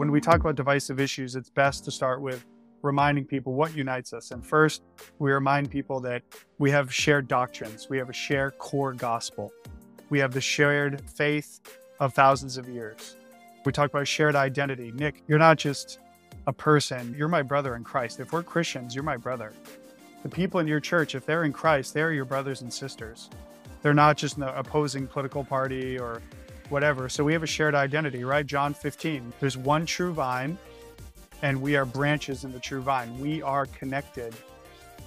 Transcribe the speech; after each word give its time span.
when 0.00 0.10
we 0.10 0.18
talk 0.18 0.40
about 0.40 0.54
divisive 0.54 0.98
issues, 0.98 1.36
it's 1.36 1.50
best 1.50 1.84
to 1.84 1.90
start 1.90 2.22
with 2.22 2.46
reminding 2.80 3.22
people 3.22 3.52
what 3.52 3.76
unites 3.76 4.14
us. 4.14 4.30
And 4.30 4.42
first, 4.42 4.80
we 5.18 5.30
remind 5.30 5.70
people 5.70 6.00
that 6.00 6.22
we 6.58 6.70
have 6.70 6.90
shared 6.90 7.28
doctrines, 7.28 7.90
we 7.90 7.98
have 7.98 8.08
a 8.08 8.14
shared 8.14 8.56
core 8.56 8.94
gospel, 8.94 9.52
we 10.08 10.18
have 10.18 10.32
the 10.32 10.40
shared 10.40 11.02
faith 11.10 11.60
of 12.00 12.14
thousands 12.14 12.56
of 12.56 12.66
years. 12.66 13.16
We 13.66 13.72
talk 13.72 13.90
about 13.90 14.08
shared 14.08 14.36
identity. 14.36 14.90
Nick, 14.92 15.22
you're 15.28 15.38
not 15.38 15.58
just 15.58 15.98
a 16.46 16.52
person, 16.54 17.14
you're 17.18 17.28
my 17.28 17.42
brother 17.42 17.76
in 17.76 17.84
Christ. 17.84 18.20
If 18.20 18.32
we're 18.32 18.42
Christians, 18.42 18.94
you're 18.94 19.04
my 19.04 19.18
brother. 19.18 19.52
The 20.22 20.30
people 20.30 20.60
in 20.60 20.66
your 20.66 20.80
church, 20.80 21.14
if 21.14 21.26
they're 21.26 21.44
in 21.44 21.52
Christ, 21.52 21.92
they're 21.92 22.14
your 22.14 22.24
brothers 22.24 22.62
and 22.62 22.72
sisters. 22.72 23.28
They're 23.82 23.92
not 23.92 24.16
just 24.16 24.38
an 24.38 24.44
opposing 24.44 25.06
political 25.06 25.44
party 25.44 25.98
or 25.98 26.22
whatever. 26.70 27.08
So 27.08 27.24
we 27.24 27.32
have 27.32 27.42
a 27.42 27.46
shared 27.46 27.74
identity, 27.74 28.24
right? 28.24 28.46
John 28.46 28.72
15. 28.74 29.32
There's 29.40 29.56
one 29.56 29.86
true 29.86 30.12
vine, 30.12 30.58
and 31.42 31.60
we 31.60 31.76
are 31.76 31.84
branches 31.84 32.44
in 32.44 32.52
the 32.52 32.60
true 32.60 32.80
vine. 32.80 33.18
We 33.18 33.42
are 33.42 33.66
connected 33.66 34.34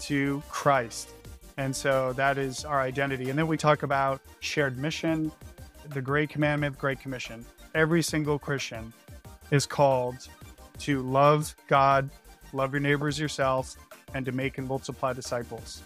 to 0.01 0.43
Christ. 0.49 1.09
And 1.57 1.75
so 1.75 2.13
that 2.13 2.37
is 2.37 2.65
our 2.65 2.81
identity. 2.81 3.29
And 3.29 3.37
then 3.37 3.47
we 3.47 3.57
talk 3.57 3.83
about 3.83 4.21
shared 4.39 4.77
mission, 4.77 5.31
the 5.89 6.01
great 6.01 6.29
commandment, 6.29 6.77
great 6.77 6.99
commission. 6.99 7.45
Every 7.75 8.01
single 8.01 8.39
Christian 8.39 8.93
is 9.51 9.65
called 9.65 10.27
to 10.79 11.01
love 11.01 11.55
God, 11.67 12.09
love 12.53 12.73
your 12.73 12.79
neighbors 12.79 13.19
yourself, 13.19 13.75
and 14.13 14.25
to 14.25 14.31
make 14.31 14.57
and 14.57 14.67
multiply 14.67 15.13
disciples. 15.13 15.83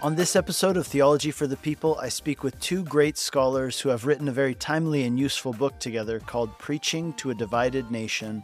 On 0.00 0.14
this 0.14 0.36
episode 0.36 0.76
of 0.76 0.86
Theology 0.86 1.32
for 1.32 1.48
the 1.48 1.56
People, 1.56 1.98
I 2.00 2.08
speak 2.08 2.44
with 2.44 2.60
two 2.60 2.84
great 2.84 3.18
scholars 3.18 3.80
who 3.80 3.88
have 3.88 4.06
written 4.06 4.28
a 4.28 4.32
very 4.32 4.54
timely 4.54 5.02
and 5.02 5.18
useful 5.18 5.52
book 5.52 5.76
together 5.80 6.20
called 6.20 6.56
Preaching 6.56 7.12
to 7.14 7.30
a 7.30 7.34
Divided 7.34 7.90
Nation, 7.90 8.40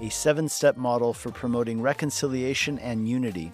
a 0.00 0.08
seven 0.08 0.48
step 0.48 0.76
model 0.76 1.14
for 1.14 1.30
promoting 1.30 1.80
reconciliation 1.80 2.80
and 2.80 3.08
unity. 3.08 3.52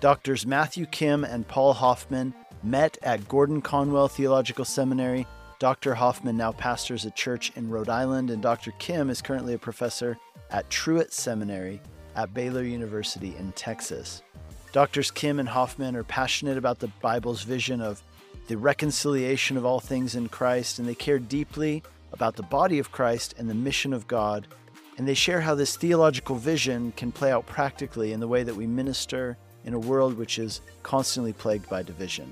Doctors 0.00 0.46
Matthew 0.46 0.86
Kim 0.86 1.22
and 1.24 1.46
Paul 1.46 1.74
Hoffman 1.74 2.32
met 2.62 2.96
at 3.02 3.28
Gordon 3.28 3.60
Conwell 3.60 4.08
Theological 4.08 4.64
Seminary. 4.64 5.26
Dr. 5.58 5.92
Hoffman 5.92 6.38
now 6.38 6.52
pastors 6.52 7.04
a 7.04 7.10
church 7.10 7.52
in 7.56 7.68
Rhode 7.68 7.90
Island, 7.90 8.30
and 8.30 8.40
Dr. 8.40 8.70
Kim 8.78 9.10
is 9.10 9.20
currently 9.20 9.52
a 9.52 9.58
professor 9.58 10.16
at 10.50 10.70
Truett 10.70 11.12
Seminary 11.12 11.82
at 12.14 12.32
Baylor 12.32 12.62
University 12.62 13.36
in 13.36 13.52
Texas. 13.52 14.22
Doctors 14.76 15.10
Kim 15.10 15.40
and 15.40 15.48
Hoffman 15.48 15.96
are 15.96 16.04
passionate 16.04 16.58
about 16.58 16.80
the 16.80 16.92
Bible's 17.00 17.44
vision 17.44 17.80
of 17.80 18.02
the 18.46 18.58
reconciliation 18.58 19.56
of 19.56 19.64
all 19.64 19.80
things 19.80 20.14
in 20.14 20.28
Christ, 20.28 20.78
and 20.78 20.86
they 20.86 20.94
care 20.94 21.18
deeply 21.18 21.82
about 22.12 22.36
the 22.36 22.42
body 22.42 22.78
of 22.78 22.92
Christ 22.92 23.34
and 23.38 23.48
the 23.48 23.54
mission 23.54 23.94
of 23.94 24.06
God. 24.06 24.46
And 24.98 25.08
they 25.08 25.14
share 25.14 25.40
how 25.40 25.54
this 25.54 25.78
theological 25.78 26.36
vision 26.36 26.92
can 26.94 27.10
play 27.10 27.32
out 27.32 27.46
practically 27.46 28.12
in 28.12 28.20
the 28.20 28.28
way 28.28 28.42
that 28.42 28.54
we 28.54 28.66
minister 28.66 29.38
in 29.64 29.72
a 29.72 29.78
world 29.78 30.18
which 30.18 30.38
is 30.38 30.60
constantly 30.82 31.32
plagued 31.32 31.70
by 31.70 31.82
division. 31.82 32.30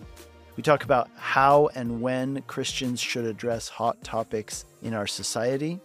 We 0.58 0.62
talk 0.62 0.84
about 0.84 1.08
how 1.16 1.70
and 1.74 2.02
when 2.02 2.42
Christians 2.42 3.00
should 3.00 3.24
address 3.24 3.70
hot 3.70 4.04
topics 4.04 4.66
in 4.82 4.92
our 4.92 5.06
society, 5.06 5.80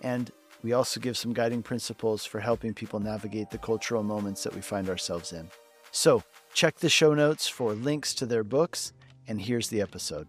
and 0.00 0.32
we 0.64 0.72
also 0.72 0.98
give 0.98 1.16
some 1.16 1.32
guiding 1.32 1.62
principles 1.62 2.24
for 2.24 2.40
helping 2.40 2.74
people 2.74 2.98
navigate 2.98 3.50
the 3.50 3.58
cultural 3.58 4.02
moments 4.02 4.42
that 4.42 4.56
we 4.56 4.60
find 4.60 4.88
ourselves 4.88 5.32
in. 5.32 5.48
So, 5.92 6.22
check 6.54 6.78
the 6.78 6.88
show 6.88 7.14
notes 7.14 7.48
for 7.48 7.72
links 7.72 8.14
to 8.14 8.26
their 8.26 8.44
books, 8.44 8.92
and 9.26 9.40
here's 9.40 9.70
the 9.70 9.80
episode. 9.80 10.28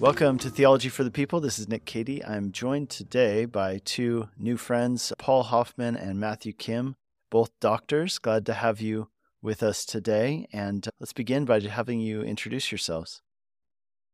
Welcome 0.00 0.38
to 0.38 0.48
Theology 0.48 0.88
for 0.88 1.04
the 1.04 1.10
People. 1.10 1.40
This 1.40 1.58
is 1.58 1.68
Nick 1.68 1.84
Cady. 1.84 2.24
I'm 2.24 2.52
joined 2.52 2.88
today 2.88 3.44
by 3.44 3.82
two 3.84 4.30
new 4.38 4.56
friends, 4.56 5.12
Paul 5.18 5.42
Hoffman 5.42 5.94
and 5.94 6.18
Matthew 6.18 6.54
Kim, 6.54 6.96
both 7.30 7.50
doctors. 7.60 8.18
Glad 8.18 8.46
to 8.46 8.54
have 8.54 8.80
you 8.80 9.08
with 9.42 9.62
us 9.62 9.84
today. 9.84 10.46
And 10.50 10.88
let's 10.98 11.12
begin 11.12 11.44
by 11.44 11.60
having 11.60 12.00
you 12.00 12.22
introduce 12.22 12.72
yourselves. 12.72 13.20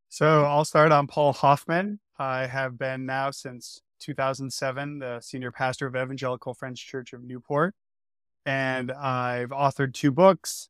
So, 0.08 0.42
I'll 0.42 0.64
start 0.64 0.90
on 0.90 1.06
Paul 1.06 1.34
Hoffman. 1.34 2.00
I 2.18 2.46
have 2.46 2.76
been 2.76 3.06
now 3.06 3.30
since 3.30 3.80
2007 4.00 4.98
the 4.98 5.20
senior 5.20 5.52
pastor 5.52 5.86
of 5.86 5.94
Evangelical 5.94 6.52
Friends 6.52 6.80
Church 6.80 7.12
of 7.12 7.22
Newport 7.22 7.76
and 8.46 8.90
I've 8.92 9.50
authored 9.50 9.94
two 9.94 10.10
books. 10.10 10.68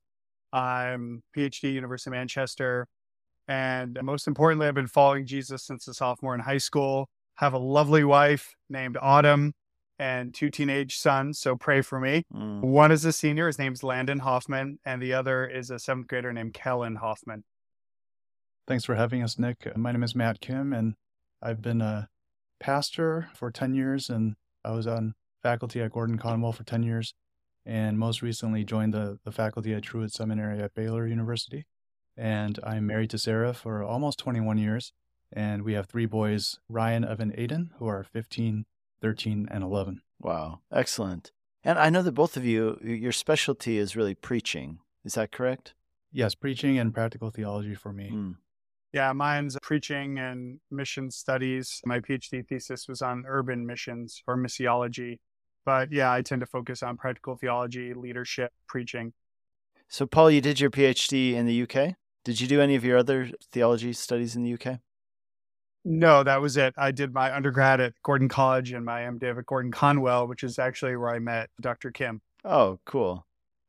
I'm 0.52 1.22
PhD 1.36 1.72
University 1.72 2.10
of 2.10 2.12
Manchester, 2.12 2.88
and 3.46 3.98
most 4.02 4.26
importantly, 4.26 4.66
I've 4.66 4.74
been 4.74 4.86
following 4.86 5.26
Jesus 5.26 5.62
since 5.64 5.86
a 5.88 5.94
sophomore 5.94 6.34
in 6.34 6.40
high 6.40 6.58
school. 6.58 7.08
Have 7.36 7.52
a 7.52 7.58
lovely 7.58 8.04
wife 8.04 8.54
named 8.68 8.98
Autumn 9.00 9.54
and 9.98 10.34
two 10.34 10.50
teenage 10.50 10.98
sons, 10.98 11.38
so 11.38 11.56
pray 11.56 11.82
for 11.82 12.00
me. 12.00 12.24
Mm. 12.34 12.60
One 12.60 12.90
is 12.90 13.04
a 13.04 13.12
senior, 13.12 13.46
his 13.46 13.58
name's 13.58 13.82
Landon 13.82 14.20
Hoffman, 14.20 14.78
and 14.84 15.00
the 15.00 15.12
other 15.12 15.46
is 15.46 15.70
a 15.70 15.78
seventh 15.78 16.08
grader 16.08 16.32
named 16.32 16.54
Kellen 16.54 16.96
Hoffman. 16.96 17.44
Thanks 18.66 18.84
for 18.84 18.94
having 18.94 19.22
us, 19.22 19.38
Nick. 19.38 19.76
My 19.76 19.92
name 19.92 20.02
is 20.02 20.14
Matt 20.14 20.40
Kim, 20.40 20.72
and 20.72 20.94
I've 21.42 21.60
been 21.60 21.80
a 21.80 22.08
pastor 22.60 23.30
for 23.34 23.50
10 23.50 23.74
years, 23.74 24.08
and 24.08 24.36
I 24.64 24.70
was 24.72 24.86
on 24.86 25.14
faculty 25.42 25.80
at 25.80 25.92
Gordon 25.92 26.18
Conwell 26.18 26.52
for 26.52 26.64
10 26.64 26.82
years 26.82 27.14
and 27.64 27.98
most 27.98 28.22
recently 28.22 28.64
joined 28.64 28.94
the, 28.94 29.18
the 29.24 29.32
faculty 29.32 29.74
at 29.74 29.82
Truett 29.82 30.12
Seminary 30.12 30.60
at 30.60 30.74
Baylor 30.74 31.06
University. 31.06 31.66
And 32.16 32.58
I'm 32.64 32.86
married 32.86 33.10
to 33.10 33.18
Sarah 33.18 33.54
for 33.54 33.82
almost 33.82 34.18
21 34.18 34.58
years. 34.58 34.92
And 35.32 35.62
we 35.62 35.74
have 35.74 35.86
three 35.86 36.06
boys, 36.06 36.58
Ryan, 36.68 37.04
Evan, 37.04 37.32
Aiden, 37.32 37.70
who 37.78 37.86
are 37.86 38.02
15, 38.02 38.66
13, 39.00 39.48
and 39.50 39.62
11. 39.62 40.02
Wow, 40.18 40.60
excellent. 40.72 41.30
And 41.62 41.78
I 41.78 41.90
know 41.90 42.02
that 42.02 42.12
both 42.12 42.36
of 42.36 42.44
you, 42.44 42.78
your 42.82 43.12
specialty 43.12 43.78
is 43.78 43.94
really 43.94 44.14
preaching. 44.14 44.78
Is 45.04 45.14
that 45.14 45.30
correct? 45.30 45.74
Yes, 46.12 46.34
preaching 46.34 46.78
and 46.78 46.92
practical 46.92 47.30
theology 47.30 47.74
for 47.74 47.92
me. 47.92 48.10
Mm. 48.12 48.36
Yeah, 48.92 49.12
mine's 49.12 49.56
preaching 49.62 50.18
and 50.18 50.58
mission 50.70 51.10
studies. 51.10 51.80
My 51.84 52.00
PhD 52.00 52.44
thesis 52.46 52.88
was 52.88 53.02
on 53.02 53.24
urban 53.26 53.64
missions 53.64 54.22
or 54.26 54.36
missiology. 54.36 55.18
But 55.64 55.92
yeah, 55.92 56.12
I 56.12 56.22
tend 56.22 56.40
to 56.40 56.46
focus 56.46 56.82
on 56.82 56.96
practical 56.96 57.36
theology, 57.36 57.94
leadership, 57.94 58.52
preaching. 58.66 59.12
So, 59.88 60.06
Paul, 60.06 60.30
you 60.30 60.40
did 60.40 60.60
your 60.60 60.70
PhD 60.70 61.34
in 61.34 61.46
the 61.46 61.62
UK. 61.62 61.96
Did 62.24 62.40
you 62.40 62.46
do 62.46 62.60
any 62.60 62.76
of 62.76 62.84
your 62.84 62.98
other 62.98 63.30
theology 63.50 63.92
studies 63.92 64.36
in 64.36 64.42
the 64.42 64.54
UK? 64.54 64.80
No, 65.84 66.22
that 66.22 66.40
was 66.40 66.56
it. 66.56 66.74
I 66.76 66.90
did 66.90 67.14
my 67.14 67.34
undergrad 67.34 67.80
at 67.80 67.94
Gordon 68.02 68.28
College 68.28 68.72
and 68.72 68.84
my 68.84 69.00
MDiv 69.02 69.38
at 69.38 69.46
Gordon 69.46 69.72
Conwell, 69.72 70.26
which 70.26 70.44
is 70.44 70.58
actually 70.58 70.96
where 70.96 71.10
I 71.10 71.18
met 71.18 71.48
Dr. 71.60 71.90
Kim. 71.90 72.20
Oh, 72.44 72.78
cool. 72.84 73.26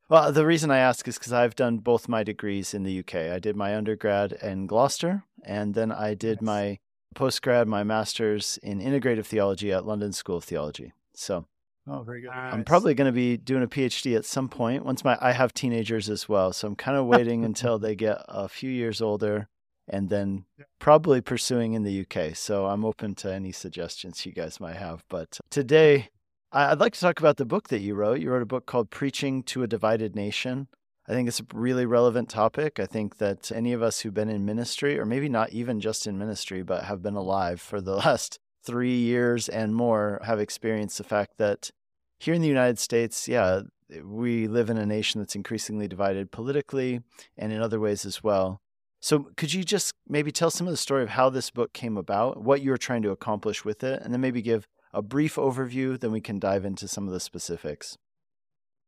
Well, 0.09 0.33
the 0.33 0.45
reason 0.45 0.71
I 0.71 0.79
ask 0.79 1.07
is 1.07 1.17
because 1.17 1.31
I've 1.31 1.55
done 1.55 1.77
both 1.77 2.09
my 2.09 2.23
degrees 2.23 2.73
in 2.73 2.83
the 2.83 2.99
UK. 2.99 3.15
I 3.15 3.39
did 3.39 3.55
my 3.55 3.77
undergrad 3.77 4.33
in 4.33 4.67
Gloucester, 4.67 5.23
and 5.45 5.73
then 5.73 5.89
I 5.89 6.15
did 6.15 6.39
yes. 6.39 6.41
my 6.41 6.79
postgrad, 7.15 7.67
my 7.67 7.83
master's 7.83 8.59
in 8.61 8.81
integrative 8.81 9.25
theology 9.25 9.71
at 9.71 9.85
London 9.85 10.11
School 10.11 10.37
of 10.37 10.43
Theology. 10.43 10.91
So 11.13 11.45
Oh, 11.91 12.03
very 12.03 12.21
good. 12.21 12.29
Nice. 12.29 12.53
I'm 12.53 12.63
probably 12.63 12.93
going 12.93 13.07
to 13.07 13.11
be 13.11 13.35
doing 13.35 13.63
a 13.63 13.67
PhD 13.67 14.15
at 14.15 14.23
some 14.23 14.47
point. 14.47 14.85
Once 14.85 15.03
my 15.03 15.17
I 15.19 15.33
have 15.33 15.53
teenagers 15.53 16.09
as 16.09 16.29
well, 16.29 16.53
so 16.53 16.67
I'm 16.69 16.75
kind 16.75 16.97
of 16.97 17.05
waiting 17.05 17.43
until 17.43 17.77
they 17.79 17.95
get 17.95 18.23
a 18.29 18.47
few 18.47 18.69
years 18.69 19.01
older, 19.01 19.49
and 19.89 20.09
then 20.09 20.45
yeah. 20.57 20.65
probably 20.79 21.19
pursuing 21.19 21.73
in 21.73 21.83
the 21.83 22.05
UK. 22.05 22.33
So 22.35 22.67
I'm 22.67 22.85
open 22.85 23.13
to 23.15 23.33
any 23.33 23.51
suggestions 23.51 24.25
you 24.25 24.31
guys 24.31 24.61
might 24.61 24.77
have. 24.77 25.03
But 25.09 25.37
today, 25.49 26.09
I'd 26.53 26.79
like 26.79 26.93
to 26.93 26.99
talk 26.99 27.19
about 27.19 27.35
the 27.35 27.45
book 27.45 27.67
that 27.67 27.81
you 27.81 27.93
wrote. 27.93 28.21
You 28.21 28.31
wrote 28.31 28.41
a 28.41 28.45
book 28.45 28.65
called 28.65 28.89
"Preaching 28.89 29.43
to 29.43 29.63
a 29.63 29.67
Divided 29.67 30.15
Nation." 30.15 30.69
I 31.09 31.13
think 31.13 31.27
it's 31.27 31.41
a 31.41 31.45
really 31.53 31.85
relevant 31.85 32.29
topic. 32.29 32.79
I 32.79 32.85
think 32.85 33.17
that 33.17 33.51
any 33.51 33.73
of 33.73 33.83
us 33.83 33.99
who've 33.99 34.13
been 34.13 34.29
in 34.29 34.45
ministry, 34.45 34.97
or 34.97 35.05
maybe 35.05 35.27
not 35.27 35.51
even 35.51 35.81
just 35.81 36.07
in 36.07 36.17
ministry, 36.17 36.63
but 36.63 36.85
have 36.85 37.01
been 37.01 37.15
alive 37.15 37.59
for 37.59 37.81
the 37.81 37.95
last 38.05 38.39
three 38.63 38.97
years 38.97 39.49
and 39.49 39.75
more 39.75 40.21
have 40.23 40.39
experienced 40.39 40.97
the 40.97 41.03
fact 41.03 41.33
that 41.37 41.71
here 42.21 42.35
in 42.35 42.41
the 42.41 42.47
United 42.47 42.77
States, 42.77 43.27
yeah, 43.27 43.61
we 44.03 44.47
live 44.47 44.69
in 44.69 44.77
a 44.77 44.85
nation 44.85 45.19
that's 45.19 45.35
increasingly 45.35 45.87
divided 45.87 46.31
politically 46.31 47.01
and 47.35 47.51
in 47.51 47.61
other 47.61 47.79
ways 47.79 48.05
as 48.05 48.23
well. 48.23 48.61
So, 48.99 49.31
could 49.35 49.55
you 49.55 49.63
just 49.63 49.95
maybe 50.07 50.31
tell 50.31 50.51
some 50.51 50.67
of 50.67 50.71
the 50.71 50.77
story 50.77 51.01
of 51.01 51.09
how 51.09 51.31
this 51.31 51.49
book 51.49 51.73
came 51.73 51.97
about, 51.97 52.43
what 52.43 52.61
you 52.61 52.69
were 52.69 52.77
trying 52.77 53.01
to 53.01 53.09
accomplish 53.09 53.65
with 53.65 53.83
it, 53.83 54.03
and 54.03 54.13
then 54.13 54.21
maybe 54.21 54.43
give 54.43 54.67
a 54.93 55.01
brief 55.01 55.35
overview? 55.35 55.99
Then 55.99 56.11
we 56.11 56.21
can 56.21 56.37
dive 56.37 56.63
into 56.63 56.87
some 56.87 57.07
of 57.07 57.13
the 57.13 57.19
specifics. 57.19 57.97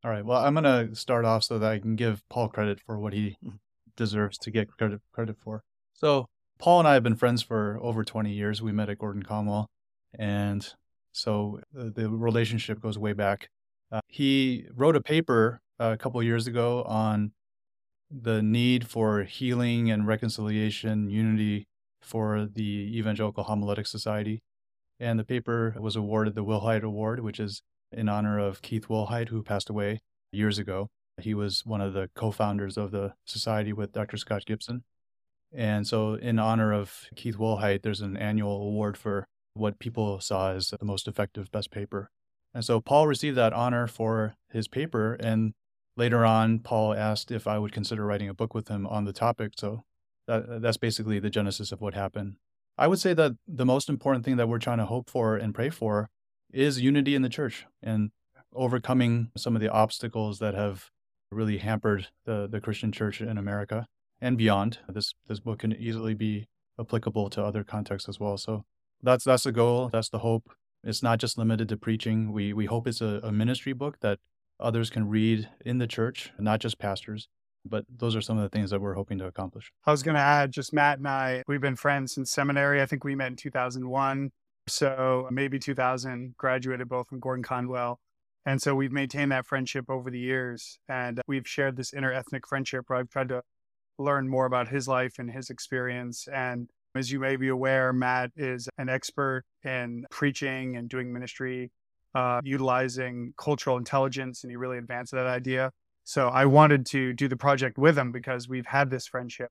All 0.03 0.11
right. 0.11 0.23
Well, 0.23 0.45
I'm 0.45 0.53
going 0.53 0.89
to 0.89 0.95
start 0.95 1.25
off 1.25 1.43
so 1.45 1.57
that 1.57 1.71
I 1.71 1.79
can 1.79 1.95
give 1.95 2.21
Paul 2.29 2.49
credit 2.49 2.79
for 2.85 2.99
what 2.99 3.13
he 3.13 3.37
mm-hmm. 3.43 3.55
deserves 3.97 4.37
to 4.39 4.51
get 4.51 4.77
credit 4.77 5.01
credit 5.11 5.37
for. 5.43 5.63
So, 5.93 6.27
Paul 6.59 6.79
and 6.79 6.87
I 6.87 6.93
have 6.93 7.03
been 7.03 7.15
friends 7.15 7.41
for 7.41 7.79
over 7.81 8.03
20 8.03 8.31
years. 8.31 8.61
We 8.61 8.71
met 8.71 8.89
at 8.89 8.99
Gordon 8.99 9.23
Conwell, 9.23 9.71
and 10.13 10.71
so 11.13 11.59
uh, 11.79 11.85
the 11.95 12.09
relationship 12.09 12.81
goes 12.81 12.97
way 12.97 13.13
back. 13.13 13.49
Uh, 13.91 14.01
he 14.07 14.65
wrote 14.75 14.95
a 14.95 15.01
paper 15.01 15.61
uh, 15.79 15.91
a 15.93 15.97
couple 15.97 16.21
years 16.21 16.47
ago 16.47 16.83
on 16.83 17.31
the 18.11 18.41
need 18.41 18.87
for 18.87 19.23
healing 19.23 19.89
and 19.89 20.07
reconciliation, 20.07 21.09
unity 21.09 21.67
for 22.01 22.47
the 22.51 22.91
Evangelical 22.97 23.45
Homiletic 23.45 23.87
Society. 23.87 24.41
And 24.99 25.19
the 25.19 25.23
paper 25.23 25.75
was 25.79 25.95
awarded 25.95 26.35
the 26.35 26.43
Willhite 26.43 26.83
Award, 26.83 27.21
which 27.21 27.39
is 27.39 27.61
in 27.91 28.09
honor 28.09 28.39
of 28.39 28.61
Keith 28.61 28.87
Willhite, 28.87 29.29
who 29.29 29.43
passed 29.43 29.69
away 29.69 29.99
years 30.31 30.57
ago. 30.57 30.89
He 31.21 31.33
was 31.33 31.63
one 31.65 31.81
of 31.81 31.93
the 31.93 32.09
co 32.15 32.31
founders 32.31 32.77
of 32.77 32.91
the 32.91 33.13
society 33.25 33.73
with 33.73 33.93
Dr. 33.93 34.17
Scott 34.17 34.45
Gibson. 34.45 34.83
And 35.55 35.85
so, 35.85 36.15
in 36.15 36.39
honor 36.39 36.73
of 36.73 37.05
Keith 37.15 37.37
Willhite, 37.37 37.83
there's 37.83 38.01
an 38.01 38.17
annual 38.17 38.55
award 38.55 38.97
for 38.97 39.27
what 39.53 39.79
people 39.79 40.19
saw 40.19 40.51
as 40.51 40.69
the 40.69 40.85
most 40.85 41.07
effective 41.07 41.51
best 41.51 41.71
paper. 41.71 42.09
And 42.53 42.63
so, 42.63 42.79
Paul 42.79 43.07
received 43.07 43.37
that 43.37 43.53
honor 43.53 43.87
for 43.87 44.35
his 44.51 44.67
paper. 44.67 45.13
And 45.15 45.53
later 45.97 46.25
on, 46.25 46.59
Paul 46.59 46.93
asked 46.93 47.31
if 47.31 47.47
I 47.47 47.57
would 47.57 47.71
consider 47.71 48.05
writing 48.05 48.29
a 48.29 48.33
book 48.33 48.53
with 48.53 48.67
him 48.67 48.85
on 48.87 49.05
the 49.05 49.13
topic. 49.13 49.53
So, 49.57 49.83
that, 50.27 50.49
uh, 50.49 50.59
that's 50.59 50.77
basically 50.77 51.19
the 51.19 51.29
genesis 51.29 51.71
of 51.71 51.81
what 51.81 51.93
happened. 51.93 52.35
I 52.77 52.87
would 52.87 52.99
say 52.99 53.13
that 53.13 53.33
the 53.47 53.65
most 53.65 53.89
important 53.89 54.25
thing 54.25 54.37
that 54.37 54.47
we're 54.47 54.59
trying 54.59 54.79
to 54.79 54.85
hope 54.85 55.09
for 55.09 55.35
and 55.35 55.53
pray 55.53 55.69
for 55.69 56.09
is 56.51 56.81
unity 56.81 57.15
in 57.15 57.21
the 57.21 57.29
church 57.29 57.65
and 57.81 58.11
overcoming 58.53 59.31
some 59.35 59.55
of 59.55 59.61
the 59.61 59.69
obstacles 59.69 60.39
that 60.39 60.53
have 60.53 60.89
really 61.31 61.57
hampered 61.57 62.07
the, 62.25 62.47
the 62.47 62.61
Christian 62.61 62.91
church 62.91 63.21
in 63.21 63.37
America 63.37 63.87
and 64.21 64.37
beyond. 64.37 64.79
This 64.87 65.13
this 65.27 65.39
book 65.39 65.59
can 65.59 65.73
easily 65.73 66.13
be 66.13 66.47
applicable 66.79 67.29
to 67.31 67.43
other 67.43 67.63
contexts 67.63 68.09
as 68.09 68.19
well. 68.19 68.37
So 68.37 68.65
that's 69.03 69.23
that's 69.23 69.43
the 69.43 69.51
goal. 69.51 69.89
That's 69.89 70.09
the 70.09 70.19
hope. 70.19 70.51
It's 70.83 71.03
not 71.03 71.19
just 71.19 71.37
limited 71.37 71.69
to 71.69 71.77
preaching. 71.77 72.31
We 72.31 72.53
we 72.53 72.65
hope 72.65 72.87
it's 72.87 73.01
a, 73.01 73.19
a 73.23 73.31
ministry 73.31 73.73
book 73.73 73.99
that 74.01 74.19
others 74.59 74.89
can 74.89 75.07
read 75.09 75.49
in 75.65 75.77
the 75.77 75.87
church, 75.87 76.31
not 76.39 76.59
just 76.59 76.79
pastors. 76.79 77.27
But 77.65 77.85
those 77.89 78.15
are 78.15 78.21
some 78.21 78.37
of 78.37 78.43
the 78.43 78.49
things 78.49 78.71
that 78.71 78.81
we're 78.81 78.95
hoping 78.95 79.19
to 79.19 79.25
accomplish. 79.25 79.71
I 79.85 79.91
was 79.91 80.03
going 80.03 80.15
to 80.15 80.21
add 80.21 80.51
just 80.51 80.73
Matt 80.73 80.97
and 80.97 81.07
I, 81.07 81.43
we've 81.47 81.61
been 81.61 81.77
friends 81.77 82.13
since 82.13 82.29
seminary. 82.29 82.81
I 82.81 82.85
think 82.85 83.05
we 83.05 83.15
met 83.15 83.27
in 83.27 83.35
2001. 83.37 84.31
So 84.67 85.29
maybe 85.31 85.59
2000, 85.59 86.35
graduated 86.37 86.89
both 86.89 87.07
from 87.07 87.21
Gordon 87.21 87.43
Conwell. 87.43 87.99
And 88.45 88.61
so 88.61 88.75
we've 88.75 88.91
maintained 88.91 89.31
that 89.31 89.45
friendship 89.45 89.89
over 89.89 90.11
the 90.11 90.19
years. 90.19 90.77
And 90.89 91.21
we've 91.25 91.47
shared 91.47 91.77
this 91.77 91.91
interethnic 91.91 92.45
friendship 92.47 92.85
where 92.87 92.99
I've 92.99 93.09
tried 93.09 93.29
to 93.29 93.43
learn 93.97 94.27
more 94.27 94.45
about 94.45 94.67
his 94.67 94.87
life 94.87 95.17
and 95.17 95.31
his 95.31 95.49
experience. 95.49 96.27
And 96.27 96.69
as 96.95 97.11
you 97.11 97.19
may 97.19 97.35
be 97.35 97.47
aware, 97.49 97.91
Matt 97.93 98.31
is 98.35 98.69
an 98.77 98.89
expert 98.89 99.43
in 99.63 100.05
preaching 100.11 100.75
and 100.77 100.89
doing 100.89 101.11
ministry, 101.11 101.71
uh, 102.15 102.41
utilizing 102.43 103.33
cultural 103.37 103.77
intelligence, 103.77 104.43
and 104.43 104.51
he 104.51 104.55
really 104.55 104.77
advanced 104.77 105.11
that 105.13 105.25
idea. 105.25 105.71
So 106.03 106.27
I 106.27 106.45
wanted 106.45 106.85
to 106.87 107.13
do 107.13 107.27
the 107.27 107.37
project 107.37 107.77
with 107.77 107.97
him 107.97 108.11
because 108.11 108.47
we've 108.47 108.65
had 108.65 108.89
this 108.89 109.07
friendship. 109.07 109.49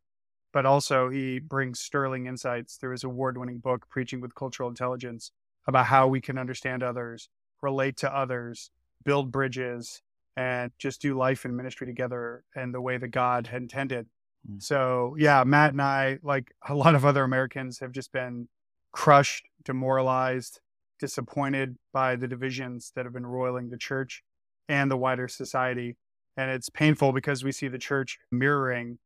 But 0.53 0.67
also, 0.67 1.09
he 1.09 1.39
brings 1.39 1.81
sterling 1.81 2.27
insights 2.27 2.77
through 2.77 2.93
his 2.93 3.05
award 3.05 3.39
winning 3.39 3.59
book, 3.59 3.89
Preaching 3.89 4.21
with 4.21 4.35
Cultural 4.35 4.69
Intelligence, 4.69 5.33
about 5.67 5.87
how 5.87 6.09
we 6.09 6.21
can 6.21 6.37
understand 6.37 6.83
others, 6.83 7.31
relate 7.63 7.97
to 7.99 8.15
others, 8.15 8.71
build 9.03 9.33
bridges, 9.33 10.03
and 10.37 10.71
just 10.79 11.01
do 11.01 11.17
life 11.17 11.45
and 11.45 11.57
ministry 11.57 11.87
together 11.87 12.45
in 12.55 12.73
the 12.73 12.81
way 12.81 12.99
that 12.99 13.09
God 13.09 13.49
intended. 13.53 14.07
Mm. 14.51 14.63
So, 14.63 15.15
yeah, 15.19 15.45
Matt 15.45 15.73
and 15.73 15.83
I, 15.83 16.19
like 16.23 16.53
a 16.69 16.75
lot 16.75 16.95
of 16.95 17.05
other 17.05 17.25
Americans, 17.25 17.81
have 17.81 17.93
just 17.93 18.13
been 18.13 18.49
crushed, 18.93 19.45
demoralized, 19.65 20.61
disappointed 20.99 21.77
by 21.93 22.17
the 22.17 22.29
divisions 22.29 22.93
that 22.95 23.05
have 23.05 23.15
been 23.15 23.27
roiling 23.27 23.71
the 23.71 23.79
church 23.79 24.23
and 24.69 24.91
the 24.91 24.97
wider 24.97 25.29
society. 25.29 25.97
And 26.37 26.51
it's 26.51 26.71
painful 26.71 27.13
because 27.13 27.45
we 27.45 27.53
see 27.53 27.69
the 27.69 27.79
church 27.79 28.19
mirroring. 28.31 28.99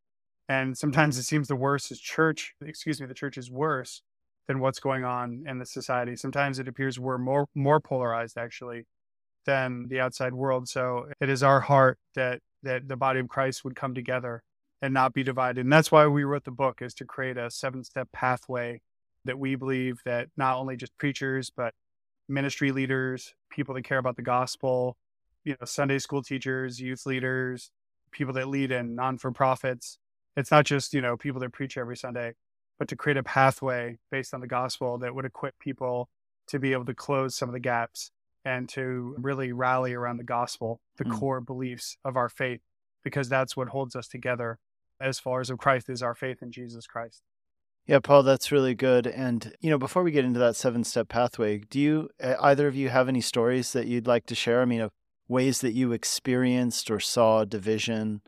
And 0.49 0.77
sometimes 0.77 1.19
it 1.19 1.25
seems 1.25 1.49
the 1.49 1.57
worse 1.57 1.91
is 1.91 2.01
church, 2.01 2.55
excuse 2.61 3.01
me, 3.01 3.07
the 3.07 3.15
church 3.15 3.37
is 3.37 3.51
worse 3.51 4.03
than 4.47 4.61
what's 4.61 4.79
going 4.79 5.05
on 5.05 5.45
in 5.49 5.59
the 5.59 5.67
society. 5.67 6.15
Sometimes 6.15 6.59
it 6.59 6.69
appears 6.69 7.01
we're 7.01 7.19
more 7.19 7.49
more 7.55 7.81
polarized 7.81 8.39
actually 8.39 8.87
than 9.45 9.87
the 9.89 10.01
outside 10.01 10.35
world. 10.35 10.69
So 10.69 11.07
it 11.21 11.29
is 11.29 11.43
our 11.43 11.61
heart 11.61 11.99
that 12.15 12.41
that 12.63 12.89
the 12.89 12.97
body 12.97 13.21
of 13.21 13.29
Christ 13.29 13.65
would 13.65 13.75
come 13.75 13.95
together 13.95 14.43
and 14.83 14.93
not 14.93 15.15
be 15.15 15.23
divided. 15.23 15.61
And 15.61 15.73
that's 15.73 15.91
why 15.91 16.07
we 16.07 16.25
wrote 16.25 16.45
the 16.45 16.51
book 16.51 16.83
is 16.83 16.95
to 16.95 17.05
create 17.05 17.37
a 17.37 17.51
seven-step 17.51 18.09
pathway 18.13 18.81
that 19.25 19.39
we 19.39 19.55
believe 19.55 20.01
that 20.05 20.29
not 20.37 20.57
only 20.57 20.77
just 20.77 20.97
preachers 20.99 21.51
but 21.51 21.75
ministry 22.29 22.73
leaders, 22.73 23.35
people 23.51 23.75
that 23.75 23.83
care 23.83 23.99
about 23.99 24.17
the 24.17 24.23
gospel, 24.23 24.97
you 25.45 25.57
know, 25.59 25.65
Sunday 25.65 25.99
school 25.99 26.23
teachers, 26.23 26.81
youth 26.81 27.07
leaders, 27.07 27.71
people 28.11 28.35
that 28.35 28.49
lead 28.49 28.73
in 28.73 28.95
non 28.95 29.19
for 29.19 29.31
profits. 29.31 29.99
It's 30.37 30.51
not 30.51 30.67
just, 30.67 30.93
you 30.93 31.01
know, 31.01 31.17
people 31.17 31.41
that 31.41 31.53
preach 31.53 31.79
every 31.79 31.97
Sunday, 31.97 32.35
but 32.79 32.89
to 32.89 32.97
create 32.97 33.17
a 33.17 33.23
pathway 33.23 33.99
based 34.11 34.35
on 34.35 34.41
the 34.41 34.47
gospel 34.47 34.99
that 34.99 35.15
would 35.15 35.25
equip 35.25 35.59
people 35.59 36.09
to 36.49 36.59
be 36.59 36.73
able 36.73 36.85
to 36.85 36.95
close 36.95 37.35
some 37.35 37.49
of 37.49 37.53
the 37.53 37.61
gaps 37.61 38.11
and 38.45 38.69
to 38.69 39.17
really 39.19 39.53
rally 39.53 39.95
around 39.95 40.19
the 40.19 40.25
gospel, 40.25 40.81
the 40.99 41.05
mm. 41.05 41.19
core 41.19 41.41
beliefs 41.41 41.97
of 42.05 42.17
our 42.17 42.29
faith, 42.29 42.61
because 43.07 43.29
that's 43.29 43.57
what 43.57 43.69
holds 43.69 43.95
us 43.95 44.09
together 44.09 44.59
as 45.01 45.21
far 45.21 45.41
as 45.41 45.49
of 45.49 45.59
Christ 45.59 45.89
is 45.89 46.03
our 46.03 46.17
faith 46.17 46.43
in 46.43 46.51
Jesus 46.51 46.89
Christ. 46.89 47.23
Yeah, 47.87 48.01
Paul, 48.01 48.25
that's 48.25 48.51
really 48.51 48.75
good. 48.75 49.07
And, 49.07 49.55
you 49.61 49.71
know, 49.71 49.79
before 49.79 50.03
we 50.03 50.11
get 50.11 50.25
into 50.25 50.41
that 50.41 50.57
seven 50.57 50.83
step 50.83 51.09
pathway, 51.09 51.59
do 51.59 51.79
you, 51.79 52.09
either 52.21 52.67
of 52.67 52.75
you 52.75 52.89
have 52.89 53.09
any 53.09 53.21
stories 53.21 53.73
that 53.75 53.87
you'd 53.87 54.09
like 54.09 54.27
to 54.27 54.35
share? 54.35 54.61
I 54.61 54.65
mean, 54.65 54.81
of 54.81 54.91
ways 55.29 55.61
that 55.61 55.73
you 55.73 55.93
experienced 55.93 56.91
or 56.91 56.99
saw 56.99 57.45
division, 57.45 58.23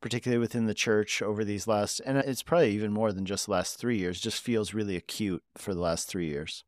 particularly 0.00 0.40
within 0.40 0.66
the 0.66 0.74
church 0.74 1.22
over 1.22 1.44
these 1.44 1.68
last, 1.68 2.00
and 2.04 2.18
it's 2.18 2.42
probably 2.42 2.72
even 2.72 2.92
more 2.92 3.12
than 3.12 3.26
just 3.26 3.46
the 3.46 3.52
last 3.52 3.78
three 3.78 3.98
years, 3.98 4.20
just 4.20 4.42
feels 4.42 4.74
really 4.74 4.96
acute 4.96 5.44
for 5.56 5.74
the 5.74 5.80
last 5.80 6.08
three 6.08 6.26
years. 6.26 6.64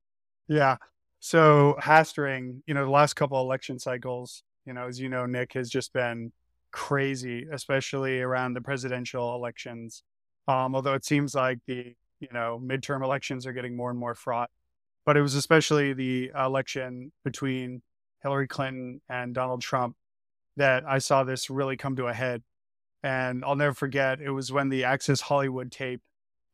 Yeah. 0.47 0.77
So, 1.19 1.75
pastoring, 1.81 2.61
you 2.69 2.75
know, 2.75 2.85
the 2.85 2.93
last 2.93 3.15
couple 3.15 3.41
election 3.41 3.81
cycles, 3.81 4.45
you 4.65 4.73
know, 4.73 4.87
as 4.87 5.01
you 5.01 5.09
know, 5.09 5.27
Nick 5.27 5.55
has 5.55 5.69
just 5.69 5.93
been 5.93 6.31
crazy, 6.77 7.47
especially 7.51 8.21
around 8.21 8.53
the 8.53 8.61
presidential 8.61 9.35
elections. 9.35 10.03
Um, 10.47 10.75
although 10.75 10.93
it 10.93 11.07
seems 11.07 11.35
like 11.35 11.59
the, 11.67 11.95
you 12.21 12.29
know, 12.31 12.61
midterm 12.63 13.03
elections 13.03 13.47
are 13.47 13.55
getting 13.55 13.75
more 13.75 13.89
and 13.89 13.99
more 13.99 14.15
fraught. 14.15 14.51
But 15.07 15.17
it 15.17 15.23
was 15.23 15.35
especially 15.35 15.95
the 15.95 16.33
election 16.39 17.13
between 17.25 17.81
Hillary 18.23 18.47
Clinton 18.47 19.01
and 19.09 19.35
Donald 19.35 19.63
Trump 19.63 19.97
that 20.59 20.85
I 20.87 20.99
saw 20.99 21.25
this 21.25 21.49
really 21.49 21.79
come 21.79 21.97
to 21.97 22.09
a 22.09 22.13
head. 22.13 22.43
And 23.03 23.43
I'll 23.43 23.57
never 23.57 23.75
forget, 23.75 24.21
it 24.21 24.31
was 24.31 24.53
when 24.53 24.69
the 24.69 24.85
Access 24.85 25.23
Hollywood 25.23 25.73
tape 25.73 26.03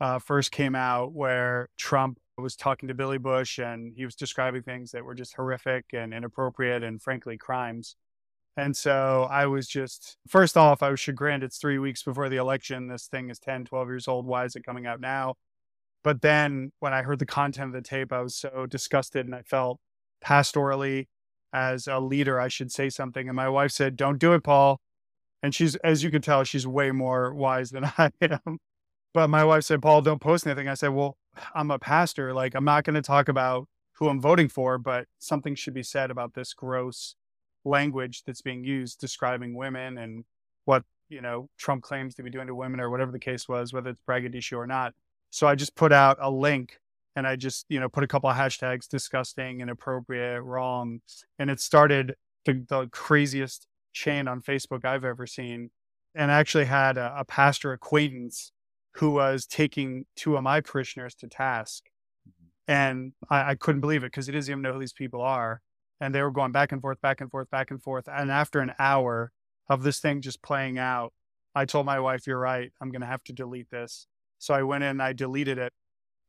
uh, 0.00 0.20
first 0.20 0.52
came 0.52 0.76
out, 0.76 1.12
where 1.12 1.68
Trump 1.76 2.18
was 2.38 2.54
talking 2.54 2.88
to 2.88 2.94
Billy 2.94 3.18
Bush 3.18 3.58
and 3.58 3.92
he 3.96 4.04
was 4.04 4.14
describing 4.14 4.62
things 4.62 4.92
that 4.92 5.04
were 5.04 5.16
just 5.16 5.34
horrific 5.34 5.86
and 5.92 6.14
inappropriate 6.14 6.84
and 6.84 7.02
frankly 7.02 7.36
crimes. 7.36 7.96
And 8.56 8.76
so 8.76 9.26
I 9.30 9.46
was 9.46 9.66
just, 9.66 10.18
first 10.28 10.56
off, 10.56 10.82
I 10.82 10.90
was 10.90 11.00
chagrined. 11.00 11.42
It's 11.42 11.56
three 11.56 11.78
weeks 11.78 12.02
before 12.02 12.28
the 12.28 12.36
election. 12.36 12.88
This 12.88 13.06
thing 13.06 13.30
is 13.30 13.38
10, 13.38 13.64
12 13.64 13.88
years 13.88 14.08
old. 14.08 14.26
Why 14.26 14.44
is 14.44 14.56
it 14.56 14.64
coming 14.64 14.86
out 14.86 15.00
now? 15.00 15.36
But 16.04 16.20
then 16.20 16.72
when 16.80 16.92
I 16.92 17.02
heard 17.02 17.18
the 17.18 17.26
content 17.26 17.68
of 17.68 17.72
the 17.72 17.88
tape, 17.88 18.12
I 18.12 18.20
was 18.20 18.34
so 18.34 18.66
disgusted 18.66 19.24
and 19.24 19.34
I 19.34 19.42
felt 19.42 19.78
pastorally 20.22 21.06
as 21.52 21.86
a 21.86 21.98
leader, 21.98 22.40
I 22.40 22.48
should 22.48 22.72
say 22.72 22.90
something. 22.90 23.28
And 23.28 23.36
my 23.36 23.48
wife 23.48 23.72
said, 23.72 23.96
Don't 23.96 24.18
do 24.18 24.32
it, 24.32 24.42
Paul. 24.42 24.80
And 25.42 25.54
she's, 25.54 25.74
as 25.76 26.02
you 26.02 26.10
can 26.10 26.22
tell, 26.22 26.44
she's 26.44 26.66
way 26.66 26.90
more 26.92 27.34
wise 27.34 27.70
than 27.70 27.84
I 27.98 28.10
am. 28.20 28.58
But 29.14 29.28
my 29.28 29.44
wife 29.44 29.64
said, 29.64 29.82
Paul, 29.82 30.02
don't 30.02 30.20
post 30.20 30.46
anything. 30.46 30.68
I 30.68 30.74
said, 30.74 30.88
Well, 30.88 31.16
I'm 31.54 31.70
a 31.70 31.78
pastor. 31.78 32.32
Like, 32.32 32.54
I'm 32.54 32.64
not 32.64 32.84
going 32.84 32.94
to 32.94 33.02
talk 33.02 33.28
about 33.28 33.68
who 33.94 34.08
I'm 34.08 34.20
voting 34.20 34.48
for, 34.48 34.78
but 34.78 35.06
something 35.18 35.54
should 35.54 35.74
be 35.74 35.82
said 35.82 36.10
about 36.10 36.34
this 36.34 36.54
gross 36.54 37.14
language 37.64 38.22
that's 38.26 38.42
being 38.42 38.64
used 38.64 39.00
describing 39.00 39.54
women 39.54 39.98
and 39.98 40.24
what, 40.64 40.84
you 41.08 41.20
know, 41.20 41.48
Trump 41.58 41.82
claims 41.82 42.14
to 42.14 42.22
be 42.22 42.30
doing 42.30 42.46
to 42.46 42.54
women 42.54 42.80
or 42.80 42.90
whatever 42.90 43.12
the 43.12 43.18
case 43.18 43.48
was, 43.48 43.72
whether 43.72 43.90
it's 43.90 44.00
braggadocio 44.06 44.58
or 44.58 44.66
not. 44.66 44.94
So 45.30 45.46
I 45.46 45.54
just 45.54 45.74
put 45.74 45.92
out 45.92 46.18
a 46.20 46.30
link 46.30 46.78
and 47.16 47.26
I 47.26 47.36
just, 47.36 47.66
you 47.68 47.80
know, 47.80 47.88
put 47.88 48.04
a 48.04 48.06
couple 48.06 48.30
of 48.30 48.36
hashtags 48.36 48.88
disgusting, 48.88 49.60
inappropriate, 49.60 50.42
wrong. 50.42 51.00
And 51.38 51.50
it 51.50 51.60
started 51.60 52.14
the, 52.44 52.64
the 52.68 52.88
craziest 52.90 53.66
chain 53.92 54.28
on 54.28 54.40
Facebook 54.40 54.84
I've 54.84 55.04
ever 55.04 55.26
seen. 55.26 55.70
And 56.14 56.30
I 56.30 56.38
actually 56.38 56.66
had 56.66 56.96
a, 56.98 57.14
a 57.18 57.24
pastor 57.24 57.72
acquaintance 57.72 58.52
who 58.96 59.10
was 59.12 59.46
taking 59.46 60.04
two 60.16 60.36
of 60.36 60.42
my 60.42 60.60
parishioners 60.60 61.14
to 61.16 61.28
task. 61.28 61.84
Mm-hmm. 62.28 62.72
And 62.72 63.12
I, 63.30 63.50
I 63.50 63.54
couldn't 63.54 63.80
believe 63.80 64.02
it 64.04 64.08
because 64.08 64.26
he 64.26 64.32
doesn't 64.32 64.50
even 64.50 64.62
know 64.62 64.74
who 64.74 64.80
these 64.80 64.92
people 64.92 65.22
are. 65.22 65.60
And 66.02 66.12
they 66.12 66.20
were 66.20 66.32
going 66.32 66.50
back 66.50 66.72
and 66.72 66.80
forth, 66.80 67.00
back 67.00 67.20
and 67.20 67.30
forth, 67.30 67.48
back 67.48 67.70
and 67.70 67.80
forth. 67.80 68.08
And 68.08 68.28
after 68.28 68.58
an 68.58 68.72
hour 68.80 69.30
of 69.68 69.84
this 69.84 70.00
thing 70.00 70.20
just 70.20 70.42
playing 70.42 70.76
out, 70.76 71.12
I 71.54 71.64
told 71.64 71.86
my 71.86 72.00
wife, 72.00 72.26
You're 72.26 72.40
right. 72.40 72.72
I'm 72.80 72.90
going 72.90 73.02
to 73.02 73.06
have 73.06 73.22
to 73.24 73.32
delete 73.32 73.70
this. 73.70 74.08
So 74.40 74.52
I 74.52 74.64
went 74.64 74.82
in, 74.82 74.90
and 74.90 75.02
I 75.02 75.12
deleted 75.12 75.58
it. 75.58 75.72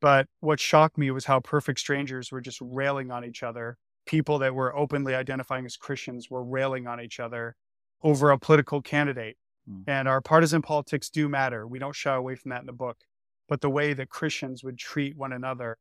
But 0.00 0.28
what 0.38 0.60
shocked 0.60 0.96
me 0.96 1.10
was 1.10 1.24
how 1.24 1.40
perfect 1.40 1.80
strangers 1.80 2.30
were 2.30 2.40
just 2.40 2.60
railing 2.60 3.10
on 3.10 3.24
each 3.24 3.42
other. 3.42 3.76
People 4.06 4.38
that 4.38 4.54
were 4.54 4.76
openly 4.76 5.12
identifying 5.14 5.66
as 5.66 5.76
Christians 5.76 6.30
were 6.30 6.44
railing 6.44 6.86
on 6.86 7.00
each 7.00 7.18
other 7.18 7.56
over 8.00 8.30
a 8.30 8.38
political 8.38 8.80
candidate. 8.80 9.36
Mm. 9.68 9.84
And 9.88 10.08
our 10.08 10.20
partisan 10.20 10.62
politics 10.62 11.10
do 11.10 11.28
matter. 11.28 11.66
We 11.66 11.80
don't 11.80 11.96
shy 11.96 12.14
away 12.14 12.36
from 12.36 12.50
that 12.50 12.60
in 12.60 12.66
the 12.66 12.72
book. 12.72 12.98
but 13.48 13.60
the 13.60 13.70
way 13.70 13.92
that 13.92 14.08
Christians 14.08 14.62
would 14.62 14.78
treat 14.78 15.16
one 15.16 15.32
another 15.32 15.78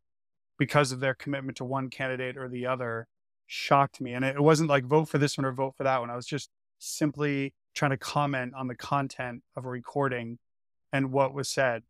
because 0.58 0.92
of 0.92 1.00
their 1.00 1.14
commitment 1.14 1.58
to 1.58 1.66
one 1.66 1.90
candidate 1.90 2.38
or 2.38 2.50
the 2.50 2.66
other 2.66 3.08
shocked 3.48 4.02
me. 4.02 4.14
And 4.14 4.26
it 4.26 4.42
wasn't 4.42 4.70
like 4.70 4.86
vote 4.86 5.10
for 5.10 5.18
this 5.18 5.38
one 5.38 5.46
or 5.46 5.52
vote 5.52 5.76
for 5.78 5.84
that 5.84 6.00
one. 6.00 6.10
I 6.10 6.16
was 6.16 6.26
just 6.26 6.50
simply 6.80 7.54
trying 7.74 7.92
to 7.92 7.98
comment 7.98 8.54
on 8.56 8.68
the 8.68 8.76
content 8.76 9.44
of 9.56 9.66
a 9.66 9.70
recording 9.70 10.40
and 10.92 11.12
what 11.12 11.34
was 11.34 11.50
said. 11.50 11.84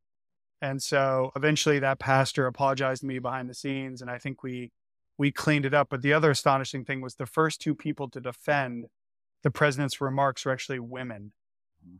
And 0.62 0.82
so 0.82 1.32
eventually 1.36 1.80
that 1.80 2.00
pastor 2.00 2.48
apologized 2.48 3.02
to 3.02 3.08
me 3.08 3.20
behind 3.20 3.50
the 3.50 3.54
scenes 3.54 4.02
and 4.02 4.10
I 4.10 4.18
think 4.18 4.44
we 4.44 4.72
we 5.18 5.32
cleaned 5.32 5.66
it 5.66 5.74
up. 5.74 5.90
But 5.90 6.02
the 6.02 6.14
other 6.14 6.32
astonishing 6.32 6.86
thing 6.86 7.02
was 7.02 7.16
the 7.16 7.26
first 7.26 7.62
two 7.62 7.76
people 7.76 8.10
to 8.10 8.20
defend 8.20 8.86
the 9.44 9.52
president's 9.52 10.02
remarks 10.02 10.46
were 10.46 10.52
actually 10.52 10.80
women. 10.80 11.34
Mm. 11.88 11.98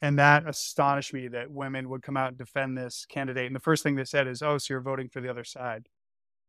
And 0.00 0.18
that 0.18 0.48
astonished 0.48 1.12
me 1.12 1.28
that 1.28 1.50
women 1.50 1.88
would 1.88 2.02
come 2.02 2.16
out 2.16 2.28
and 2.28 2.38
defend 2.38 2.78
this 2.78 3.06
candidate. 3.08 3.46
And 3.46 3.56
the 3.56 3.60
first 3.60 3.82
thing 3.82 3.96
they 3.96 4.04
said 4.04 4.26
is, 4.26 4.40
Oh, 4.40 4.56
so 4.58 4.72
you're 4.72 4.80
voting 4.80 5.08
for 5.08 5.20
the 5.20 5.28
other 5.28 5.44
side. 5.44 5.88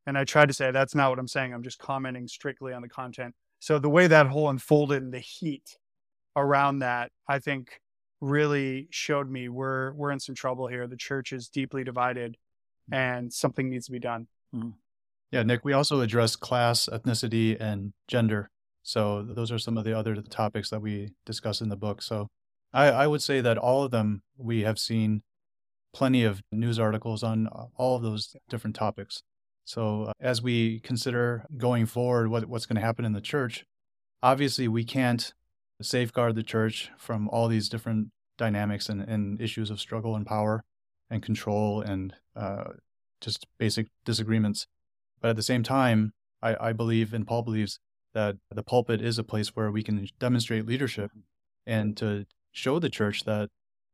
And 0.08 0.18
I 0.18 0.24
tried 0.24 0.48
to 0.48 0.54
say, 0.54 0.72
That's 0.72 0.96
not 0.96 1.12
what 1.12 1.20
I'm 1.20 1.28
saying. 1.28 1.54
I'm 1.54 1.62
just 1.62 1.78
commenting 1.78 2.28
strictly 2.28 2.74
on 2.74 2.82
the 2.82 2.90
content. 2.90 3.36
So 3.60 3.78
the 3.78 3.90
way 3.90 4.08
that 4.08 4.28
whole 4.28 4.50
unfolded 4.50 5.04
and 5.04 5.14
the 5.14 5.20
heat 5.20 5.78
around 6.36 6.80
that, 6.80 7.12
I 7.28 7.40
think 7.40 7.82
really 8.22 8.88
showed 8.90 9.30
me 9.30 9.50
we're 9.50 9.94
we're 9.94 10.12
in 10.12 10.20
some 10.20 10.34
trouble 10.34 10.68
here. 10.68 10.88
The 10.88 10.98
church 10.98 11.34
is 11.34 11.50
deeply 11.50 11.84
divided 11.84 12.38
mm. 12.92 12.98
and 12.98 13.32
something 13.32 13.70
needs 13.70 13.86
to 13.88 13.92
be 13.92 14.00
done. 14.00 14.28
Mm-hmm. 14.56 14.70
Yeah, 15.32 15.44
Nick, 15.44 15.66
we 15.66 15.74
also 15.74 16.00
address 16.00 16.38
class, 16.38 16.88
ethnicity, 16.92 17.60
and 17.60 17.92
gender. 18.08 18.50
So 18.82 19.24
those 19.24 19.52
are 19.52 19.60
some 19.60 19.78
of 19.78 19.84
the 19.84 19.98
other 19.98 20.16
topics 20.22 20.70
that 20.70 20.82
we 20.82 21.12
discuss 21.26 21.60
in 21.60 21.68
the 21.68 21.76
book. 21.76 22.02
So 22.02 22.30
I, 22.74 22.86
I 22.86 23.08
would 23.08 23.22
say 23.22 23.42
that 23.42 23.58
all 23.58 23.84
of 23.84 23.92
them 23.92 24.24
we 24.38 24.62
have 24.62 24.80
seen 24.80 25.24
plenty 25.94 26.24
of 26.24 26.42
news 26.52 26.80
articles 26.80 27.24
on 27.24 27.48
uh, 27.48 27.66
all 27.76 27.98
of 27.98 28.04
those 28.04 28.38
different 28.48 28.78
topics. 28.78 29.22
So 29.68 30.04
uh, 30.04 30.14
as 30.22 30.42
we 30.42 30.80
consider 30.80 31.46
going 31.58 31.88
forward 31.88 32.30
what, 32.30 32.46
what's 32.46 32.66
going 32.66 32.78
to 32.78 32.82
happen 32.82 33.04
in 33.04 33.12
the 33.12 33.20
church, 33.20 33.66
obviously 34.24 34.70
we 34.70 34.86
can't 34.86 35.34
safeguard 35.82 36.36
the 36.36 36.42
church 36.44 36.90
from 36.98 37.28
all 37.28 37.50
these 37.50 37.68
different 37.68 38.08
dynamics 38.38 38.88
and, 38.88 39.02
and 39.02 39.42
issues 39.42 39.70
of 39.70 39.82
struggle 39.82 40.16
and 40.16 40.26
power 40.26 40.64
and 41.10 41.22
control 41.22 41.82
and 41.82 42.14
uh, 42.34 42.64
just 43.20 43.46
basic 43.58 43.88
disagreements. 44.06 44.68
But 45.20 45.32
at 45.32 45.36
the 45.36 45.44
same 45.44 45.64
time, 45.64 46.14
I, 46.42 46.70
I 46.70 46.72
believe 46.72 47.14
and 47.14 47.28
Paul 47.28 47.42
believes 47.42 47.78
that 48.14 48.38
the 48.50 48.64
pulpit 48.64 49.02
is 49.02 49.20
a 49.20 49.24
place 49.24 49.50
where 49.50 49.70
we 49.70 49.84
can 49.84 50.08
demonstrate 50.18 50.66
leadership 50.66 51.12
and 51.66 51.98
to 51.98 52.26
show 52.54 52.80
the 52.80 52.90
church 52.90 53.26
that 53.26 53.50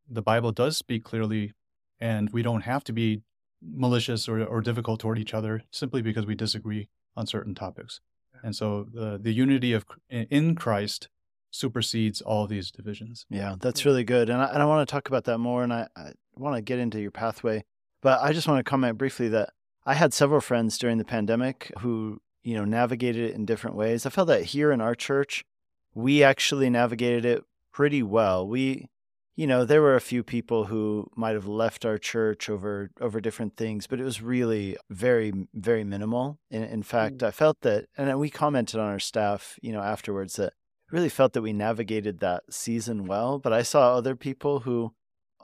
the 0.08 0.22
Bible 0.22 0.51
does 0.51 0.77
speak 0.77 1.03
clearly 1.03 1.51
and 2.00 2.30
we 2.30 2.44
don't 2.44 2.62
have 2.62 2.84
to 2.84 2.94
be 2.94 3.24
malicious 3.65 4.27
or, 4.27 4.43
or 4.43 4.62
difficult 4.62 5.00
toward 5.00 5.20
each 5.20 5.34
other 5.34 5.63
simply 5.72 6.01
because 6.01 6.25
we 6.25 6.36
disagree 6.36 6.89
on 7.15 7.27
certain 7.27 7.55
topics. 7.55 8.01
And 8.43 8.55
so 8.55 8.86
the, 8.91 9.17
the 9.22 9.32
unity 9.32 9.74
of 9.74 9.86
in 10.10 10.55
Christ 10.55 11.08
supersedes 11.51 12.20
all 12.22 12.48
these 12.48 12.72
divisions. 12.72 13.25
Yeah, 13.29 13.55
that's 13.60 13.86
really 13.86 14.03
good. 14.03 14.29
And 14.29 14.41
I, 14.41 14.46
and 14.48 14.62
I 14.62 14.65
want 14.65 14.88
to 14.88 14.91
talk 14.91 15.08
about 15.08 15.25
that 15.25 15.38
more 15.38 15.63
and 15.63 15.72
I, 15.72 15.88
I 15.96 16.12
want 16.36 16.55
to 16.55 16.62
get 16.62 16.79
into 16.79 17.00
your 17.00 17.12
pathway. 17.12 17.63
But 18.01 18.22
I 18.22 18.34
just 18.34 18.48
want 18.48 18.60
to 18.60 18.70
comment 18.70 18.98
briefly 18.98 19.29
that 19.29 19.51
I 19.86 19.93
had 19.93 20.13
several 20.13 20.41
friends 20.41 20.77
during 20.77 20.98
the 20.98 21.05
pandemic 21.05 21.72
who, 21.79 22.22
you 22.43 22.55
know, 22.55 22.65
navigated 22.65 23.29
it 23.29 23.36
in 23.36 23.46
different 23.46 23.77
ways. 23.77 24.05
I 24.05 24.10
felt 24.10 24.27
that 24.27 24.43
here 24.43 24.72
in 24.72 24.82
our 24.82 24.96
church, 24.96 25.46
we 25.93 26.24
actually 26.24 26.70
navigated 26.70 27.24
it 27.24 27.43
pretty 27.72 28.03
well. 28.03 28.48
We, 28.48 28.89
you 29.36 29.48
know, 29.48 29.66
there 29.66 29.82
were 29.82 29.96
a 29.96 30.02
few 30.02 30.24
people 30.24 30.66
who 30.66 31.10
might 31.16 31.34
have 31.34 31.48
left 31.48 31.86
our 31.86 31.98
church 31.98 32.50
over 32.50 32.92
over 33.02 33.20
different 33.20 33.58
things, 33.58 33.88
but 33.88 34.00
it 34.00 34.04
was 34.04 34.22
really 34.22 34.78
very 34.90 35.34
very 35.54 35.84
minimal. 35.84 36.40
In, 36.52 36.63
in 36.63 36.84
fact, 36.84 37.18
mm. 37.18 37.28
I 37.28 37.32
felt 37.32 37.62
that, 37.62 37.86
and 37.98 38.20
we 38.20 38.30
commented 38.30 38.80
on 38.80 38.90
our 38.90 39.00
staff, 39.00 39.58
you 39.62 39.72
know, 39.72 39.82
afterwards 39.82 40.36
that 40.36 40.54
really 40.92 41.10
felt 41.10 41.34
that 41.34 41.42
we 41.42 41.54
navigated 41.54 42.20
that 42.20 42.44
season 42.50 43.06
well. 43.06 43.40
But 43.40 43.54
I 43.54 43.63
saw 43.63 43.96
other 43.96 44.16
people 44.16 44.62
who 44.62 44.94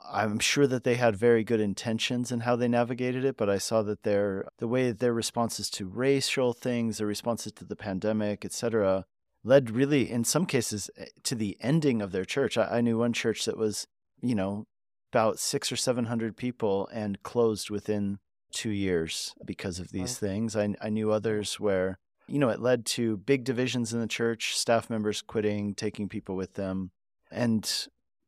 I'm 0.08 0.38
sure 0.38 0.66
that 0.66 0.84
they 0.84 0.94
had 0.94 1.16
very 1.16 1.44
good 1.44 1.60
intentions 1.60 2.32
in 2.32 2.40
how 2.40 2.56
they 2.56 2.68
navigated 2.68 3.24
it, 3.24 3.36
but 3.36 3.50
I 3.50 3.58
saw 3.58 3.82
that 3.82 4.02
their 4.02 4.46
the 4.58 4.68
way 4.68 4.92
their 4.92 5.12
responses 5.12 5.68
to 5.70 5.86
racial 5.86 6.52
things, 6.52 6.98
their 6.98 7.06
responses 7.06 7.52
to 7.52 7.64
the 7.64 7.76
pandemic, 7.76 8.44
etc., 8.44 9.04
led 9.42 9.70
really 9.70 10.10
in 10.10 10.24
some 10.24 10.46
cases 10.46 10.90
eh, 10.96 11.06
to 11.24 11.34
the 11.34 11.56
ending 11.60 12.02
of 12.02 12.12
their 12.12 12.24
church. 12.24 12.58
I, 12.58 12.78
I 12.78 12.80
knew 12.80 12.98
one 12.98 13.12
church 13.12 13.44
that 13.44 13.56
was, 13.56 13.86
you 14.20 14.34
know, 14.34 14.66
about 15.12 15.38
six 15.38 15.72
or 15.72 15.76
seven 15.76 16.06
hundred 16.06 16.36
people 16.36 16.88
and 16.92 17.22
closed 17.22 17.70
within 17.70 18.18
two 18.52 18.70
years 18.70 19.34
because 19.44 19.78
of 19.78 19.90
these 19.92 20.18
things. 20.18 20.56
I, 20.56 20.74
I 20.80 20.88
knew 20.88 21.10
others 21.10 21.58
where 21.58 21.98
you 22.30 22.38
know, 22.38 22.48
it 22.48 22.60
led 22.60 22.86
to 22.86 23.16
big 23.16 23.42
divisions 23.42 23.92
in 23.92 24.00
the 24.00 24.06
church, 24.06 24.56
staff 24.56 24.88
members 24.88 25.20
quitting, 25.20 25.74
taking 25.74 26.08
people 26.08 26.36
with 26.36 26.54
them. 26.54 26.92
And 27.30 27.68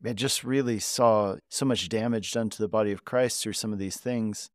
it 0.04 0.14
just 0.14 0.42
really 0.42 0.81
saw 0.81 1.37
so 1.49 1.64
much 1.64 1.88
damage 1.88 2.33
done 2.33 2.50
to 2.50 2.59
the 2.59 2.69
body 2.69 2.90
of 2.90 3.04
Christ 3.04 3.42
through 3.42 3.52
some 3.52 3.73
of 3.73 3.78
these 3.78 3.97
things. 3.97 4.50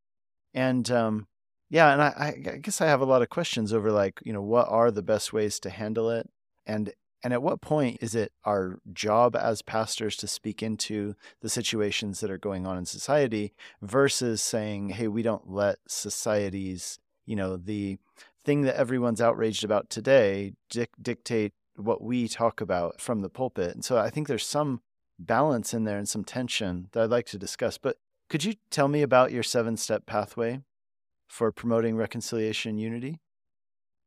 And 0.54 0.92
um, 0.92 1.28
yeah, 1.70 1.94
and 1.94 2.02
I, 2.02 2.36
I 2.46 2.58
guess 2.58 2.82
I 2.82 2.88
have 2.88 3.00
a 3.00 3.06
lot 3.06 3.22
of 3.22 3.30
questions 3.30 3.72
over 3.72 3.90
like, 3.90 4.20
you 4.26 4.34
know, 4.34 4.42
what 4.42 4.68
are 4.68 4.92
the 4.92 5.02
best 5.02 5.32
ways 5.32 5.62
to 5.62 5.70
handle 5.70 6.10
it? 6.10 6.30
And 6.67 6.93
and 7.24 7.33
at 7.33 7.41
what 7.41 7.62
point 7.62 7.97
is 8.00 8.13
it 8.13 8.31
our 8.45 8.79
job 8.93 9.36
as 9.36 9.63
pastors 9.63 10.15
to 10.17 10.27
speak 10.27 10.62
into 10.62 11.15
the 11.41 11.50
situations 11.50 12.19
that 12.19 12.29
are 12.29 12.38
going 12.38 12.67
on 12.67 12.77
in 12.77 12.86
society 12.86 13.53
versus 13.81 14.41
saying, 14.41 14.89
hey, 14.89 15.07
we 15.07 15.24
don't 15.24 15.50
let 15.50 15.79
society's, 15.88 17.00
you 17.25 17.36
know, 17.36 17.57
the 17.57 17.97
thing 18.45 18.62
that 18.62 18.75
everyone's 18.75 19.19
outraged 19.19 19.63
about 19.63 19.89
today 19.89 20.53
dic- 20.69 20.91
dictate 21.01 21.53
what 21.75 22.03
we 22.03 22.27
talk 22.27 22.62
about 22.62 23.01
from 23.01 23.21
the 23.21 23.29
pulpit. 23.29 23.74
And 23.74 23.83
so 23.83 23.97
I 23.97 24.12
think 24.12 24.27
there's 24.27 24.45
some 24.45 24.81
balance 25.19 25.74
in 25.74 25.86
there 25.86 25.97
and 25.97 26.07
some 26.07 26.24
tension 26.24 26.89
that 26.91 27.03
I'd 27.03 27.09
like 27.09 27.25
to 27.27 27.39
discuss. 27.39 27.79
But 27.79 27.97
could 28.29 28.43
you 28.43 28.53
tell 28.69 28.88
me 28.88 29.01
about 29.01 29.31
your 29.31 29.43
seven 29.43 29.75
step 29.75 30.05
pathway 30.05 30.62
for 31.27 31.51
promoting 31.51 31.95
reconciliation 31.95 32.71
and 32.71 32.79
unity? 32.79 33.19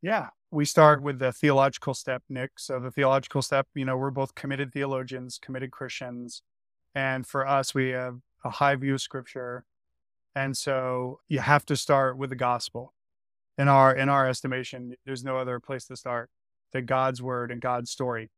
Yeah. 0.01 0.29
We 0.51 0.65
start 0.65 1.03
with 1.03 1.21
the 1.21 1.33
theological 1.33 1.95
step, 1.95 2.23
Nick. 2.29 2.53
So, 2.59 2.81
the 2.81 2.91
theological 2.91 3.43
step, 3.43 3.69
you 3.75 3.85
know, 3.85 3.97
we're 3.97 4.11
both 4.11 4.35
committed 4.35 4.73
theologians, 4.73 5.39
committed 5.39 5.71
Christians. 5.71 6.43
And 6.95 7.27
for 7.27 7.47
us, 7.47 7.75
we 7.75 7.91
have 7.91 8.19
a 8.45 8.51
high 8.51 8.75
view 8.75 8.95
of 8.95 9.01
scripture. 9.01 9.65
And 10.35 10.57
so 10.57 11.21
you 11.29 11.41
have 11.41 11.65
to 11.67 11.77
start 11.77 12.17
with 12.17 12.31
the 12.31 12.37
gospel 12.37 12.95
in 13.61 13.69
our 13.69 13.95
in 13.95 14.09
our 14.09 14.27
estimation, 14.27 14.95
there's 15.05 15.23
no 15.23 15.37
other 15.37 15.61
place 15.61 15.85
to 15.87 15.97
start 15.97 16.31
than 16.73 16.87
God's 16.87 17.21
word 17.21 17.51
and 17.51 17.61
God's 17.61 17.91
story. 17.91 18.31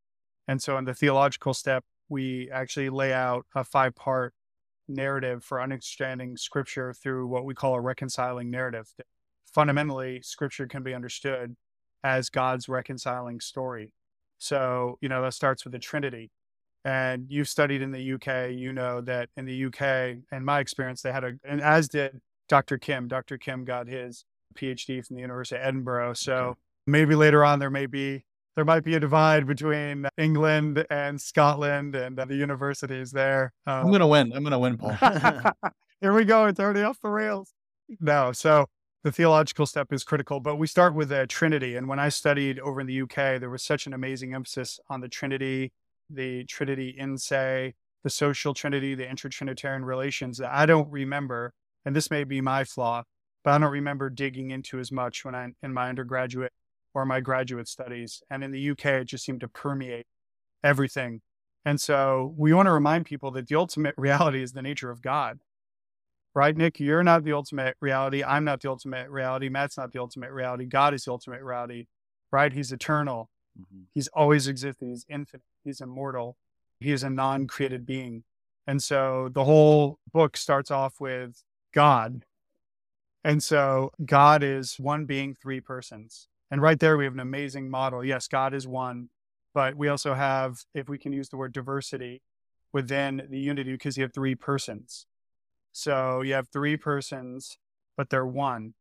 And 0.49 0.61
so 0.61 0.77
in 0.79 0.85
the 0.85 0.95
theological 0.95 1.55
step, 1.55 1.85
we 2.09 2.51
actually 2.51 2.91
lay 2.91 3.13
out 3.13 3.47
a 3.55 3.63
five 3.63 3.95
part 3.95 4.35
narrative 4.89 5.45
for 5.45 5.63
understanding 5.63 6.37
scripture 6.37 6.93
through 6.93 7.29
what 7.29 7.45
we 7.45 7.55
call 7.55 7.75
a 7.75 7.81
reconciling 7.81 8.51
narrative. 8.51 8.93
Fundamentally, 9.45 10.21
scripture 10.23 10.67
can 10.67 10.83
be 10.83 10.93
understood 10.93 11.55
as 12.05 12.31
God's 12.31 12.69
reconciling 12.69 13.41
story. 13.41 13.93
So, 14.39 14.99
you 15.01 15.09
know, 15.09 15.23
that 15.23 15.35
starts 15.35 15.65
with 15.65 15.73
the 15.73 15.79
Trinity. 15.79 16.31
And 16.85 17.27
you've 17.29 17.49
studied 17.49 17.81
in 17.81 17.93
the 17.93 18.15
UK, 18.15 18.51
you 18.51 18.73
know 18.73 19.01
that 19.03 19.29
in 19.37 19.45
the 19.45 19.67
UK, 19.67 20.19
in 20.33 20.45
my 20.45 20.59
experience, 20.59 21.01
they 21.01 21.13
had 21.13 21.23
a, 21.23 21.33
and 21.45 21.61
as 21.61 21.89
did 21.89 22.21
Dr. 22.49 22.77
Kim, 22.77 23.07
Dr. 23.07 23.39
Kim 23.39 23.65
got 23.65 23.87
his 23.87 24.25
PhD 24.55 25.07
from 25.07 25.17
the 25.17 25.23
University 25.23 25.57
of 25.57 25.67
Edinburgh. 25.67 26.15
So 26.15 26.35
okay. 26.35 26.59
maybe 26.89 27.15
later 27.15 27.45
on 27.45 27.61
there 27.61 27.71
may 27.71 27.87
be 27.87 28.25
there 28.55 28.65
might 28.65 28.85
be 28.85 28.95
a 28.95 29.01
divide 29.01 29.47
between 29.47 30.07
England 30.19 30.85
and 30.91 31.21
Scotland 31.21 31.95
and 31.95 32.19
the 32.19 32.35
universities 32.35 33.11
there. 33.11 33.53
Um, 33.67 33.87
I'm 33.87 33.93
gonna 33.93 34.07
win. 34.07 34.33
I'm 34.33 34.43
gonna 34.43 34.59
win, 34.59 34.77
Paul. 34.77 34.97
Here 36.01 36.13
we 36.13 36.25
go. 36.25 36.47
It's 36.47 36.61
already 36.61 36.83
off 36.83 37.01
the 37.01 37.09
rails. 37.09 37.55
No, 38.01 38.33
so 38.33 38.67
the 39.05 39.13
theological 39.13 39.67
step 39.67 39.93
is 39.93 40.05
critical, 40.05 40.39
but 40.39 40.57
we 40.57 40.67
start 40.67 40.95
with 40.95 41.09
the 41.09 41.27
Trinity. 41.27 41.75
And 41.75 41.89
when 41.89 41.99
I 41.99 42.09
studied 42.09 42.61
over 42.61 42.81
in 42.81 42.87
the 42.87 43.03
UK, 43.03 43.41
there 43.41 43.51
was 43.51 43.63
such 43.63 43.87
an 43.87 43.95
amazing 43.95 44.33
emphasis 44.33 44.79
on 44.89 45.01
the 45.01 45.09
Trinity, 45.09 45.73
the 46.09 46.45
Trinity 46.45 46.95
in 46.97 47.19
se, 47.19 47.75
the 48.05 48.11
social 48.11 48.55
Trinity, 48.55 48.95
the 48.95 49.09
inter-Trinitarian 49.09 49.85
relations 49.85 50.39
that 50.39 50.53
I 50.53 50.67
don't 50.67 50.91
remember. 50.91 51.53
And 51.85 51.97
this 51.97 52.11
may 52.11 52.23
be 52.23 52.41
my 52.41 52.63
flaw, 52.63 53.03
but 53.43 53.53
I 53.53 53.59
don't 53.59 53.73
remember 53.73 54.09
digging 54.09 54.53
into 54.53 54.79
as 54.79 54.93
much 54.93 55.25
when 55.25 55.35
I 55.35 55.49
in 55.63 55.73
my 55.73 55.89
undergraduate 55.89 56.53
or 56.95 57.05
my 57.05 57.21
graduate 57.21 57.67
studies. 57.67 58.23
And 58.31 58.45
in 58.45 58.53
the 58.53 58.71
UK, 58.71 58.87
it 58.87 59.05
just 59.07 59.25
seemed 59.25 59.41
to 59.41 59.49
permeate 59.49 60.07
everything. 60.63 61.23
And 61.65 61.81
so 61.81 62.35
we 62.37 62.53
want 62.53 62.67
to 62.67 62.73
remind 62.73 63.07
people 63.07 63.33
that 63.33 63.49
the 63.49 63.57
ultimate 63.57 63.95
reality 63.99 64.43
is 64.43 64.53
the 64.53 64.63
nature 64.63 64.91
of 64.91 65.03
God. 65.03 65.41
Right, 66.35 66.57
Nick? 66.57 66.81
You're 66.81 67.03
not 67.03 67.25
the 67.25 67.35
ultimate 67.35 67.77
reality. 67.81 68.25
I'm 68.25 68.45
not 68.45 68.63
the 68.63 68.71
ultimate 68.71 69.11
reality. 69.11 69.51
Matt's 69.51 69.77
not 69.77 69.93
the 69.93 70.01
ultimate 70.01 70.33
reality. 70.33 70.65
God 70.65 70.95
is 70.95 71.05
the 71.05 71.13
ultimate 71.13 71.43
reality. 71.43 71.87
Right? 72.31 72.53
He's 72.53 72.73
eternal. 72.73 73.29
Mm-hmm. 73.61 73.83
He's 73.93 74.09
always 74.09 74.49
existed. 74.49 74.89
He's 74.89 75.05
infinite. 75.11 75.43
He's 75.63 75.81
immortal. 75.81 76.37
He 76.81 76.91
is 76.93 77.03
a 77.03 77.11
non 77.11 77.47
created 77.47 77.85
being. 77.85 78.25
And 78.67 78.83
so 78.83 79.29
the 79.33 79.45
whole 79.45 79.99
book 80.13 80.37
starts 80.37 80.71
off 80.71 81.01
with 81.01 81.43
God. 81.75 82.25
And 83.25 83.43
so 83.43 83.93
God 84.05 84.43
is 84.43 84.77
one 84.79 85.05
being, 85.05 85.35
three 85.41 85.61
persons. 85.61 86.29
And 86.51 86.61
right 86.61 86.79
there, 86.79 86.97
we 86.97 87.05
have 87.05 87.15
an 87.15 87.21
amazing 87.21 87.71
model. 87.71 88.05
Yes, 88.05 88.29
God 88.29 88.53
is 88.53 88.67
one, 88.67 89.09
but 89.55 89.75
we 89.77 89.89
also 89.89 90.15
have, 90.15 90.65
if 90.75 90.89
we 90.89 90.99
can 90.99 91.13
use 91.13 91.29
the 91.29 91.37
word 91.37 91.53
diversity 91.53 92.23
within 92.73 93.27
the 93.31 93.39
unity, 93.39 93.73
because 93.73 93.97
you 93.97 94.03
have 94.03 94.13
three 94.13 94.35
persons. 94.35 95.07
So 95.73 96.21
you 96.21 96.35
have 96.35 96.49
three 96.49 96.77
persons, 96.77 97.59
but 97.97 98.11
they're 98.11 98.27
one. 98.27 98.75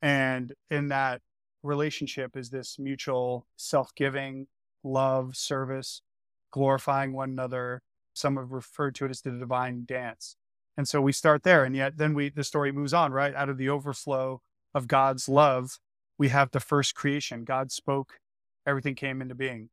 And 0.00 0.52
in 0.70 0.88
that 0.88 1.20
relationship 1.62 2.36
is 2.36 2.50
this 2.50 2.78
mutual 2.78 3.46
self 3.56 3.94
giving, 3.94 4.48
love, 4.82 5.36
service, 5.36 6.02
glorifying 6.50 7.12
one 7.12 7.30
another. 7.30 7.82
Some 8.14 8.36
have 8.36 8.52
referred 8.52 8.94
to 8.96 9.06
it 9.06 9.10
as 9.10 9.22
the 9.22 9.30
divine 9.30 9.84
dance. 9.86 10.36
And 10.76 10.88
so 10.88 11.00
we 11.00 11.12
start 11.12 11.42
there. 11.42 11.64
And 11.64 11.76
yet 11.76 11.98
then 11.98 12.14
we 12.14 12.30
the 12.30 12.44
story 12.44 12.72
moves 12.72 12.94
on, 12.94 13.12
right? 13.12 13.34
Out 13.34 13.48
of 13.48 13.58
the 13.58 13.68
overflow 13.68 14.40
of 14.74 14.88
God's 14.88 15.28
love, 15.28 15.78
we 16.18 16.28
have 16.28 16.50
the 16.50 16.60
first 16.60 16.94
creation. 16.94 17.44
God 17.44 17.70
spoke, 17.70 18.18
everything 18.66 18.94
came 18.94 19.20
into 19.20 19.34
being. 19.34 19.68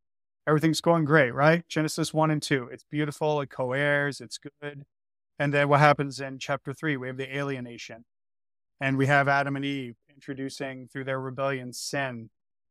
Everything's 0.48 0.82
going 0.82 1.06
great, 1.06 1.32
right? 1.32 1.64
Genesis 1.68 2.14
1 2.14 2.32
and 2.32 2.42
2. 2.42 2.70
It's 2.72 2.86
beautiful, 2.90 3.40
it 3.42 3.50
coheres, 3.50 4.20
it's 4.20 4.40
good. 4.40 4.84
And 5.40 5.54
then 5.54 5.70
what 5.70 5.80
happens 5.80 6.20
in 6.20 6.38
chapter 6.38 6.74
3? 6.74 6.98
We 6.98 7.08
have 7.08 7.18
the 7.18 7.36
alienation. 7.36 8.04
And 8.82 8.98
we 8.98 9.08
have 9.08 9.28
Adam 9.28 9.56
and 9.56 9.66
Eve 9.66 9.96
introducing 10.14 10.88
through 10.88 11.06
their 11.06 11.20
rebellion 11.20 11.72
sin 11.74 12.30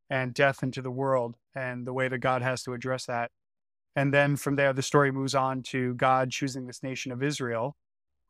and 0.09 0.33
death 0.33 0.63
into 0.63 0.81
the 0.81 0.91
world 0.91 1.35
and 1.55 1.85
the 1.85 1.93
way 1.93 2.07
that 2.07 2.19
God 2.19 2.41
has 2.41 2.63
to 2.63 2.73
address 2.73 3.05
that. 3.05 3.31
And 3.95 4.13
then 4.13 4.35
from 4.35 4.55
there, 4.55 4.71
the 4.71 4.81
story 4.81 5.11
moves 5.11 5.35
on 5.35 5.63
to 5.63 5.93
God 5.95 6.31
choosing 6.31 6.67
this 6.67 6.83
nation 6.83 7.11
of 7.11 7.23
Israel, 7.23 7.75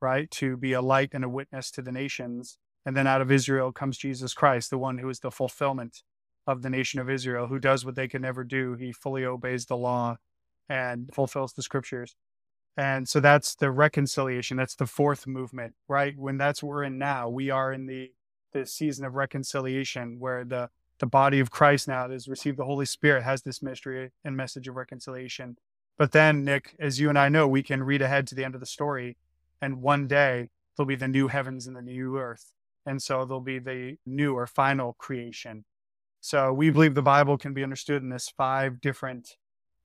right, 0.02 0.32
to 0.32 0.58
be 0.58 0.74
a 0.74 0.82
light 0.82 1.10
and 1.14 1.24
a 1.24 1.30
witness 1.30 1.70
to 1.72 1.82
the 1.82 1.92
nations. 1.92 2.58
And 2.86 2.96
then 2.96 3.08
out 3.08 3.22
of 3.22 3.32
Israel 3.32 3.72
comes 3.72 3.98
Jesus 3.98 4.34
Christ, 4.34 4.70
the 4.70 4.78
one 4.78 4.98
who 4.98 5.10
is 5.10 5.20
the 5.20 5.32
fulfillment 5.32 6.02
of 6.48 6.62
the 6.62 6.70
nation 6.70 7.00
of 7.00 7.10
Israel, 7.10 7.48
who 7.48 7.60
does 7.60 7.86
what 7.86 7.96
they 7.96 8.08
can 8.08 8.22
never 8.22 8.44
do. 8.44 8.76
He 8.76 8.92
fully 8.92 9.26
obeys 9.26 9.66
the 9.66 9.78
law 9.78 10.18
and 10.68 11.10
fulfills 11.14 11.54
the 11.54 11.62
scriptures. 11.62 12.16
And 12.80 13.10
so 13.10 13.20
that's 13.20 13.56
the 13.56 13.72
reconciliation. 13.72 14.56
That's 14.56 14.76
the 14.76 14.86
fourth 14.86 15.28
movement, 15.28 15.74
right? 15.90 16.18
When 16.18 16.38
that's 16.38 16.64
we're 16.64 16.86
in 16.86 16.98
now, 16.98 17.28
we 17.28 17.50
are 17.50 17.74
in 17.74 17.88
the 17.88 18.14
the 18.54 18.66
season 18.66 19.04
of 19.04 19.16
reconciliation 19.16 20.18
where 20.18 20.46
the 20.46 20.70
the 21.00 21.06
body 21.06 21.42
of 21.42 21.52
Christ 21.52 21.90
now 21.90 22.08
that 22.08 22.14
has 22.14 22.30
received 22.30 22.58
the 22.58 22.64
Holy 22.64 22.86
Spirit 22.86 23.24
has 23.24 23.42
this 23.42 23.62
mystery 23.62 24.12
and 24.24 24.38
message 24.38 24.70
of 24.70 24.78
reconciliation. 24.78 25.58
But 25.98 26.14
then, 26.14 26.46
Nick, 26.46 26.74
as 26.80 27.02
you 27.02 27.10
and 27.10 27.20
I 27.20 27.28
know, 27.28 27.50
we 27.50 27.64
can 27.64 27.84
read 27.84 28.02
ahead 28.02 28.28
to 28.28 28.36
the 28.36 28.46
end 28.46 28.56
of 28.56 28.62
the 28.62 28.66
story, 28.66 29.18
and 29.62 29.82
one 29.82 30.08
day 30.08 30.50
there'll 30.78 30.88
be 30.88 30.96
the 30.96 31.10
new 31.10 31.28
heavens 31.28 31.68
and 31.68 31.76
the 31.76 31.82
new 31.82 32.18
earth. 32.18 32.54
And 32.86 33.02
so 33.02 33.26
there'll 33.26 33.42
be 33.42 33.60
the 33.60 33.98
new 34.06 34.36
or 34.36 34.48
final 34.48 34.94
creation. 34.94 35.66
So 36.22 36.54
we 36.54 36.70
believe 36.70 36.96
the 36.96 37.02
Bible 37.02 37.38
can 37.38 37.54
be 37.54 37.62
understood 37.62 38.02
in 38.04 38.10
this 38.10 38.30
five 38.30 38.80
different 38.80 39.36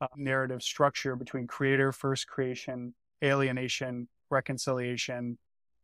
uh, 0.00 0.06
narrative 0.16 0.62
structure 0.62 1.16
between 1.16 1.46
creator, 1.46 1.92
first 1.92 2.26
creation, 2.26 2.94
alienation, 3.22 4.08
reconciliation, 4.30 5.38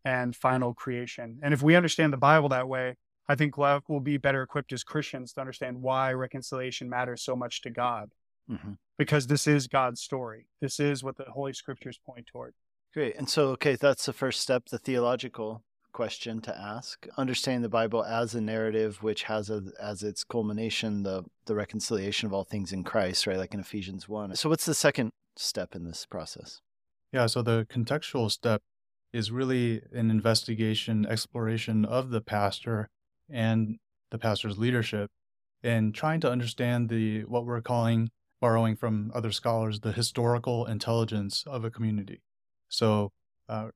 and 0.05 0.35
final 0.35 0.75
creation. 0.75 1.39
And 1.43 1.55
if 1.55 1.63
we 1.63 1.77
understand 1.77 2.13
the 2.13 2.19
Bible 2.19 2.49
that 2.51 2.69
way, 2.69 2.97
I 3.29 3.37
think 3.37 3.57
we'll, 3.57 4.01
be 4.03 4.17
better 4.17 4.43
equipped 4.43 4.73
as 4.73 4.83
Christians 4.83 5.33
to 5.35 5.41
understand 5.41 5.81
why 5.81 6.13
reconciliation 6.13 6.89
matters 6.89 7.23
so 7.23 7.37
much 7.37 7.63
to 7.63 7.71
God. 7.71 8.11
Mm-hmm. 8.51 8.73
Because 8.99 9.29
this 9.29 9.47
is 9.47 9.69
God's 9.69 10.01
story. 10.01 10.47
This 10.61 10.81
is 10.81 11.05
what 11.05 11.17
the 11.17 11.25
Holy 11.25 11.53
Scriptures 11.53 12.01
point 12.05 12.27
toward. 12.27 12.55
Great. 12.93 13.17
And 13.17 13.29
so, 13.29 13.51
okay, 13.51 13.77
that's 13.77 14.07
the 14.07 14.13
first 14.13 14.41
step, 14.41 14.65
the 14.69 14.79
theological 14.79 15.63
question 15.93 16.41
to 16.43 16.57
ask. 16.57 17.07
Understanding 17.17 17.63
the 17.63 17.69
Bible 17.69 18.05
as 18.05 18.35
a 18.35 18.41
narrative 18.41 19.03
which 19.03 19.25
has 19.25 19.51
a, 19.51 19.63
as 19.81 20.03
its 20.03 20.25
culmination 20.25 21.03
the, 21.03 21.25
the 21.47 21.55
reconciliation 21.55 22.27
of 22.27 22.33
all 22.33 22.45
things 22.45 22.73
in 22.73 22.85
Christ, 22.85 23.27
right? 23.27 23.37
Like 23.37 23.55
in 23.55 23.61
Ephesians 23.61 24.09
1. 24.09 24.37
So, 24.37 24.49
what's 24.49 24.67
the 24.67 24.75
second 24.75 25.11
step 25.37 25.75
in 25.75 25.85
this 25.85 26.07
process? 26.07 26.61
Yeah, 27.13 27.27
so 27.27 27.43
the 27.43 27.67
contextual 27.71 28.31
step 28.31 28.63
is 29.13 29.33
really 29.33 29.83
an 29.93 30.11
investigation, 30.11 31.05
exploration 31.07 31.85
of 31.85 32.11
the 32.11 32.21
pastor 32.21 32.89
and 33.29 33.79
the 34.11 34.19
pastor's 34.19 34.59
leadership 34.59 35.11
and 35.63 35.95
trying 35.95 36.21
to 36.21 36.31
understand 36.31 36.89
the 36.89 37.23
what 37.25 37.45
we're 37.45 37.61
calling 37.61 38.11
borrowing 38.41 38.75
from 38.75 39.11
other 39.15 39.31
scholars 39.31 39.81
the 39.81 39.93
historical 39.93 40.67
intelligence 40.67 41.45
of 41.47 41.65
a 41.65 41.71
community 41.71 42.21
so 42.69 43.13
uh, 43.49 43.69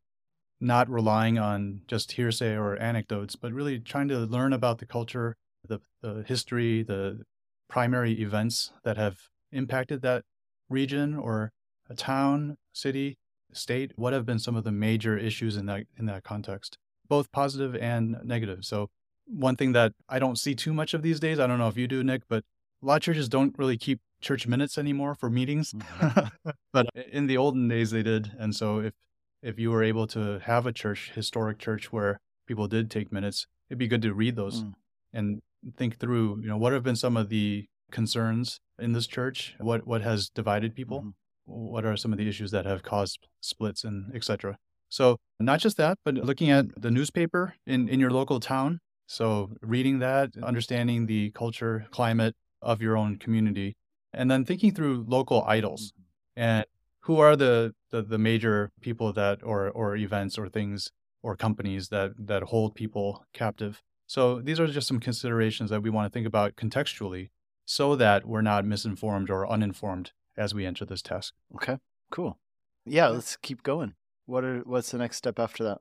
not 0.60 0.88
relying 0.88 1.38
on 1.38 1.80
just 1.86 2.12
hearsay 2.12 2.54
or 2.54 2.76
anecdotes 2.76 3.36
but 3.36 3.52
really 3.52 3.78
trying 3.78 4.08
to 4.08 4.18
learn 4.18 4.52
about 4.52 4.78
the 4.78 4.86
culture 4.86 5.36
the, 5.66 5.80
the 6.02 6.24
history 6.26 6.82
the 6.82 7.22
primary 7.68 8.12
events 8.20 8.72
that 8.84 8.96
have 8.96 9.18
impacted 9.52 10.02
that 10.02 10.22
region 10.68 11.16
or 11.16 11.52
a 11.88 11.94
town 11.94 12.56
city 12.72 13.16
state 13.52 13.92
what 13.96 14.12
have 14.12 14.26
been 14.26 14.38
some 14.38 14.56
of 14.56 14.64
the 14.64 14.72
major 14.72 15.16
issues 15.16 15.56
in 15.56 15.66
that 15.66 15.84
in 15.98 16.06
that 16.06 16.24
context 16.24 16.78
both 17.08 17.30
positive 17.32 17.74
and 17.76 18.16
negative 18.24 18.64
so 18.64 18.88
one 19.26 19.56
thing 19.56 19.72
that 19.72 19.92
I 20.08 20.18
don't 20.18 20.38
see 20.38 20.54
too 20.54 20.72
much 20.72 20.94
of 20.94 21.02
these 21.02 21.20
days. 21.20 21.38
I 21.38 21.46
don't 21.46 21.58
know 21.58 21.68
if 21.68 21.76
you 21.76 21.86
do, 21.86 22.02
Nick, 22.04 22.22
but 22.28 22.44
a 22.82 22.86
lot 22.86 22.96
of 22.96 23.02
churches 23.02 23.28
don't 23.28 23.54
really 23.58 23.76
keep 23.76 24.00
church 24.20 24.46
minutes 24.46 24.78
anymore 24.78 25.14
for 25.14 25.30
meetings. 25.30 25.72
Mm-hmm. 25.72 26.50
but 26.72 26.86
in 27.10 27.26
the 27.26 27.36
olden 27.36 27.68
days, 27.68 27.90
they 27.90 28.02
did. 28.02 28.32
And 28.38 28.54
so 28.54 28.78
if 28.78 28.94
if 29.44 29.58
you 29.58 29.70
were 29.70 29.82
able 29.82 30.06
to 30.08 30.40
have 30.40 30.66
a 30.66 30.72
church, 30.72 31.12
historic 31.14 31.58
church, 31.58 31.92
where 31.92 32.18
people 32.46 32.66
did 32.66 32.90
take 32.90 33.12
minutes, 33.12 33.46
it'd 33.68 33.78
be 33.78 33.88
good 33.88 34.02
to 34.02 34.14
read 34.14 34.36
those 34.36 34.62
mm. 34.62 34.72
and 35.12 35.40
think 35.76 35.98
through. 35.98 36.40
You 36.42 36.48
know, 36.48 36.56
what 36.56 36.72
have 36.72 36.82
been 36.82 36.96
some 36.96 37.16
of 37.16 37.28
the 37.28 37.66
concerns 37.90 38.58
in 38.78 38.92
this 38.92 39.06
church? 39.06 39.54
What 39.58 39.86
what 39.86 40.02
has 40.02 40.28
divided 40.28 40.74
people? 40.74 41.00
Mm-hmm. 41.00 41.10
What 41.46 41.84
are 41.84 41.96
some 41.96 42.12
of 42.12 42.18
the 42.18 42.28
issues 42.28 42.50
that 42.52 42.64
have 42.64 42.82
caused 42.82 43.28
splits 43.40 43.84
and 43.84 44.14
etc. 44.14 44.56
So 44.88 45.18
not 45.38 45.60
just 45.60 45.76
that, 45.76 45.98
but 46.04 46.14
looking 46.14 46.50
at 46.50 46.66
the 46.80 46.90
newspaper 46.90 47.54
in, 47.66 47.88
in 47.88 48.00
your 48.00 48.10
local 48.10 48.40
town, 48.40 48.80
so, 49.06 49.50
reading 49.60 49.98
that, 49.98 50.30
understanding 50.42 51.06
the 51.06 51.30
culture, 51.32 51.86
climate 51.90 52.34
of 52.62 52.80
your 52.80 52.96
own 52.96 53.16
community, 53.16 53.76
and 54.12 54.30
then 54.30 54.44
thinking 54.44 54.72
through 54.72 55.04
local 55.06 55.44
idols 55.46 55.92
mm-hmm. 55.92 56.42
and 56.42 56.66
who 57.04 57.18
are 57.20 57.36
the, 57.36 57.74
the, 57.90 58.02
the 58.02 58.18
major 58.18 58.72
people 58.80 59.12
that 59.12 59.42
or 59.42 59.70
or 59.70 59.96
events 59.96 60.38
or 60.38 60.48
things 60.48 60.90
or 61.22 61.36
companies 61.36 61.88
that 61.88 62.12
that 62.18 62.44
hold 62.44 62.74
people 62.74 63.24
captive. 63.32 63.82
So 64.06 64.40
these 64.40 64.60
are 64.60 64.66
just 64.66 64.88
some 64.88 65.00
considerations 65.00 65.70
that 65.70 65.82
we 65.82 65.90
want 65.90 66.10
to 66.10 66.14
think 66.14 66.26
about 66.26 66.56
contextually 66.56 67.30
so 67.64 67.96
that 67.96 68.26
we're 68.26 68.42
not 68.42 68.64
misinformed 68.64 69.30
or 69.30 69.50
uninformed 69.50 70.12
as 70.36 70.54
we 70.54 70.66
enter 70.66 70.84
this 70.84 71.02
task. 71.02 71.32
Okay. 71.54 71.78
Cool. 72.10 72.38
Yeah, 72.84 73.08
let's 73.08 73.36
keep 73.36 73.62
going. 73.62 73.94
What 74.26 74.44
are 74.44 74.60
what's 74.60 74.90
the 74.90 74.98
next 74.98 75.16
step 75.16 75.38
after 75.38 75.64
that? 75.64 75.78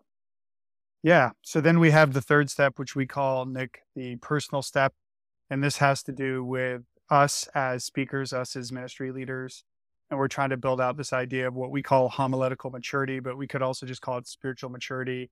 Yeah. 1.02 1.32
So 1.42 1.60
then 1.60 1.80
we 1.80 1.92
have 1.92 2.14
the 2.14 2.22
third 2.22 2.50
step, 2.50 2.80
which 2.80 2.96
we 2.96 3.06
call, 3.06 3.46
Nick, 3.46 3.82
the 3.96 4.16
personal 4.18 4.62
step. 4.62 4.94
And 5.50 5.62
this 5.62 5.78
has 5.78 6.02
to 6.04 6.14
do 6.14 6.44
with 6.44 6.84
us 7.10 7.48
as 7.54 7.84
speakers, 7.84 8.32
us 8.32 8.56
as 8.56 8.72
ministry 8.72 9.12
leaders. 9.12 9.66
And 10.14 10.20
we're 10.20 10.28
trying 10.28 10.52
to 10.52 10.58
build 10.58 10.80
out 10.80 10.96
this 10.96 11.12
idea 11.12 11.48
of 11.48 11.56
what 11.56 11.72
we 11.72 11.82
call 11.82 12.08
homiletical 12.08 12.70
maturity, 12.70 13.20
but 13.20 13.36
we 13.36 13.48
could 13.48 13.64
also 13.64 13.88
just 13.88 14.02
call 14.02 14.20
it 14.20 14.28
spiritual 14.28 14.70
maturity. 14.70 15.32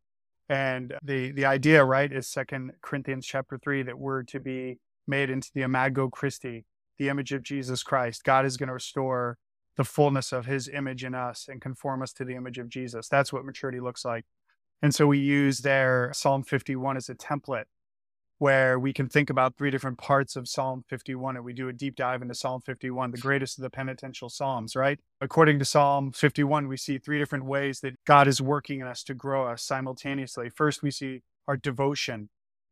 And 0.50 0.96
the 1.04 1.32
the 1.32 1.46
idea, 1.46 1.86
right, 1.86 2.12
is 2.12 2.28
Second 2.28 2.72
Corinthians 2.82 3.28
chapter 3.28 3.60
three 3.60 3.84
that 3.84 4.00
we're 4.00 4.24
to 4.24 4.40
be 4.40 4.80
made 5.08 5.30
into 5.30 5.52
the 5.54 5.62
imago 5.62 6.10
Christi, 6.10 6.66
the 6.98 7.10
image 7.10 7.32
of 7.32 7.44
Jesus 7.44 7.84
Christ. 7.84 8.24
God 8.24 8.44
is 8.44 8.58
going 8.58 8.70
to 8.70 8.74
restore 8.74 9.38
the 9.78 9.84
fullness 9.84 10.32
of 10.32 10.48
his 10.48 10.68
image 10.68 11.04
in 11.04 11.14
us 11.14 11.48
and 11.48 11.62
conform 11.62 12.02
us 12.02 12.12
to 12.14 12.26
the 12.26 12.34
image 12.34 12.58
of 12.58 12.68
Jesus. 12.68 13.08
That's 13.08 13.32
what 13.32 13.46
maturity 13.46 13.80
looks 13.80 14.04
like. 14.04 14.26
And 14.82 14.96
so 14.96 15.06
we 15.06 15.20
use 15.20 15.60
there 15.60 16.10
Psalm 16.12 16.42
51 16.42 16.98
as 16.98 17.08
a 17.08 17.14
template 17.14 17.66
where 18.42 18.80
we 18.80 18.92
can 18.92 19.08
think 19.08 19.30
about 19.30 19.56
three 19.56 19.70
different 19.70 20.00
parts 20.00 20.36
of 20.36 20.50
Psalm 20.50 20.84
51 20.88 21.36
and 21.36 21.46
we 21.46 21.54
do 21.54 21.70
a 21.70 21.74
deep 21.74 21.96
dive 21.96 22.24
into 22.24 22.34
Psalm 22.34 22.60
51, 22.60 23.12
the 23.12 23.20
greatest 23.20 23.60
of 23.60 23.62
the 23.62 23.70
penitential 23.70 24.30
Psalms, 24.30 24.76
right? 24.76 25.00
According 25.22 25.60
to 25.60 25.66
Psalm 25.66 26.12
51, 26.12 26.68
we 26.68 26.76
see 26.76 26.98
three 26.98 27.20
different 27.20 27.46
ways 27.46 27.82
that 27.82 28.04
God 28.04 28.28
is 28.28 28.42
working 28.42 28.80
in 28.80 28.88
us 28.88 29.04
to 29.04 29.14
grow 29.14 29.46
us 29.46 29.62
simultaneously. 29.62 30.50
First, 30.50 30.82
we 30.82 30.90
see 30.90 31.22
our 31.48 31.56
devotion. 31.56 32.30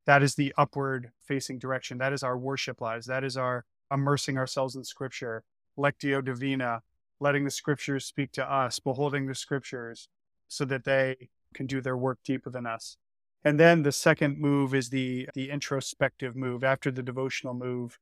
That 0.08 0.24
is 0.24 0.34
the 0.34 0.56
upward 0.58 1.12
facing 1.22 1.60
direction. 1.60 2.00
That 2.00 2.14
is 2.14 2.24
our 2.24 2.36
worship 2.36 2.82
lives. 2.82 3.06
That 3.06 3.24
is 3.24 3.38
our 3.38 3.64
immersing 3.94 4.40
ourselves 4.40 4.76
in 4.76 4.84
scripture. 4.84 5.44
Lectio 5.78 6.26
divina, 6.26 6.82
letting 7.20 7.46
the 7.46 7.52
scriptures 7.52 8.06
speak 8.06 8.32
to 8.32 8.52
us, 8.52 8.80
beholding 8.80 9.28
the 9.28 9.36
scriptures 9.36 10.10
so 10.48 10.66
that 10.66 10.86
they 10.86 11.30
can 11.54 11.68
do 11.68 11.80
their 11.80 11.96
work 11.96 12.18
deeper 12.26 12.50
than 12.50 12.66
us. 12.66 12.98
And 13.44 13.60
then 13.60 13.84
the 13.84 13.92
second 13.92 14.38
move 14.38 14.74
is 14.74 14.90
the 14.90 15.30
the 15.34 15.50
introspective 15.50 16.36
move. 16.36 16.64
After 16.64 16.92
the 16.92 17.04
devotional 17.04 17.54
move, 17.54 17.98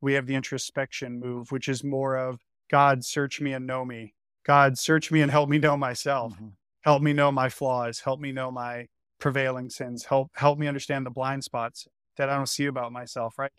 we 0.00 0.14
have 0.14 0.26
the 0.26 0.34
introspection 0.34 1.18
move, 1.18 1.50
which 1.50 1.68
is 1.68 1.82
more 1.82 2.16
of 2.16 2.40
God, 2.70 3.04
search 3.04 3.40
me 3.40 3.52
and 3.52 3.66
know 3.66 3.84
me. 3.84 4.14
God, 4.44 4.78
search 4.78 5.10
me 5.10 5.22
and 5.22 5.30
help 5.30 5.48
me 5.48 5.58
know 5.58 5.76
myself. 5.76 6.34
Mm-hmm. 6.34 6.48
Help 6.82 7.02
me 7.02 7.12
know 7.12 7.30
my 7.30 7.48
flaws. 7.48 8.00
Help 8.00 8.20
me 8.20 8.32
know 8.32 8.50
my 8.50 8.88
prevailing 9.18 9.70
sins. 9.70 10.04
Help 10.04 10.30
help 10.34 10.58
me 10.58 10.66
understand 10.66 11.06
the 11.06 11.10
blind 11.10 11.44
spots 11.44 11.86
that 12.16 12.28
I 12.28 12.36
don't 12.36 12.48
see 12.48 12.66
about 12.66 12.92
myself, 12.92 13.38
right? 13.38 13.52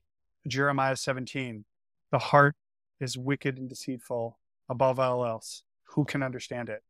Jeremiah 0.47 0.95
17. 0.95 1.63
The 2.11 2.19
heart 2.19 2.55
is 2.99 3.17
wicked 3.17 3.57
and 3.57 3.69
deceitful 3.69 4.37
above 4.69 4.99
all 4.99 5.25
else. 5.25 5.63
Who 5.95 6.05
can 6.05 6.21
understand 6.21 6.69
it? 6.69 6.83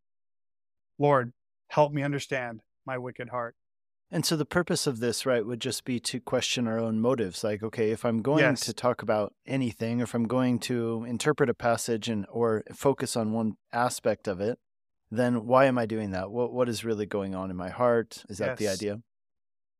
Lord, 0.97 1.33
help 1.67 1.93
me 1.93 2.03
understand 2.03 2.61
my 2.85 2.97
wicked 2.97 3.29
heart. 3.29 3.55
And 4.11 4.25
so 4.25 4.35
the 4.35 4.45
purpose 4.45 4.85
of 4.85 4.99
this, 4.99 5.25
right, 5.25 5.43
would 5.45 5.59
just 5.59 5.85
be 5.85 5.99
to 6.01 6.19
question 6.19 6.67
our 6.67 6.77
own 6.79 6.99
motives. 6.99 7.43
Like, 7.43 7.63
okay, 7.63 7.89
if 7.89 8.05
I'm 8.05 8.21
going 8.21 8.39
Yes. 8.39 8.61
to 8.65 8.73
talk 8.73 9.01
about 9.01 9.33
anything, 9.47 10.01
if 10.01 10.13
I'm 10.13 10.27
going 10.27 10.59
to 10.59 11.03
interpret 11.07 11.49
a 11.49 11.55
passage 11.55 12.09
and 12.09 12.25
or 12.29 12.63
focus 12.73 13.15
on 13.15 13.31
one 13.33 13.53
aspect 13.71 14.27
of 14.27 14.39
it, 14.39 14.59
then 15.09 15.45
why 15.47 15.65
am 15.65 15.77
I 15.79 15.85
doing 15.87 16.11
that? 16.11 16.29
What 16.31 16.53
what 16.53 16.69
is 16.69 16.85
really 16.85 17.05
going 17.07 17.33
on 17.33 17.49
in 17.49 17.55
my 17.57 17.69
heart? 17.69 18.23
Is 18.29 18.37
that 18.37 18.57
the 18.57 18.67
idea? 18.67 18.99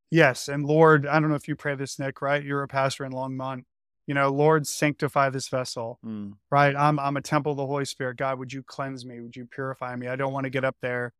Yes. 0.10 0.48
And 0.48 0.66
Lord, 0.66 1.06
I 1.08 1.20
don't 1.20 1.30
know 1.30 1.36
if 1.36 1.48
you 1.48 1.56
pray 1.56 1.76
this, 1.76 1.98
Nick, 2.00 2.22
right? 2.22 2.44
You're 2.44 2.64
a 2.64 2.68
pastor 2.68 3.06
in 3.06 3.12
Longmont. 3.12 3.64
You 4.06 4.14
know, 4.14 4.30
Lord, 4.30 4.68
sanctify 4.68 5.30
this 5.30 5.48
vessel, 5.48 5.98
Mm, 6.06 6.34
right? 6.52 6.76
I'm, 6.76 7.00
I'm 7.00 7.16
a 7.18 7.22
temple 7.22 7.54
of 7.54 7.58
the 7.58 7.66
Holy 7.66 7.86
Spirit. 7.86 8.18
God, 8.18 8.38
would 8.38 8.52
you 8.52 8.62
cleanse 8.62 9.06
me? 9.06 9.22
Would 9.22 9.36
you 9.36 9.46
purify 9.46 9.96
me? 9.96 10.08
I 10.08 10.16
don't 10.18 10.34
want 10.34 10.44
to 10.44 10.50
get 10.50 10.66
up 10.66 10.76
there 10.82 11.14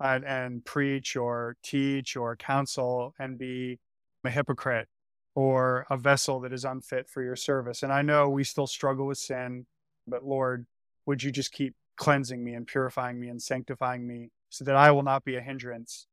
and, 0.00 0.24
and 0.24 0.64
preach 0.64 1.16
or 1.16 1.56
teach 1.62 2.16
or 2.16 2.36
counsel 2.36 3.14
and 3.18 3.38
be 3.38 3.78
a 4.24 4.30
hypocrite 4.30 4.88
or 5.34 5.86
a 5.90 5.96
vessel 5.96 6.40
that 6.40 6.52
is 6.52 6.64
unfit 6.64 7.08
for 7.08 7.22
your 7.22 7.36
service. 7.36 7.82
And 7.82 7.92
I 7.92 8.02
know 8.02 8.28
we 8.28 8.44
still 8.44 8.66
struggle 8.66 9.06
with 9.06 9.18
sin, 9.18 9.66
but 10.06 10.24
Lord, 10.24 10.66
would 11.06 11.22
you 11.22 11.30
just 11.30 11.52
keep 11.52 11.74
cleansing 11.96 12.42
me 12.42 12.54
and 12.54 12.66
purifying 12.66 13.20
me 13.20 13.28
and 13.28 13.40
sanctifying 13.40 14.06
me 14.06 14.30
so 14.50 14.64
that 14.64 14.76
I 14.76 14.90
will 14.90 15.02
not 15.02 15.24
be 15.24 15.36
a 15.36 15.40
hindrance 15.40 16.06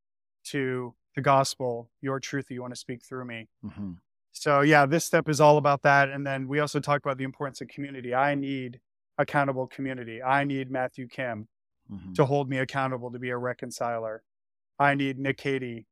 to 0.45 0.93
the 1.15 1.21
gospel, 1.21 1.89
your 2.01 2.19
truth 2.19 2.47
that 2.47 2.53
you 2.53 2.61
want 2.61 2.73
to 2.73 2.79
speak 2.79 3.03
through 3.03 3.25
me. 3.25 3.47
hmm 3.63 3.93
So 4.33 4.61
yeah, 4.61 4.85
this 4.85 5.05
step 5.05 5.29
is 5.29 5.39
all 5.39 5.57
about 5.57 5.83
that. 5.83 6.09
And 6.09 6.25
then 6.25 6.47
we 6.47 6.59
also 6.59 6.79
talk 6.79 7.01
about 7.03 7.17
the 7.17 7.23
importance 7.23 7.61
of 7.61 7.67
community. 7.67 8.13
I 8.13 8.35
need 8.35 8.79
accountable 9.17 9.67
community. 9.67 10.21
I 10.21 10.43
need 10.43 10.69
Matthew 10.69 11.07
Kim 11.07 11.47
hmm 11.89 12.15
to 12.15 12.25
hold 12.25 12.49
me 12.49 12.57
accountable 12.59 13.11
to 13.11 13.19
be 13.19 13.29
a 13.29 13.37
reconciler. 13.37 14.23
I 14.79 14.95
need 14.95 15.19
Nick 15.19 15.37
Cady. 15.37 15.87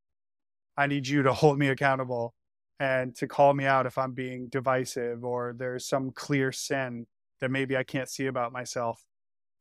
I 0.76 0.86
need 0.86 1.06
you 1.06 1.22
to 1.22 1.32
hold 1.34 1.58
me 1.58 1.68
accountable 1.68 2.34
and 2.80 3.14
to 3.16 3.26
call 3.26 3.54
me 3.54 3.64
out 3.66 3.86
if 3.86 3.98
I'm 3.98 4.12
being 4.12 4.48
divisive 4.48 5.24
or 5.24 5.54
there's 5.56 5.86
some 5.86 6.10
clear 6.10 6.52
sin 6.52 7.06
that 7.40 7.50
maybe 7.50 7.76
I 7.76 7.84
can't 7.84 8.08
see 8.08 8.26
about 8.26 8.52
myself. 8.52 9.02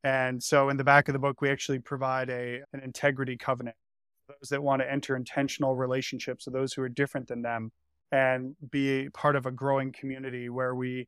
And 0.04 0.44
so 0.44 0.70
in 0.70 0.78
the 0.78 0.84
back 0.84 1.08
of 1.08 1.14
the 1.14 1.20
book, 1.20 1.42
we 1.42 1.50
actually 1.50 1.80
provide 1.80 2.30
a 2.30 2.62
an 2.74 2.82
integrity 2.82 3.38
covenant. 3.38 3.76
Those 4.28 4.50
that 4.50 4.64
want 4.64 4.82
to 4.82 4.92
enter 4.92 5.16
intentional 5.16 5.76
relationships 5.76 6.46
with 6.46 6.54
those 6.54 6.74
who 6.74 6.82
are 6.84 6.90
different 6.90 7.28
than 7.28 7.42
them 7.42 7.72
and 8.12 8.56
be 8.72 9.10
part 9.14 9.36
of 9.36 9.46
a 9.46 9.52
growing 9.52 9.92
community 9.92 10.50
where 10.50 10.76
we 10.76 11.08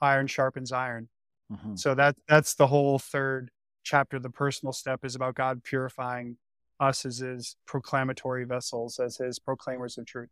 iron 0.00 0.26
sharpens 0.26 0.72
iron. 0.72 1.08
hmm 1.50 1.74
So 1.74 1.94
that 1.94 2.16
that's 2.28 2.54
the 2.54 2.66
whole 2.68 2.98
third 2.98 3.50
chapter. 3.88 4.18
The 4.18 4.30
personal 4.30 4.72
step 4.72 5.04
is 5.04 5.14
about 5.14 5.34
God 5.34 5.64
purifying 5.64 6.36
us 6.78 7.04
as 7.04 7.18
his 7.18 7.56
proclamatory 7.66 8.44
vessels, 8.46 9.00
as 9.00 9.16
his 9.16 9.38
proclaimers 9.38 9.98
of 9.98 10.06
truth. 10.06 10.28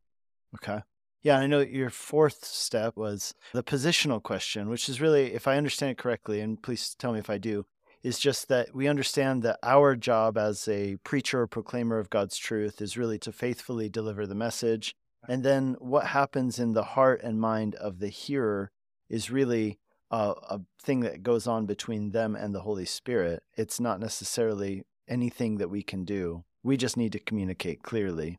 Okay. 0.55 0.81
Yeah, 1.23 1.39
I 1.39 1.47
know 1.47 1.61
your 1.61 1.91
fourth 1.91 2.45
step 2.45 2.97
was 2.97 3.35
the 3.53 3.65
positional 3.65 4.23
question, 4.23 4.69
which 4.69 4.89
is 4.89 5.01
really, 5.01 5.35
if 5.35 5.49
I 5.49 5.57
understand 5.57 5.93
it 5.93 5.99
correctly, 5.99 6.41
and 6.41 6.63
please 6.63 6.95
tell 6.97 7.13
me 7.13 7.19
if 7.19 7.31
I 7.31 7.39
do, 7.39 7.67
is 8.05 8.21
just 8.21 8.47
that 8.49 8.73
we 8.73 8.87
understand 8.87 9.43
that 9.43 9.59
our 9.65 9.97
job 9.97 10.39
as 10.39 10.69
a 10.69 10.97
preacher 11.03 11.41
or 11.41 11.47
proclaimer 11.49 11.99
of 11.99 12.11
God's 12.11 12.37
truth 12.37 12.81
is 12.81 12.97
really 12.97 13.19
to 13.21 13.33
faithfully 13.33 13.89
deliver 13.89 14.27
the 14.27 14.37
message. 14.37 14.95
And 15.29 15.43
then 15.43 15.75
what 15.81 16.07
happens 16.07 16.61
in 16.61 16.75
the 16.75 16.85
heart 16.85 17.23
and 17.25 17.41
mind 17.41 17.75
of 17.75 17.99
the 17.99 18.09
hearer 18.09 18.71
is 19.09 19.31
really 19.31 19.81
a, 20.11 20.35
a 20.49 20.61
thing 20.81 21.01
that 21.01 21.23
goes 21.23 21.47
on 21.47 21.67
between 21.67 22.11
them 22.11 22.37
and 22.37 22.55
the 22.55 22.61
Holy 22.61 22.85
Spirit. 22.85 23.43
It's 23.55 23.81
not 23.81 24.01
necessarily 24.01 24.85
anything 25.09 25.59
that 25.59 25.71
we 25.71 25.83
can 25.83 26.05
do. 26.05 26.45
We 26.63 26.77
just 26.77 26.97
need 26.97 27.13
to 27.13 27.19
communicate 27.19 27.83
clearly 27.83 28.39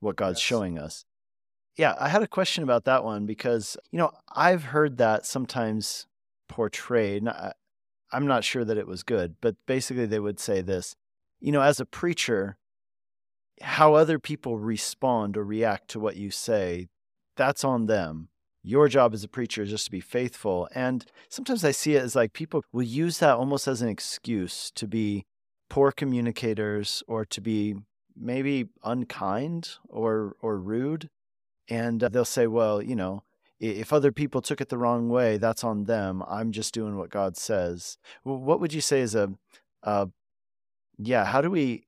what 0.00 0.16
God's 0.16 0.38
Yes. 0.38 0.46
showing 0.46 0.78
us. 0.78 1.04
Yeah, 1.76 1.94
I 1.98 2.08
had 2.08 2.22
a 2.22 2.28
question 2.28 2.64
about 2.64 2.84
that 2.84 3.04
one 3.04 3.26
because, 3.26 3.76
you 3.90 3.98
know, 3.98 4.10
I've 4.34 4.64
heard 4.64 4.98
that 4.98 5.24
sometimes 5.24 6.06
portrayed. 6.48 7.26
I'm 8.12 8.26
not 8.26 8.44
sure 8.44 8.64
that 8.64 8.76
it 8.76 8.86
was 8.86 9.02
good, 9.02 9.36
but 9.40 9.56
basically 9.66 10.06
they 10.06 10.18
would 10.18 10.40
say 10.40 10.62
this 10.62 10.96
you 11.40 11.52
know, 11.52 11.62
as 11.62 11.80
a 11.80 11.86
preacher, 11.86 12.58
how 13.62 13.94
other 13.94 14.18
people 14.18 14.58
respond 14.58 15.36
or 15.36 15.44
react 15.44 15.88
to 15.88 16.00
what 16.00 16.16
you 16.16 16.30
say, 16.30 16.88
that's 17.36 17.64
on 17.64 17.86
them. 17.86 18.28
Your 18.62 18.88
job 18.88 19.14
as 19.14 19.24
a 19.24 19.28
preacher 19.28 19.62
is 19.62 19.70
just 19.70 19.86
to 19.86 19.90
be 19.90 20.00
faithful. 20.00 20.68
And 20.74 21.04
sometimes 21.28 21.64
I 21.64 21.70
see 21.70 21.94
it 21.94 22.02
as 22.02 22.14
like 22.14 22.32
people 22.32 22.62
will 22.72 22.82
use 22.82 23.18
that 23.18 23.36
almost 23.36 23.66
as 23.66 23.80
an 23.80 23.88
excuse 23.88 24.70
to 24.74 24.86
be 24.86 25.24
poor 25.70 25.92
communicators 25.92 27.02
or 27.06 27.24
to 27.24 27.40
be 27.40 27.76
maybe 28.20 28.68
unkind 28.84 29.76
or 29.88 30.36
or 30.40 30.58
rude 30.58 31.08
and 31.68 32.00
they'll 32.00 32.24
say 32.24 32.46
well 32.46 32.82
you 32.82 32.96
know 32.96 33.22
if 33.60 33.92
other 33.92 34.10
people 34.12 34.42
took 34.42 34.60
it 34.60 34.68
the 34.68 34.76
wrong 34.76 35.08
way 35.08 35.38
that's 35.38 35.64
on 35.64 35.84
them 35.84 36.22
i'm 36.28 36.50
just 36.50 36.74
doing 36.74 36.96
what 36.96 37.08
god 37.08 37.36
says 37.36 37.96
Wh- 38.24 38.42
what 38.42 38.60
would 38.60 38.74
you 38.74 38.80
say 38.80 39.00
is 39.00 39.14
a 39.14 39.32
uh 39.84 40.06
yeah 40.98 41.24
how 41.24 41.40
do 41.40 41.50
we 41.50 41.84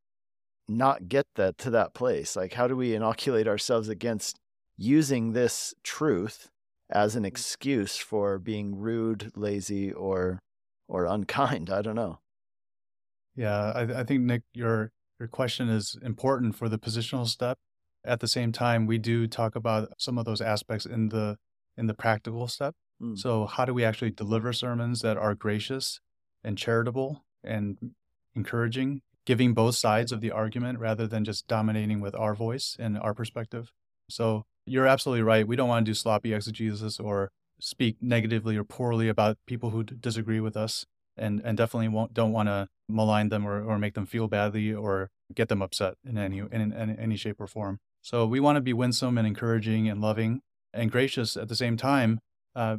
not 0.68 1.08
get 1.08 1.26
that 1.34 1.58
to 1.58 1.70
that 1.70 1.92
place 1.92 2.36
like 2.36 2.54
how 2.54 2.68
do 2.68 2.76
we 2.76 2.94
inoculate 2.94 3.48
ourselves 3.48 3.88
against 3.88 4.38
using 4.78 5.32
this 5.32 5.74
truth 5.82 6.50
as 6.92 7.16
an 7.16 7.24
excuse 7.24 7.96
for 7.96 8.38
being 8.38 8.76
rude 8.76 9.32
lazy 9.34 9.92
or 9.92 10.38
or 10.88 11.06
unkind 11.06 11.70
i 11.70 11.82
don't 11.82 11.96
know 11.96 12.18
Yeah, 13.34 13.72
I, 13.74 14.00
I 14.00 14.04
think 14.04 14.22
Nick, 14.22 14.42
your 14.52 14.92
your 15.18 15.28
question 15.28 15.68
is 15.68 15.96
important 16.02 16.56
for 16.56 16.68
the 16.68 16.78
positional 16.78 17.26
step. 17.26 17.58
At 18.04 18.20
the 18.20 18.28
same 18.28 18.52
time, 18.52 18.86
we 18.86 18.98
do 18.98 19.26
talk 19.26 19.54
about 19.54 19.92
some 19.96 20.18
of 20.18 20.24
those 20.24 20.40
aspects 20.40 20.86
in 20.86 21.08
the 21.08 21.38
in 21.76 21.86
the 21.86 21.94
practical 21.94 22.48
step. 22.48 22.74
Mm. 23.00 23.18
So, 23.18 23.46
how 23.46 23.64
do 23.64 23.72
we 23.72 23.84
actually 23.84 24.10
deliver 24.10 24.52
sermons 24.52 25.00
that 25.00 25.16
are 25.16 25.34
gracious 25.34 26.00
and 26.44 26.58
charitable 26.58 27.24
and 27.44 27.78
encouraging, 28.34 29.02
giving 29.24 29.54
both 29.54 29.76
sides 29.76 30.12
of 30.12 30.20
the 30.20 30.30
argument 30.30 30.78
rather 30.78 31.06
than 31.06 31.24
just 31.24 31.46
dominating 31.46 32.00
with 32.00 32.14
our 32.14 32.34
voice 32.34 32.76
and 32.78 32.98
our 32.98 33.14
perspective? 33.14 33.72
So, 34.10 34.44
you're 34.66 34.86
absolutely 34.86 35.22
right. 35.22 35.46
We 35.46 35.56
don't 35.56 35.68
want 35.68 35.84
to 35.84 35.90
do 35.90 35.94
sloppy 35.94 36.32
exegesis 36.32 37.00
or 37.00 37.30
speak 37.58 37.96
negatively 38.00 38.56
or 38.56 38.64
poorly 38.64 39.08
about 39.08 39.38
people 39.46 39.70
who 39.70 39.84
d- 39.84 39.96
disagree 39.98 40.40
with 40.40 40.56
us 40.56 40.84
and 41.16 41.40
and 41.44 41.56
definitely 41.56 41.88
won't 41.88 42.14
don't 42.14 42.32
want 42.32 42.48
to 42.48 42.68
malign 42.88 43.28
them 43.28 43.46
or, 43.46 43.62
or 43.62 43.78
make 43.78 43.94
them 43.94 44.06
feel 44.06 44.28
badly 44.28 44.72
or 44.72 45.10
get 45.34 45.48
them 45.48 45.62
upset 45.62 45.94
in 46.04 46.18
any 46.18 46.38
in, 46.38 46.72
in 46.72 46.96
any 46.98 47.16
shape 47.16 47.40
or 47.40 47.46
form. 47.46 47.78
So 48.00 48.26
we 48.26 48.40
want 48.40 48.56
to 48.56 48.60
be 48.60 48.72
winsome 48.72 49.16
and 49.18 49.26
encouraging 49.26 49.88
and 49.88 50.00
loving 50.00 50.40
and 50.74 50.90
gracious 50.90 51.36
at 51.36 51.48
the 51.48 51.56
same 51.56 51.76
time. 51.76 52.18
Uh, 52.54 52.78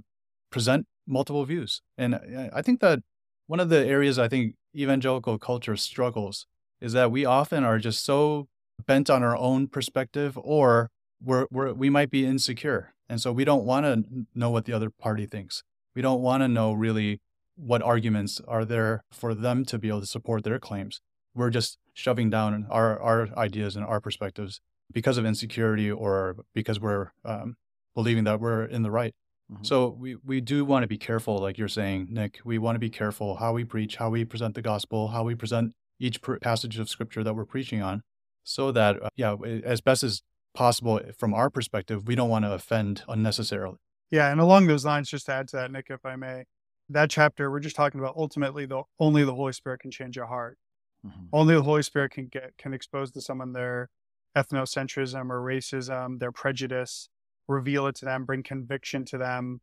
present 0.52 0.86
multiple 1.08 1.43
views, 1.46 1.82
and 1.98 2.15
I 2.54 2.62
think 2.62 2.80
that 2.82 3.00
one 3.48 3.60
of 3.60 3.69
the 3.69 3.86
areas 3.86 4.19
I 4.19 4.28
think 4.28 4.56
evangelical 4.76 5.39
culture 5.39 5.76
struggles 5.76 6.46
is 6.80 6.93
that 6.93 7.12
we 7.12 7.26
often 7.26 7.63
are 7.63 7.80
just 7.80 8.06
so 8.06 8.48
bent 8.86 9.10
on 9.10 9.24
our 9.24 9.36
own 9.36 9.67
perspective, 9.67 10.38
or 10.41 10.89
we're, 11.23 11.47
we're 11.51 11.73
we 11.73 11.89
might 11.89 12.12
be 12.12 12.25
insecure, 12.25 12.93
and 13.09 13.21
so 13.21 13.31
we 13.31 13.45
don't 13.45 13.63
want 13.63 13.86
to 13.86 14.25
know 14.36 14.49
what 14.49 14.65
the 14.65 14.73
other 14.73 14.89
party 14.89 15.25
thinks. 15.25 15.63
We 15.95 16.01
don't 16.01 16.21
want 16.21 16.41
to 16.41 16.47
know 16.47 16.73
really 16.73 17.21
what 17.55 17.81
arguments 17.83 18.41
are 18.47 18.65
there 18.65 19.03
for 19.12 19.36
them 19.36 19.63
to 19.65 19.77
be 19.77 19.88
able 19.88 20.01
to 20.01 20.07
support 20.07 20.43
their 20.43 20.59
claims. 20.59 21.01
We're 21.36 21.51
just 21.51 21.77
shoving 21.93 22.29
down 22.29 22.65
our, 22.69 22.99
our 22.99 23.29
ideas 23.38 23.75
and 23.75 23.86
our 23.86 23.99
perspectives 24.01 24.59
because 24.91 25.17
of 25.17 25.25
insecurity 25.25 25.91
or 25.91 26.36
because 26.55 26.79
we're 26.79 27.12
um, 27.23 27.55
believing 27.95 28.23
that 28.23 28.39
we're 28.39 28.65
in 28.65 28.81
the 28.81 28.91
right. 28.91 29.13
Mhm. 29.51 29.65
So 29.65 29.95
we, 29.99 30.15
we 30.23 30.41
do 30.41 30.65
want 30.65 30.83
to 30.83 30.88
be 30.88 30.97
careful, 30.97 31.38
like 31.38 31.57
you're 31.57 31.67
saying, 31.67 32.07
Nick. 32.09 32.39
We 32.43 32.57
want 32.57 32.75
to 32.75 32.79
be 32.79 32.89
careful 32.89 33.36
how 33.36 33.53
we 33.53 33.63
preach, 33.63 33.97
how 33.97 34.09
we 34.09 34.25
present 34.25 34.55
the 34.55 34.62
gospel, 34.62 35.09
how 35.09 35.23
we 35.23 35.36
present 35.36 35.73
each 35.99 36.21
pr- 36.21 36.38
passage 36.38 36.79
of 36.79 36.89
scripture 36.89 37.23
that 37.23 37.36
we're 37.36 37.45
preaching 37.45 37.81
on, 37.81 38.01
so 38.43 38.71
that, 38.71 39.01
uh, 39.01 39.09
yeah, 39.15 39.36
as 39.63 39.81
best 39.81 40.03
as 40.03 40.21
possible 40.54 41.00
from 41.18 41.34
our 41.34 41.50
perspective, 41.50 42.08
we 42.08 42.16
don't 42.16 42.30
want 42.30 42.46
to 42.46 42.54
offend 42.54 43.04
unnecessarily. 43.08 43.78
Yeah, 44.12 44.32
and 44.32 44.39
along 44.39 44.68
those 44.68 44.86
lines, 44.86 45.10
just 45.10 45.26
to 45.26 45.34
add 45.34 45.48
to 45.50 45.58
that, 45.58 45.72
Nick, 45.72 45.88
if 45.89 46.06
I 46.06 46.16
may, 46.16 46.46
that 46.89 47.10
chapter 47.10 47.50
we're 47.50 47.60
just 47.60 47.76
talking 47.76 48.00
about 48.00 48.16
ultimately 48.16 48.66
the 48.66 48.84
only 49.00 49.24
the 49.24 49.34
Holy 49.34 49.54
Spirit 49.54 49.80
can 49.80 49.92
change 49.92 50.16
your 50.16 50.28
heart. 50.28 50.60
Mhm. 51.06 51.30
Only 51.34 51.56
the 51.56 51.63
Holy 51.63 51.82
Spirit 51.82 52.12
can 52.12 52.28
get 52.28 52.58
can 52.58 52.74
expose 52.74 53.12
to 53.12 53.22
someone 53.22 53.54
their 53.54 53.89
ethnocentrism 54.36 55.30
or 55.30 55.42
racism, 55.42 56.20
their 56.20 56.32
prejudice, 56.32 57.10
reveal 57.48 57.88
it 57.88 57.96
to 57.96 58.06
them, 58.06 58.26
bring 58.26 58.44
conviction 58.44 59.06
to 59.06 59.18
them, 59.18 59.62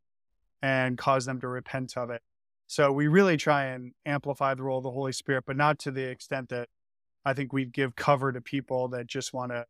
and 0.63 0.99
cause 0.99 1.27
them 1.27 1.41
to 1.41 1.49
repent 1.49 1.97
of 1.97 2.11
it. 2.11 2.23
So 2.67 2.93
we 2.93 3.09
really 3.09 3.37
try 3.37 3.65
and 3.67 3.95
amplify 4.07 4.55
the 4.55 4.63
role 4.63 4.79
of 4.79 4.85
the 4.85 4.91
Holy 4.91 5.13
Spirit, 5.13 5.45
but 5.47 5.57
not 5.57 5.79
to 5.81 5.91
the 5.91 6.05
extent 6.05 6.51
that 6.51 6.69
I 7.25 7.35
think 7.35 7.53
we 7.53 7.65
give 7.65 7.97
cover 7.97 8.33
to 8.33 8.41
people 8.41 8.89
that 8.89 9.07
just 9.07 9.33
want 9.33 9.53
to 9.53 9.67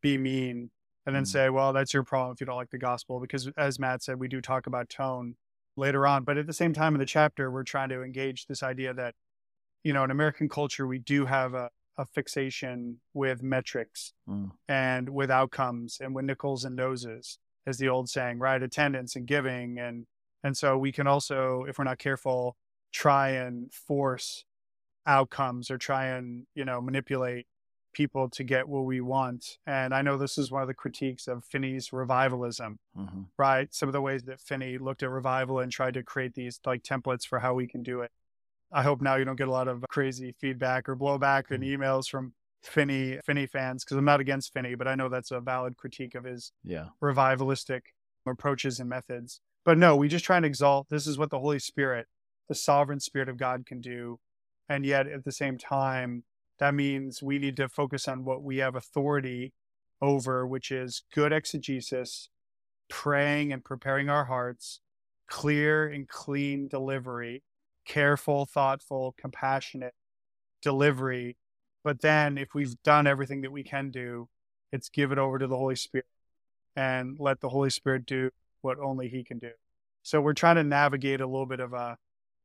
be 0.00 0.18
mean 0.18 0.70
and 1.06 1.14
then 1.14 1.24
Mm. 1.24 1.28
say, 1.28 1.50
well, 1.50 1.72
that's 1.72 1.94
your 1.94 2.04
problem 2.04 2.32
if 2.32 2.40
you 2.40 2.46
don't 2.46 2.56
like 2.56 2.70
the 2.70 2.78
gospel. 2.78 3.20
Because 3.20 3.48
as 3.56 3.78
Matt 3.78 4.02
said, 4.02 4.18
we 4.18 4.28
do 4.28 4.40
talk 4.40 4.66
about 4.66 4.88
tone 4.88 5.36
later 5.76 6.06
on. 6.06 6.24
But 6.24 6.36
at 6.36 6.46
the 6.46 6.52
same 6.52 6.72
time 6.72 6.94
in 6.94 6.98
the 6.98 7.06
chapter, 7.06 7.50
we're 7.50 7.64
trying 7.64 7.88
to 7.90 8.02
engage 8.02 8.46
this 8.46 8.62
idea 8.62 8.92
that, 8.94 9.14
you 9.82 9.92
know, 9.92 10.04
in 10.04 10.10
American 10.10 10.48
culture, 10.48 10.86
we 10.86 10.98
do 10.98 11.26
have 11.26 11.54
a, 11.54 11.70
a 11.96 12.04
fixation 12.04 13.00
with 13.14 13.42
metrics 13.42 14.12
Mm. 14.28 14.50
and 14.68 15.08
with 15.08 15.30
outcomes 15.30 15.98
and 16.00 16.14
with 16.14 16.26
nickels 16.26 16.64
and 16.64 16.76
noses, 16.76 17.38
as 17.66 17.78
the 17.78 17.88
old 17.88 18.08
saying, 18.10 18.38
right? 18.38 18.62
Attendance 18.62 19.16
and 19.16 19.26
giving. 19.26 19.78
And 19.78 20.06
and 20.44 20.56
so 20.56 20.78
we 20.78 20.92
can 20.92 21.06
also, 21.06 21.64
if 21.68 21.78
we're 21.78 21.84
not 21.84 21.98
careful, 21.98 22.56
try 22.92 23.30
and 23.30 23.72
force 23.72 24.44
outcomes 25.06 25.70
or 25.70 25.78
try 25.78 26.06
and, 26.06 26.46
you 26.54 26.64
know, 26.64 26.80
manipulate 26.80 27.46
people 27.98 28.30
to 28.30 28.44
get 28.44 28.68
what 28.68 28.84
we 28.84 29.00
want. 29.00 29.58
And 29.66 29.92
I 29.92 30.02
know 30.02 30.16
this 30.16 30.38
is 30.38 30.52
one 30.52 30.62
of 30.62 30.68
the 30.68 30.74
critiques 30.74 31.26
of 31.26 31.44
Finney's 31.44 31.92
revivalism, 31.92 32.78
hmm 32.94 33.22
right? 33.36 33.72
Some 33.74 33.88
of 33.88 33.92
the 33.92 34.00
ways 34.00 34.22
that 34.24 34.40
Finney 34.40 34.78
looked 34.78 35.02
at 35.02 35.10
revival 35.10 35.58
and 35.60 35.70
tried 35.70 35.94
to 35.94 36.02
create 36.02 36.34
these 36.34 36.60
like 36.64 36.82
templates 36.82 37.26
for 37.26 37.38
how 37.40 37.54
we 37.54 37.66
can 37.66 37.82
do 37.82 38.00
it. 38.02 38.10
I 38.72 38.82
hope 38.84 39.00
now 39.00 39.16
you 39.16 39.24
don't 39.24 39.36
get 39.36 39.48
a 39.48 39.58
lot 39.60 39.68
of 39.68 39.84
crazy 39.88 40.34
feedback 40.40 40.88
or 40.88 40.96
blowback 40.96 41.50
and 41.50 41.62
emails 41.64 42.08
from 42.08 42.34
Finney 42.62 43.18
Finney 43.24 43.46
fans 43.46 43.84
because 43.84 43.96
I'm 43.96 44.04
not 44.04 44.20
against 44.20 44.52
Finney, 44.52 44.76
but 44.76 44.86
I 44.86 44.94
know 44.94 45.08
that's 45.08 45.32
a 45.32 45.40
valid 45.40 45.76
critique 45.76 46.14
of 46.14 46.24
his 46.24 46.52
Yeah. 46.62 46.88
revivalistic 47.02 47.82
approaches 48.26 48.78
and 48.78 48.88
methods. 48.88 49.40
But 49.64 49.76
no, 49.76 49.96
we 49.96 50.08
just 50.08 50.24
try 50.24 50.36
and 50.36 50.46
exalt 50.46 50.88
this 50.88 51.06
is 51.06 51.18
what 51.18 51.30
the 51.30 51.40
Holy 51.40 51.58
Spirit, 51.58 52.06
the 52.48 52.54
sovereign 52.54 53.00
Spirit 53.00 53.28
of 53.28 53.36
God 53.36 53.66
can 53.66 53.80
do. 53.80 54.18
And 54.68 54.84
yet 54.84 55.06
at 55.06 55.24
the 55.24 55.32
same 55.32 55.58
time, 55.58 56.24
that 56.58 56.74
means 56.74 57.22
we 57.22 57.38
need 57.38 57.56
to 57.56 57.68
focus 57.68 58.08
on 58.08 58.24
what 58.24 58.42
we 58.42 58.58
have 58.58 58.74
authority 58.74 59.52
over, 60.00 60.46
which 60.46 60.70
is 60.70 61.02
good 61.14 61.32
exegesis, 61.32 62.28
praying 62.88 63.52
and 63.52 63.64
preparing 63.64 64.08
our 64.08 64.24
hearts, 64.24 64.80
clear 65.28 65.88
and 65.88 66.08
clean 66.08 66.68
delivery, 66.68 67.42
careful, 67.84 68.46
thoughtful, 68.46 69.14
compassionate 69.18 69.94
delivery. 70.62 71.36
But 71.84 72.00
then 72.00 72.38
if 72.38 72.54
we've 72.54 72.80
done 72.82 73.06
everything 73.06 73.42
that 73.42 73.52
we 73.52 73.62
can 73.62 73.90
do, 73.90 74.28
it's 74.72 74.88
give 74.88 75.12
it 75.12 75.18
over 75.18 75.38
to 75.38 75.46
the 75.46 75.56
Holy 75.56 75.76
Spirit 75.76 76.06
and 76.76 77.16
let 77.18 77.40
the 77.40 77.48
Holy 77.48 77.70
Spirit 77.70 78.06
do 78.06 78.30
what 78.60 78.78
only 78.78 79.08
He 79.08 79.24
can 79.24 79.38
do. 79.38 79.50
So 80.02 80.20
we're 80.20 80.34
trying 80.34 80.56
to 80.56 80.64
navigate 80.64 81.20
a 81.20 81.26
little 81.26 81.46
bit 81.46 81.60
of 81.60 81.72
a 81.72 81.96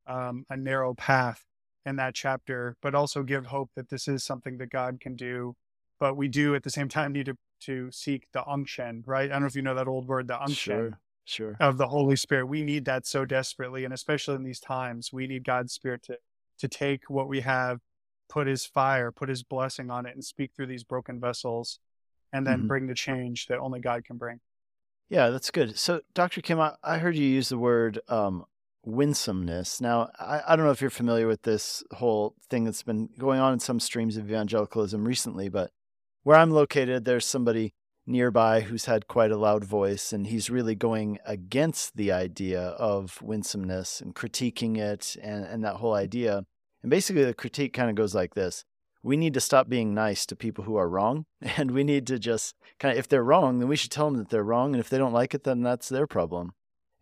um, 0.06 0.44
a 0.50 0.56
narrow 0.56 0.92
path 0.94 1.42
in 1.86 1.96
that 1.96 2.14
chapter, 2.14 2.76
but 2.82 2.94
also 2.94 3.22
give 3.22 3.46
hope 3.46 3.70
that 3.76 3.88
this 3.90 4.08
is 4.08 4.24
something 4.24 4.58
that 4.58 4.70
God 4.70 5.00
can 5.00 5.16
do. 5.16 5.54
But 6.00 6.16
we 6.16 6.28
do 6.28 6.54
at 6.54 6.62
the 6.62 6.70
same 6.70 6.88
time 6.88 7.12
need 7.12 7.26
to 7.26 7.36
to 7.60 7.90
seek 7.90 8.26
the 8.32 8.46
unction, 8.46 9.02
right? 9.06 9.30
I 9.30 9.34
don't 9.34 9.42
know 9.42 9.46
if 9.46 9.56
you 9.56 9.62
know 9.62 9.74
that 9.74 9.88
old 9.88 10.06
word, 10.06 10.28
the 10.28 10.38
unction 10.42 10.54
Sure. 10.56 10.98
Sure. 11.24 11.56
of 11.60 11.78
the 11.78 11.88
Holy 11.88 12.16
Spirit. 12.16 12.46
We 12.46 12.62
need 12.62 12.84
that 12.84 13.06
so 13.06 13.24
desperately, 13.24 13.84
and 13.86 13.94
especially 13.94 14.34
in 14.34 14.42
these 14.42 14.60
times, 14.60 15.12
we 15.12 15.26
need 15.26 15.44
God's 15.44 15.72
Spirit 15.72 16.02
to 16.04 16.18
to 16.58 16.68
take 16.68 17.08
what 17.10 17.26
we 17.28 17.40
have, 17.40 17.80
put 18.28 18.46
His 18.46 18.66
fire, 18.66 19.10
put 19.10 19.28
His 19.28 19.42
blessing 19.42 19.90
on 19.90 20.04
it, 20.06 20.14
and 20.14 20.24
speak 20.24 20.52
through 20.54 20.66
these 20.66 20.84
broken 20.84 21.18
vessels, 21.20 21.78
and 22.32 22.46
then 22.46 22.64
Mhm. 22.64 22.68
bring 22.68 22.86
the 22.86 22.94
change 22.94 23.46
that 23.46 23.58
only 23.58 23.80
God 23.80 24.04
can 24.04 24.18
bring. 24.18 24.40
Yeah, 25.08 25.30
that's 25.30 25.50
good. 25.50 25.78
So, 25.78 26.02
Dr. 26.14 26.40
Kim, 26.42 26.60
I, 26.60 26.74
I 26.82 26.98
heard 26.98 27.16
you 27.16 27.26
use 27.26 27.48
the 27.48 27.58
word 27.58 28.00
um, 28.08 28.44
winsomeness. 28.84 29.80
Now, 29.80 30.10
I, 30.18 30.42
I 30.48 30.56
don't 30.56 30.64
know 30.64 30.72
if 30.72 30.80
you're 30.80 30.90
familiar 30.90 31.26
with 31.26 31.42
this 31.42 31.82
whole 31.92 32.34
thing 32.48 32.64
that's 32.64 32.82
been 32.82 33.08
going 33.18 33.40
on 33.40 33.52
in 33.52 33.60
some 33.60 33.80
streams 33.80 34.16
of 34.16 34.26
evangelicalism 34.26 35.04
recently, 35.04 35.48
but 35.48 35.70
where 36.22 36.36
I'm 36.36 36.50
located, 36.50 37.04
there's 37.04 37.26
somebody 37.26 37.74
nearby 38.06 38.60
who's 38.60 38.84
had 38.84 39.08
quite 39.08 39.30
a 39.30 39.36
loud 39.36 39.64
voice, 39.64 40.12
and 40.12 40.26
he's 40.26 40.50
really 40.50 40.74
going 40.74 41.18
against 41.24 41.96
the 41.96 42.12
idea 42.12 42.60
of 42.60 43.20
winsomeness 43.22 44.00
and 44.00 44.14
critiquing 44.14 44.76
it 44.76 45.16
and, 45.22 45.44
and 45.44 45.64
that 45.64 45.76
whole 45.76 45.94
idea. 45.94 46.44
And 46.82 46.90
basically, 46.90 47.24
the 47.24 47.34
critique 47.34 47.72
kind 47.72 47.88
of 47.88 47.96
goes 47.96 48.14
like 48.14 48.34
this 48.34 48.64
we 49.04 49.18
need 49.18 49.34
to 49.34 49.40
stop 49.40 49.68
being 49.68 49.92
nice 49.92 50.24
to 50.24 50.34
people 50.34 50.64
who 50.64 50.76
are 50.76 50.88
wrong 50.88 51.26
and 51.56 51.70
we 51.70 51.84
need 51.84 52.06
to 52.08 52.18
just 52.18 52.56
kind 52.80 52.90
of 52.90 52.98
if 52.98 53.06
they're 53.06 53.22
wrong 53.22 53.60
then 53.60 53.68
we 53.68 53.76
should 53.76 53.90
tell 53.90 54.06
them 54.06 54.16
that 54.16 54.30
they're 54.30 54.42
wrong 54.42 54.72
and 54.72 54.80
if 54.80 54.88
they 54.88 54.98
don't 54.98 55.12
like 55.12 55.34
it 55.34 55.44
then 55.44 55.62
that's 55.62 55.88
their 55.88 56.08
problem 56.08 56.52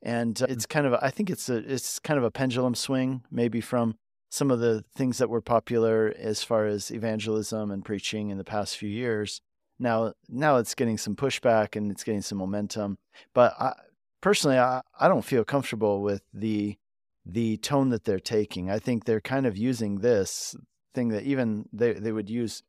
and 0.03 0.43
uh, 0.43 0.47
it's 0.49 0.67
kind 0.67 0.87
of 0.87 0.93
a, 0.93 1.05
i 1.05 1.11
think 1.11 1.31
it's 1.31 1.49
a 1.49 1.57
it's 1.73 1.99
kind 1.99 2.19
of 2.19 2.25
a 2.25 2.31
pendulum 2.31 2.75
swing 2.75 3.23
maybe 3.31 3.61
from 3.61 3.95
some 4.33 4.51
of 4.51 4.61
the 4.61 4.83
things 4.97 5.19
that 5.19 5.29
were 5.29 5.43
popular 5.43 6.15
as 6.19 6.43
far 6.43 6.65
as 6.65 6.91
evangelism 6.91 7.71
and 7.71 7.85
preaching 7.85 8.31
in 8.31 8.39
the 8.39 8.45
past 8.45 8.79
few 8.79 8.89
years. 8.89 9.43
Now 9.79 10.15
now 10.27 10.57
it's 10.57 10.75
getting 10.75 10.97
some 10.97 11.15
pushback 11.15 11.77
and 11.77 11.91
it's 11.91 12.03
getting 12.03 12.23
some 12.23 12.39
momentum 12.39 12.97
but 13.35 13.53
I, 13.61 13.75
personally 14.23 14.59
I, 14.59 14.81
I 14.99 15.07
don't 15.07 15.25
feel 15.25 15.45
comfortable 15.45 16.01
with 16.01 16.23
the 16.33 16.79
the 17.27 17.59
tone 17.59 17.91
that 17.91 18.05
they're 18.05 18.19
taking. 18.19 18.71
I 18.71 18.79
think 18.79 19.05
they're 19.05 19.21
kind 19.21 19.45
of 19.45 19.59
using 19.59 19.99
this 19.99 20.57
thing 20.95 21.09
that 21.11 21.25
even 21.25 21.69
they, 21.71 21.93
they 21.93 22.11
would 22.11 22.31
use 22.31 22.63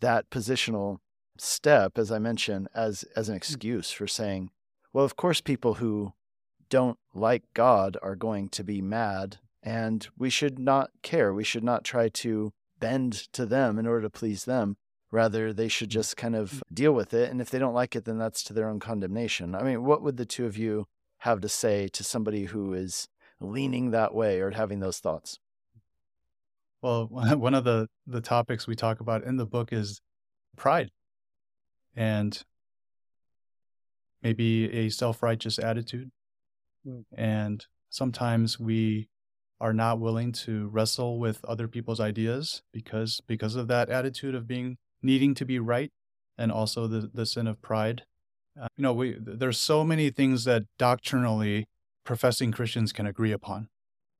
that 0.00 0.28
positional 0.28 0.98
step, 1.38 1.96
as 1.96 2.12
I 2.12 2.18
mentioned, 2.18 2.68
as 2.74 3.04
as 3.16 3.30
an 3.30 3.34
excuse 3.34 3.90
for 3.90 4.06
saying, 4.06 4.50
well, 4.92 5.06
of 5.06 5.16
course, 5.16 5.40
people 5.40 5.74
who 5.74 6.12
don't 6.68 6.98
like 7.14 7.44
God 7.54 7.96
are 8.02 8.16
going 8.16 8.48
to 8.50 8.64
be 8.64 8.80
mad, 8.80 9.38
and 9.62 10.06
we 10.16 10.30
should 10.30 10.58
not 10.58 10.90
care. 11.02 11.32
We 11.32 11.44
should 11.44 11.64
not 11.64 11.84
try 11.84 12.08
to 12.08 12.52
bend 12.78 13.12
to 13.32 13.46
them 13.46 13.78
in 13.78 13.86
order 13.86 14.02
to 14.02 14.10
please 14.10 14.44
them. 14.44 14.76
Rather, 15.10 15.52
they 15.52 15.68
should 15.68 15.88
just 15.88 16.16
kind 16.16 16.36
of 16.36 16.52
mm. 16.52 16.60
deal 16.72 16.92
with 16.92 17.14
it. 17.14 17.30
And 17.30 17.40
if 17.40 17.50
they 17.50 17.58
don't 17.58 17.74
like 17.74 17.96
it, 17.96 18.04
then 18.04 18.18
that's 18.18 18.42
to 18.44 18.52
their 18.52 18.68
own 18.68 18.78
condemnation. 18.78 19.54
I 19.54 19.62
mean, 19.62 19.84
what 19.84 20.02
would 20.02 20.18
the 20.18 20.26
two 20.26 20.46
of 20.46 20.58
you 20.58 20.86
have 21.18 21.40
to 21.40 21.48
say 21.48 21.88
to 21.88 22.04
somebody 22.04 22.44
who 22.44 22.74
is 22.74 23.08
leaning 23.40 23.90
that 23.90 24.14
way 24.14 24.40
or 24.40 24.50
having 24.50 24.80
those 24.80 24.98
thoughts? 24.98 25.38
Well, 26.82 27.06
one 27.10 27.54
of 27.54 27.64
the 27.64 27.88
the 28.06 28.20
topics 28.20 28.66
we 28.66 28.74
talk 28.74 29.00
about 29.00 29.24
in 29.24 29.36
the 29.36 29.46
book 29.46 29.72
is 29.72 30.00
pride 30.56 30.90
and 31.96 32.42
maybe 34.22 34.70
a 34.72 34.88
self-righteous 34.88 35.58
attitude. 35.58 36.10
Mm. 36.86 37.04
And 37.16 37.66
sometimes 37.90 38.58
we 38.58 39.08
are 39.60 39.72
not 39.72 39.98
willing 39.98 40.32
to 40.32 40.68
wrestle 40.68 41.18
with 41.18 41.44
other 41.44 41.66
people's 41.66 42.00
ideas 42.00 42.62
because 42.72 43.20
because 43.26 43.56
of 43.56 43.66
that 43.68 43.90
attitude 43.90 44.34
of 44.34 44.46
being 44.46 44.78
needing 45.02 45.34
to 45.34 45.44
be 45.44 45.58
right 45.58 45.90
and 46.36 46.52
also 46.52 46.86
the 46.86 47.10
the 47.12 47.26
sin 47.26 47.46
of 47.46 47.60
pride. 47.60 48.04
Uh, 48.60 48.68
you 48.76 48.82
know, 48.82 48.92
we 48.92 49.16
there's 49.18 49.58
so 49.58 49.84
many 49.84 50.10
things 50.10 50.44
that 50.44 50.64
doctrinally 50.78 51.66
professing 52.04 52.52
Christians 52.52 52.92
can 52.92 53.06
agree 53.06 53.32
upon. 53.32 53.68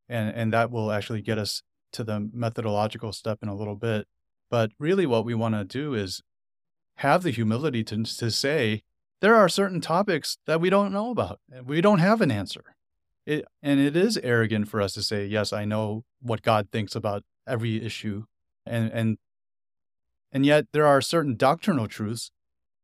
And 0.08 0.34
and 0.34 0.52
that 0.52 0.70
will 0.70 0.90
actually 0.90 1.22
get 1.22 1.38
us 1.38 1.62
to 1.92 2.04
the 2.04 2.28
methodological 2.32 3.12
step 3.12 3.38
in 3.42 3.48
a 3.48 3.54
little 3.54 3.76
bit. 3.76 4.06
But 4.50 4.72
really, 4.78 5.06
what 5.06 5.24
we 5.24 5.34
want 5.34 5.54
to 5.54 5.64
do 5.64 5.94
is 5.94 6.22
have 6.96 7.22
the 7.22 7.30
humility 7.30 7.84
to, 7.84 8.02
to 8.02 8.30
say 8.30 8.82
there 9.20 9.34
are 9.34 9.48
certain 9.48 9.80
topics 9.80 10.38
that 10.46 10.60
we 10.60 10.70
don't 10.70 10.92
know 10.92 11.10
about. 11.10 11.40
We 11.64 11.80
don't 11.80 11.98
have 11.98 12.20
an 12.20 12.30
answer. 12.30 12.74
It, 13.26 13.44
and 13.62 13.78
it 13.80 13.96
is 13.96 14.16
arrogant 14.22 14.68
for 14.68 14.80
us 14.80 14.94
to 14.94 15.02
say, 15.02 15.26
yes, 15.26 15.52
I 15.52 15.64
know 15.64 16.04
what 16.20 16.42
God 16.42 16.68
thinks 16.70 16.94
about 16.94 17.24
every 17.46 17.84
issue. 17.84 18.24
And, 18.64 18.90
and, 18.92 19.18
and 20.32 20.46
yet 20.46 20.66
there 20.72 20.86
are 20.86 21.00
certain 21.00 21.36
doctrinal 21.36 21.88
truths, 21.88 22.30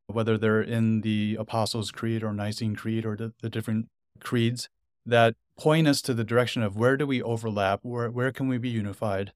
whether 0.06 0.36
they're 0.36 0.62
in 0.62 1.00
the 1.00 1.36
Apostles' 1.38 1.90
Creed 1.90 2.22
or 2.22 2.32
Nicene 2.32 2.76
Creed 2.76 3.06
or 3.06 3.16
the, 3.16 3.32
the 3.40 3.48
different 3.48 3.88
creeds, 4.20 4.68
that 5.06 5.34
point 5.58 5.86
us 5.86 6.02
to 6.02 6.14
the 6.14 6.24
direction 6.24 6.62
of 6.62 6.76
where 6.76 6.96
do 6.96 7.06
we 7.06 7.22
overlap, 7.22 7.80
where 7.82 8.10
where 8.10 8.32
can 8.32 8.48
we 8.48 8.58
be 8.58 8.68
unified, 8.68 9.32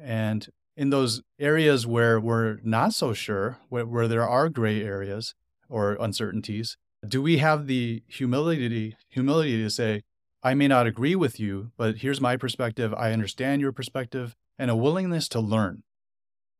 and 0.00 0.48
in 0.76 0.90
those 0.90 1.22
areas 1.38 1.86
where 1.86 2.18
we're 2.20 2.58
not 2.62 2.94
so 2.94 3.12
sure, 3.12 3.58
where, 3.68 3.86
where 3.86 4.08
there 4.08 4.28
are 4.28 4.48
gray 4.48 4.82
areas 4.82 5.34
or 5.68 5.96
uncertainties, 6.00 6.76
do 7.06 7.20
we 7.20 7.38
have 7.38 7.66
the 7.66 8.02
humility 8.06 8.96
humility 9.08 9.62
to 9.62 9.70
say, 9.70 10.02
I 10.42 10.54
may 10.54 10.68
not 10.68 10.86
agree 10.86 11.14
with 11.14 11.38
you, 11.38 11.72
but 11.76 11.98
here's 11.98 12.20
my 12.20 12.36
perspective. 12.36 12.92
I 12.94 13.12
understand 13.12 13.60
your 13.60 13.72
perspective, 13.72 14.34
and 14.58 14.70
a 14.70 14.76
willingness 14.76 15.28
to 15.28 15.40
learn. 15.40 15.82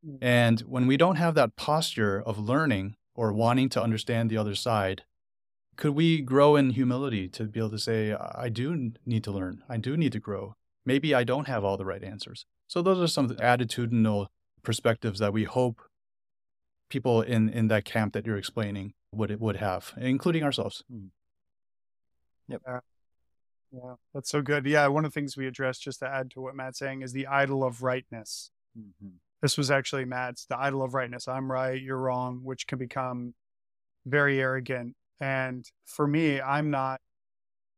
Mm. 0.06 0.18
And 0.20 0.60
when 0.60 0.86
we 0.86 0.96
don't 0.96 1.16
have 1.16 1.34
that 1.34 1.56
posture 1.56 2.20
of 2.20 2.38
learning 2.38 2.96
or 3.14 3.32
wanting 3.32 3.68
to 3.70 3.82
understand 3.82 4.30
the 4.30 4.38
other 4.38 4.54
side, 4.54 5.02
could 5.76 5.94
we 5.94 6.20
grow 6.20 6.56
in 6.56 6.70
humility 6.70 7.28
to 7.28 7.44
be 7.44 7.60
able 7.60 7.70
to 7.70 7.78
say, 7.78 8.12
I 8.12 8.48
do 8.48 8.92
need 9.06 9.24
to 9.24 9.30
learn, 9.30 9.62
I 9.68 9.76
do 9.78 9.96
need 9.96 10.12
to 10.12 10.20
grow. 10.20 10.54
Maybe 10.84 11.14
I 11.14 11.24
don't 11.24 11.48
have 11.48 11.64
all 11.64 11.76
the 11.76 11.84
right 11.84 12.02
answers. 12.02 12.44
So 12.66 12.82
those 12.82 13.00
are 13.00 13.06
some 13.06 13.28
attitudinal 13.28 14.26
perspectives 14.62 15.20
that 15.20 15.32
we 15.32 15.44
hope 15.44 15.80
people 16.92 17.22
in, 17.22 17.48
in 17.48 17.68
that 17.68 17.86
camp 17.86 18.12
that 18.12 18.26
you're 18.26 18.36
explaining 18.36 18.92
would 19.14 19.30
it 19.30 19.40
would 19.40 19.56
have, 19.56 19.94
including 19.96 20.42
ourselves. 20.44 20.84
Yep. 22.48 22.60
Yeah, 23.74 23.94
that's 24.12 24.28
so 24.28 24.42
good. 24.42 24.66
Yeah, 24.66 24.86
one 24.88 25.06
of 25.06 25.12
the 25.12 25.18
things 25.18 25.34
we 25.34 25.46
addressed, 25.46 25.82
just 25.82 26.00
to 26.00 26.06
add 26.06 26.30
to 26.32 26.42
what 26.42 26.54
Matt's 26.54 26.78
saying, 26.78 27.00
is 27.00 27.14
the 27.14 27.26
idol 27.26 27.64
of 27.64 27.82
rightness. 27.82 28.50
Mm-hmm. 28.78 29.16
This 29.40 29.56
was 29.56 29.70
actually 29.70 30.04
Matt's, 30.04 30.44
the 30.44 30.58
idol 30.58 30.82
of 30.82 30.92
rightness. 30.92 31.26
I'm 31.26 31.50
right, 31.50 31.80
you're 31.80 31.96
wrong, 31.96 32.40
which 32.44 32.66
can 32.66 32.78
become 32.78 33.32
very 34.04 34.38
arrogant. 34.38 34.94
And 35.18 35.64
for 35.86 36.06
me, 36.06 36.38
I'm 36.42 36.70
not 36.70 37.00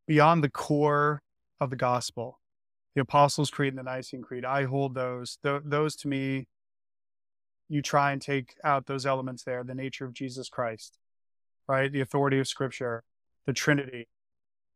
beyond 0.08 0.42
the 0.42 0.50
core 0.50 1.22
of 1.60 1.70
the 1.70 1.76
gospel, 1.76 2.40
the 2.96 3.02
Apostles' 3.02 3.50
Creed 3.50 3.74
and 3.74 3.78
the 3.78 3.84
Nicene 3.84 4.22
Creed. 4.22 4.44
I 4.44 4.64
hold 4.64 4.94
those. 4.96 5.38
Th- 5.44 5.62
those 5.64 5.94
to 5.96 6.08
me, 6.08 6.48
you 7.68 7.82
try 7.82 8.12
and 8.12 8.20
take 8.20 8.54
out 8.62 8.86
those 8.86 9.06
elements 9.06 9.42
there 9.44 9.64
the 9.64 9.74
nature 9.74 10.04
of 10.04 10.12
Jesus 10.12 10.48
Christ, 10.48 10.98
right? 11.66 11.90
The 11.90 12.00
authority 12.00 12.38
of 12.38 12.48
Scripture, 12.48 13.04
the 13.46 13.52
Trinity, 13.52 14.08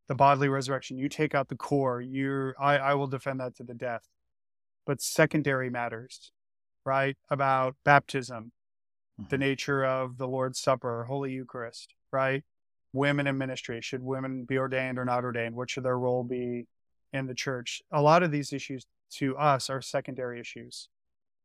the 0.08 0.14
bodily 0.14 0.48
resurrection. 0.48 0.98
You 0.98 1.08
take 1.08 1.34
out 1.34 1.48
the 1.48 1.56
core. 1.56 2.00
You, 2.00 2.54
I, 2.58 2.78
I 2.78 2.94
will 2.94 3.06
defend 3.06 3.40
that 3.40 3.54
to 3.56 3.62
the 3.62 3.74
death. 3.74 4.08
But 4.86 5.02
secondary 5.02 5.68
matters, 5.68 6.32
right? 6.84 7.16
About 7.28 7.76
baptism, 7.84 8.52
the 9.18 9.36
Mhm. 9.36 9.40
nature 9.40 9.84
of 9.84 10.16
the 10.16 10.26
Lord's 10.26 10.60
Supper, 10.60 11.04
Holy 11.04 11.32
Eucharist, 11.32 11.94
right? 12.10 12.42
Women 12.94 13.26
in 13.26 13.36
ministry. 13.36 13.82
Should 13.82 14.02
women 14.02 14.44
be 14.44 14.56
ordained 14.56 14.98
or 14.98 15.04
not 15.04 15.24
ordained? 15.24 15.54
What 15.54 15.68
should 15.68 15.84
their 15.84 15.98
role 15.98 16.24
be 16.24 16.66
in 17.12 17.26
the 17.26 17.34
church? 17.34 17.82
A 17.90 18.00
lot 18.00 18.22
of 18.22 18.30
these 18.30 18.52
issues 18.52 18.86
to 19.10 19.36
us 19.36 19.68
are 19.68 19.82
secondary 19.82 20.40
issues. 20.40 20.88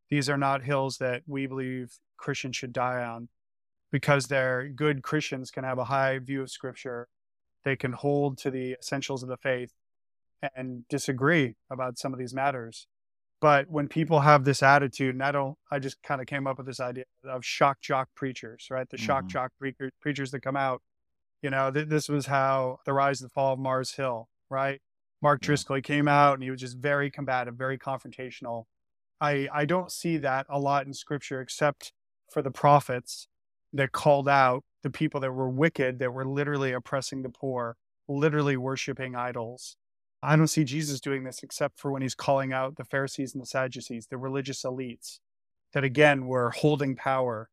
These 0.09 0.29
are 0.29 0.37
not 0.37 0.63
hills 0.63 0.97
that 0.97 1.23
we 1.27 1.47
believe 1.47 1.93
Christians 2.17 2.55
should 2.55 2.73
die 2.73 3.03
on 3.03 3.29
because 3.91 4.27
they're 4.27 4.67
good 4.67 5.03
Christians 5.03 5.51
can 5.51 5.63
have 5.63 5.77
a 5.77 5.85
high 5.85 6.19
view 6.19 6.41
of 6.41 6.51
scripture. 6.51 7.07
They 7.63 7.75
can 7.75 7.93
hold 7.93 8.37
to 8.39 8.51
the 8.51 8.73
essentials 8.73 9.23
of 9.23 9.29
the 9.29 9.37
faith 9.37 9.73
and 10.55 10.87
disagree 10.89 11.55
about 11.69 11.97
some 11.97 12.13
of 12.13 12.19
these 12.19 12.33
matters. 12.33 12.87
But 13.39 13.69
when 13.69 13.87
people 13.87 14.21
have 14.21 14.45
this 14.45 14.63
attitude, 14.63 15.15
and 15.15 15.23
I 15.23 15.31
don't, 15.31 15.57
I 15.69 15.79
just 15.79 16.01
kind 16.01 16.21
of 16.21 16.27
came 16.27 16.47
up 16.47 16.57
with 16.57 16.65
this 16.67 16.79
idea 16.79 17.03
of 17.23 17.45
shock 17.45 17.81
jock 17.81 18.09
preachers, 18.15 18.67
right? 18.69 18.89
The 18.89 18.97
shock 18.97 19.25
Mhm. 19.25 19.29
jock 19.29 19.51
preacher, 19.59 19.91
preachers 19.99 20.31
that 20.31 20.41
come 20.41 20.55
out. 20.55 20.81
You 21.41 21.49
know, 21.49 21.69
th- 21.71 21.89
this 21.89 22.07
was 22.07 22.27
how 22.27 22.79
the 22.85 22.93
rise 22.93 23.21
and 23.21 23.29
the 23.29 23.33
fall 23.33 23.53
of 23.53 23.59
Mars 23.59 23.95
Hill, 23.95 24.29
right? 24.49 24.81
Mark. 25.21 25.41
Driscoll, 25.41 25.75
he 25.77 25.81
came 25.81 26.07
out 26.07 26.35
and 26.35 26.43
he 26.43 26.51
was 26.51 26.59
just 26.61 26.77
very 26.77 27.11
combative, 27.11 27.55
very 27.55 27.77
confrontational. 27.77 28.65
I, 29.23 29.47
I 29.53 29.63
don't 29.63 29.89
see 29.89 30.17
that 30.17 30.45
a 30.49 30.59
lot 30.59 30.85
in 30.85 30.93
scripture 30.93 31.39
except 31.39 31.93
for 32.29 32.41
the 32.41 32.51
prophets 32.51 33.29
that 33.71 33.93
called 33.93 34.27
out 34.27 34.65
the 34.81 34.89
people 34.89 35.21
that 35.21 35.31
were 35.31 35.49
wicked, 35.49 35.99
that 35.99 36.13
were 36.13 36.25
literally 36.25 36.73
oppressing 36.73 37.21
the 37.23 37.29
poor, 37.29 37.77
literally 38.09 38.57
worshiping 38.57 39.15
idols. 39.15 39.77
I 40.21 40.35
don't 40.35 40.49
see 40.49 40.65
Jesus 40.65 40.99
doing 40.99 41.23
this 41.23 41.41
except 41.41 41.79
for 41.79 41.89
when 41.89 42.01
he's 42.01 42.15
calling 42.15 42.51
out 42.51 42.75
the 42.75 42.83
Pharisees 42.83 43.33
and 43.33 43.41
the 43.41 43.47
Sadducees, 43.47 44.07
the 44.07 44.17
religious 44.17 44.63
elites 44.63 45.19
that 45.71 45.85
again 45.85 46.27
were 46.27 46.49
holding 46.49 46.97
power. 46.97 47.49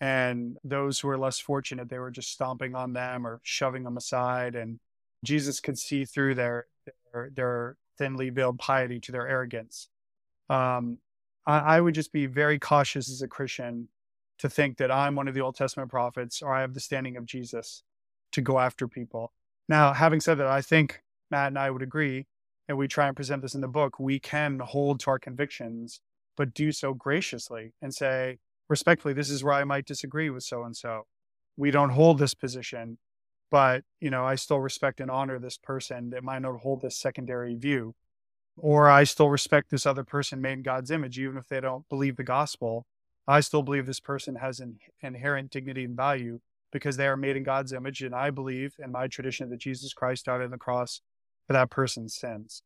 And 0.00 0.56
those 0.62 1.00
who 1.00 1.08
were 1.08 1.18
less 1.18 1.40
fortunate, 1.40 1.88
they 1.88 1.98
were 1.98 2.12
just 2.12 2.30
stomping 2.30 2.76
on 2.76 2.92
them 2.92 3.26
or 3.26 3.40
shoving 3.42 3.82
them 3.82 3.96
aside. 3.96 4.54
And 4.54 4.78
Jesus 5.24 5.58
could 5.58 5.80
see 5.80 6.04
through 6.04 6.36
their 6.36 6.66
their, 7.12 7.30
their 7.34 7.76
thinly 7.98 8.30
veiled 8.30 8.60
piety 8.60 9.00
to 9.00 9.10
their 9.10 9.26
arrogance. 9.26 9.88
Um, 10.48 10.98
I, 11.48 11.58
I 11.76 11.80
would 11.80 11.94
just 11.94 12.12
be 12.12 12.26
very 12.26 12.58
cautious 12.58 13.10
as 13.10 13.22
a 13.22 13.26
Christian 13.26 13.88
to 14.38 14.48
think 14.48 14.76
that 14.76 14.92
I'm 14.92 15.16
one 15.16 15.26
of 15.26 15.34
the 15.34 15.40
Old 15.40 15.56
Testament 15.56 15.90
prophets 15.90 16.42
or 16.42 16.54
I 16.54 16.60
have 16.60 16.74
the 16.74 16.80
standing 16.80 17.16
of 17.16 17.26
Jesus 17.26 17.82
to 18.32 18.40
go 18.40 18.60
after 18.60 18.86
people. 18.86 19.32
Now, 19.68 19.94
having 19.94 20.20
said 20.20 20.36
that, 20.38 20.46
I 20.46 20.60
think 20.60 21.00
Matt 21.30 21.48
and 21.48 21.58
I 21.58 21.70
would 21.70 21.82
agree, 21.82 22.26
and 22.68 22.78
we 22.78 22.86
try 22.86 23.08
and 23.08 23.16
present 23.16 23.42
this 23.42 23.54
in 23.54 23.62
the 23.62 23.68
book, 23.68 23.98
we 23.98 24.20
can 24.20 24.60
hold 24.60 25.00
to 25.00 25.10
our 25.10 25.18
convictions, 25.18 26.00
but 26.36 26.54
do 26.54 26.70
so 26.70 26.94
graciously 26.94 27.72
and 27.82 27.94
say, 27.94 28.38
respectfully, 28.68 29.14
this 29.14 29.30
is 29.30 29.42
where 29.42 29.54
I 29.54 29.64
might 29.64 29.86
disagree 29.86 30.30
with 30.30 30.44
so 30.44 30.62
and 30.62 30.76
so. 30.76 31.06
We 31.56 31.70
don't 31.70 31.90
hold 31.90 32.18
this 32.18 32.34
position, 32.34 32.98
but 33.50 33.82
you 34.00 34.10
know, 34.10 34.24
I 34.24 34.36
still 34.36 34.60
respect 34.60 35.00
and 35.00 35.10
honor 35.10 35.38
this 35.38 35.56
person 35.56 36.10
that 36.10 36.22
might 36.22 36.42
not 36.42 36.60
hold 36.60 36.82
this 36.82 36.96
secondary 36.96 37.56
view. 37.56 37.94
Or 38.60 38.88
I 38.88 39.04
still 39.04 39.30
respect 39.30 39.70
this 39.70 39.86
other 39.86 40.04
person 40.04 40.40
made 40.40 40.52
in 40.54 40.62
God's 40.62 40.90
image, 40.90 41.18
even 41.18 41.36
if 41.36 41.48
they 41.48 41.60
don't 41.60 41.88
believe 41.88 42.16
the 42.16 42.24
gospel. 42.24 42.86
I 43.26 43.40
still 43.40 43.62
believe 43.62 43.86
this 43.86 44.00
person 44.00 44.36
has 44.36 44.58
an 44.58 44.78
inherent 45.00 45.50
dignity 45.50 45.84
and 45.84 45.96
value 45.96 46.40
because 46.72 46.96
they 46.96 47.06
are 47.06 47.16
made 47.16 47.36
in 47.36 47.42
God's 47.42 47.72
image. 47.72 48.02
And 48.02 48.14
I 48.14 48.30
believe 48.30 48.76
in 48.82 48.92
my 48.92 49.06
tradition 49.06 49.50
that 49.50 49.60
Jesus 49.60 49.92
Christ 49.92 50.26
died 50.26 50.42
on 50.42 50.50
the 50.50 50.58
cross 50.58 51.00
for 51.46 51.52
that 51.52 51.70
person's 51.70 52.14
sins. 52.14 52.62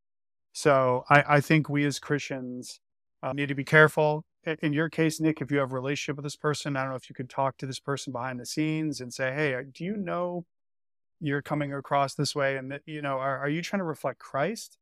So 0.53 1.05
I, 1.09 1.25
I 1.29 1.41
think 1.41 1.69
we 1.69 1.85
as 1.85 1.99
Christians 1.99 2.81
uh, 3.23 3.33
need 3.33 3.49
to 3.49 3.55
be 3.55 3.65
careful. 3.65 4.25
In, 4.61 4.73
your 4.73 4.89
case, 4.89 5.21
Nick, 5.21 5.41
if 5.41 5.53
you 5.53 5.59
have 5.59 5.71
a 5.71 5.75
relationship 5.75 6.17
with 6.17 6.25
this 6.25 6.37
person, 6.37 6.77
I 6.77 6.83
don't 6.83 6.91
know 6.91 6.97
if 6.97 7.09
you 7.09 7.15
could 7.15 7.31
talk 7.31 7.57
to 7.59 7.67
this 7.67 7.79
person 7.79 8.13
behind 8.13 8.41
the 8.41 8.47
scenes 8.47 9.01
and 9.01 9.15
say, 9.15 9.33
hey, 9.33 9.57
do 9.73 9.85
you 9.85 9.97
know 9.97 10.45
you're 11.21 11.43
coming 11.43 11.73
across 11.73 12.15
this 12.15 12.35
way? 12.35 12.57
And 12.57 12.73
that, 12.73 12.83
you 12.85 13.01
know, 13.03 13.19
are, 13.19 13.39
are 13.39 13.49
you 13.49 13.63
trying 13.63 13.79
to 13.79 13.85
reflect 13.85 14.19
Christ? 14.19 14.79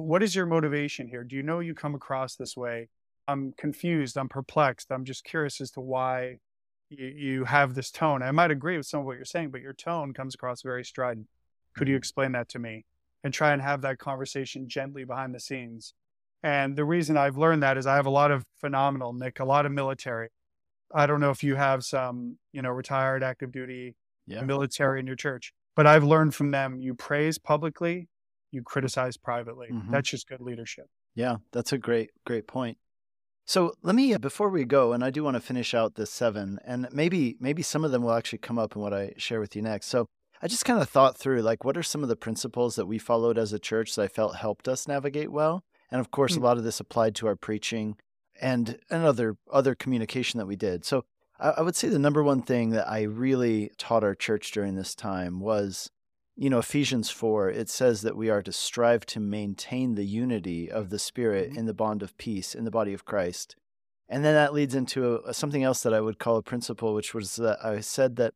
What 0.00 0.24
is 0.24 0.34
your 0.34 0.46
motivation 0.46 1.06
here? 1.06 1.22
Do 1.22 1.36
you 1.36 1.42
know 1.44 1.60
you 1.60 1.72
come 1.72 1.94
across 1.94 2.34
this 2.34 2.56
way? 2.56 2.88
I'm 3.28 3.52
confused. 3.56 4.16
I'm 4.16 4.28
perplexed. 4.28 4.90
I'm 4.90 5.04
just 5.04 5.22
curious 5.22 5.60
as 5.60 5.70
to 5.72 5.80
why 5.80 6.38
you, 6.90 7.06
you 7.06 7.44
have 7.44 7.74
this 7.74 7.92
tone. 7.92 8.20
I 8.20 8.32
might 8.32 8.50
agree 8.50 8.76
with 8.76 8.86
some 8.86 9.00
of 9.00 9.06
what 9.06 9.16
you're 9.16 9.24
saying, 9.24 9.50
but 9.50 9.60
your 9.60 9.72
tone 9.72 10.12
comes 10.12 10.34
across 10.34 10.62
very 10.62 10.84
strident. 10.84 11.28
Could 11.76 11.86
you 11.86 11.94
mm-hmm. 11.94 11.98
explain 11.98 12.32
that 12.32 12.48
to 12.50 12.58
me? 12.58 12.84
And 13.22 13.32
try 13.32 13.52
and 13.52 13.62
have 13.62 13.82
that 13.82 13.98
conversation 13.98 14.68
gently 14.68 15.04
behind 15.04 15.32
the 15.32 15.40
scenes. 15.40 15.94
And 16.42 16.76
the 16.76 16.84
reason 16.84 17.16
I've 17.16 17.38
learned 17.38 17.62
that 17.62 17.78
is 17.78 17.86
I 17.86 17.94
have 17.94 18.06
a 18.06 18.10
lot 18.10 18.32
of 18.32 18.44
phenomenal, 18.60 19.12
Nick, 19.12 19.38
a 19.38 19.44
lot 19.44 19.64
of 19.64 19.70
military. 19.70 20.28
I 20.92 21.06
don't 21.06 21.20
know 21.20 21.30
if 21.30 21.44
you 21.44 21.54
have 21.54 21.84
some, 21.84 22.36
you 22.52 22.62
know, 22.62 22.70
retired 22.70 23.22
active 23.22 23.52
duty 23.52 23.94
Yeah. 24.26 24.42
military 24.42 24.98
in 24.98 25.06
your 25.06 25.16
church, 25.16 25.54
but 25.76 25.86
I've 25.86 26.04
learned 26.04 26.34
from 26.34 26.50
them 26.50 26.80
you 26.80 26.94
praise 26.94 27.38
publicly, 27.38 28.08
you 28.54 28.62
criticize 28.62 29.16
privately. 29.16 29.68
Mhm. 29.70 29.90
That's 29.90 30.08
just 30.08 30.28
good 30.28 30.40
leadership. 30.40 30.86
Yeah, 31.14 31.36
that's 31.52 31.72
a 31.72 31.78
great, 31.78 32.10
great 32.24 32.46
point. 32.46 32.78
So 33.46 33.74
let 33.82 33.94
me, 33.94 34.16
before 34.16 34.48
we 34.48 34.64
go, 34.64 34.92
and 34.94 35.04
I 35.04 35.10
do 35.10 35.22
want 35.22 35.34
to 35.34 35.40
finish 35.40 35.74
out 35.74 35.96
the 35.96 36.06
seven, 36.06 36.58
and 36.64 36.88
maybe, 36.90 37.36
maybe 37.40 37.62
some 37.62 37.84
of 37.84 37.90
them 37.90 38.02
will 38.02 38.14
actually 38.14 38.38
come 38.38 38.58
up 38.58 38.74
in 38.74 38.80
what 38.80 38.94
I 38.94 39.12
share 39.18 39.38
with 39.40 39.54
you 39.54 39.60
next. 39.60 39.86
So 39.86 40.06
I 40.40 40.48
just 40.48 40.64
kind 40.64 40.80
of 40.80 40.88
thought 40.88 41.16
through, 41.18 41.42
like, 41.42 41.62
what 41.64 41.76
are 41.76 41.82
some 41.82 42.02
of 42.02 42.08
the 42.08 42.16
principles 42.16 42.76
that 42.76 42.86
we 42.86 42.98
followed 42.98 43.36
as 43.36 43.52
a 43.52 43.58
church 43.58 43.94
that 43.94 44.02
I 44.02 44.08
felt 44.08 44.36
helped 44.36 44.66
us 44.66 44.88
navigate 44.88 45.30
well? 45.30 45.62
And 45.90 46.00
of 46.00 46.10
course, 46.10 46.34
Mm. 46.34 46.38
a 46.38 46.44
lot 46.44 46.56
of 46.58 46.64
this 46.64 46.80
applied 46.80 47.14
to 47.16 47.26
our 47.26 47.36
preaching 47.36 47.96
and 48.40 48.80
and 48.90 49.04
other 49.04 49.36
other 49.52 49.74
communication 49.76 50.38
that 50.38 50.46
we 50.46 50.56
did. 50.56 50.84
So 50.84 51.04
I, 51.38 51.50
I 51.50 51.60
would 51.62 51.76
say 51.76 51.88
the 51.88 52.00
number 52.00 52.22
one 52.22 52.42
thing 52.42 52.70
that 52.70 52.88
I 52.88 53.02
really 53.02 53.70
taught 53.78 54.02
our 54.02 54.14
church 54.14 54.50
during 54.50 54.74
this 54.74 54.94
time 54.94 55.38
was 55.38 55.90
you 56.36 56.50
know, 56.50 56.58
Ephesians 56.58 57.10
4, 57.10 57.50
it 57.50 57.68
says 57.68 58.02
that 58.02 58.16
we 58.16 58.28
are 58.28 58.42
to 58.42 58.52
strive 58.52 59.06
to 59.06 59.20
maintain 59.20 59.94
the 59.94 60.04
unity 60.04 60.70
of 60.70 60.90
the 60.90 60.98
Spirit 60.98 61.52
Mhm. 61.52 61.58
in 61.58 61.66
the 61.66 61.74
bond 61.74 62.02
of 62.02 62.16
peace 62.18 62.54
in 62.54 62.64
the 62.64 62.70
body 62.70 62.92
of 62.92 63.04
Christ. 63.04 63.56
And 64.08 64.24
then 64.24 64.34
that 64.34 64.52
leads 64.52 64.74
into 64.74 65.20
a, 65.24 65.32
something 65.32 65.62
else 65.62 65.82
that 65.82 65.94
I 65.94 66.00
would 66.00 66.18
call 66.18 66.36
a 66.36 66.42
principle, 66.42 66.94
which 66.94 67.14
was 67.14 67.36
that 67.36 67.64
I 67.64 67.80
said 67.80 68.16
that 68.16 68.34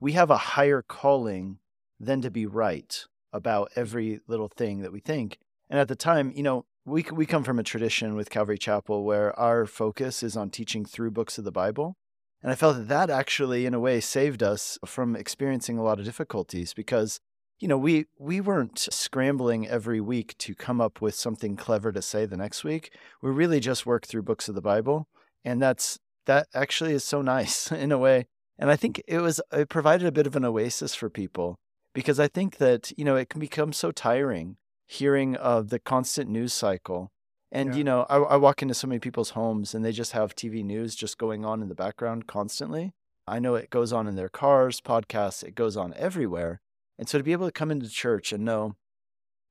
we 0.00 0.12
have 0.12 0.30
a 0.30 0.36
higher 0.36 0.82
calling 0.82 1.58
than 1.98 2.20
to 2.22 2.30
be 2.30 2.46
right 2.46 3.06
about 3.32 3.70
every 3.76 4.20
little 4.26 4.48
thing 4.48 4.80
that 4.80 4.92
we 4.92 5.00
think. 5.00 5.38
And 5.70 5.80
at 5.80 5.88
the 5.88 5.96
time, 5.96 6.32
you 6.34 6.42
know, 6.42 6.66
we, 6.84 7.04
we 7.12 7.26
come 7.26 7.44
from 7.44 7.58
a 7.58 7.64
tradition 7.64 8.14
with 8.14 8.30
Calvary 8.30 8.58
Chapel 8.58 9.04
where 9.04 9.36
our 9.38 9.66
focus 9.66 10.22
is 10.22 10.36
on 10.36 10.50
teaching 10.50 10.84
through 10.84 11.10
books 11.12 11.38
of 11.38 11.44
the 11.44 11.52
Bible. 11.52 11.96
And 12.42 12.52
I 12.52 12.54
felt 12.54 12.76
that 12.76 12.88
that 12.88 13.10
actually, 13.10 13.66
in 13.66 13.74
a 13.74 13.80
way, 13.80 14.00
saved 14.00 14.42
us 14.42 14.78
from 14.84 15.16
experiencing 15.16 15.78
a 15.78 15.82
lot 15.82 15.98
of 15.98 16.04
difficulties 16.04 16.74
because 16.74 17.18
you 17.58 17.68
know 17.68 17.78
we 17.78 18.06
we 18.18 18.40
weren't 18.40 18.78
scrambling 18.78 19.66
every 19.66 20.00
week 20.00 20.36
to 20.38 20.54
come 20.54 20.80
up 20.80 21.00
with 21.00 21.14
something 21.14 21.56
clever 21.56 21.92
to 21.92 22.02
say 22.02 22.26
the 22.26 22.36
next 22.36 22.64
week. 22.64 22.90
We 23.22 23.30
really 23.30 23.60
just 23.60 23.86
worked 23.86 24.06
through 24.06 24.22
books 24.22 24.48
of 24.48 24.54
the 24.54 24.60
bible 24.62 25.08
and 25.44 25.60
that's 25.62 25.98
that 26.26 26.48
actually 26.54 26.92
is 26.92 27.04
so 27.04 27.22
nice 27.22 27.70
in 27.84 27.92
a 27.92 27.98
way. 27.98 28.26
And 28.58 28.70
i 28.70 28.76
think 28.76 29.02
it 29.06 29.18
was 29.20 29.40
it 29.52 29.68
provided 29.68 30.06
a 30.06 30.12
bit 30.12 30.26
of 30.26 30.36
an 30.36 30.44
oasis 30.44 30.94
for 30.94 31.10
people 31.10 31.58
because 31.94 32.18
i 32.18 32.28
think 32.28 32.56
that 32.58 32.90
you 32.96 33.04
know 33.04 33.16
it 33.16 33.28
can 33.28 33.40
become 33.40 33.72
so 33.72 33.90
tiring 33.92 34.56
hearing 34.86 35.34
of 35.36 35.70
the 35.70 35.78
constant 35.80 36.30
news 36.30 36.52
cycle. 36.52 37.10
And 37.52 37.70
Yeah. 37.70 37.76
you 37.78 37.84
know 37.84 38.06
I, 38.08 38.16
I 38.16 38.36
walk 38.36 38.62
into 38.62 38.74
so 38.74 38.86
many 38.86 38.98
people's 38.98 39.30
homes 39.30 39.74
and 39.74 39.84
they 39.84 39.92
just 39.92 40.12
have 40.12 40.34
tv 40.34 40.64
news 40.64 40.94
just 40.94 41.18
going 41.18 41.44
on 41.44 41.62
in 41.62 41.68
the 41.68 41.74
background 41.74 42.26
constantly. 42.26 42.92
I 43.26 43.40
know 43.40 43.56
it 43.56 43.70
goes 43.70 43.92
on 43.92 44.06
in 44.06 44.14
their 44.16 44.28
cars 44.28 44.80
podcasts 44.80 45.42
it 45.42 45.54
goes 45.54 45.76
on 45.76 45.92
everywhere 45.94 46.60
and 46.98 47.08
so 47.08 47.18
to 47.18 47.24
be 47.24 47.32
able 47.32 47.46
to 47.46 47.52
come 47.52 47.70
into 47.70 47.88
church 47.88 48.32
and 48.32 48.44
know 48.44 48.76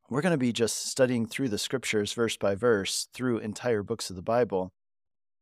we're 0.10 0.22
going 0.22 0.32
to 0.32 0.38
be 0.38 0.54
just 0.54 0.86
studying 0.88 1.26
through 1.26 1.50
the 1.50 1.58
scriptures 1.58 2.14
verse 2.14 2.38
by 2.38 2.56
verse 2.56 3.08
through 3.14 3.40
entire 3.40 3.82
books 3.82 4.10
of 4.10 4.16
the 4.16 4.22
Bible. 4.22 4.72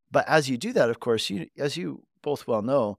But 0.09 0.27
as 0.27 0.49
you 0.49 0.57
do 0.57 0.71
that, 0.73 0.89
of 0.89 0.99
course, 0.99 1.29
you 1.29 1.47
as 1.57 1.75
you 1.75 2.03
both 2.21 2.47
well 2.47 2.61
know, 2.61 2.97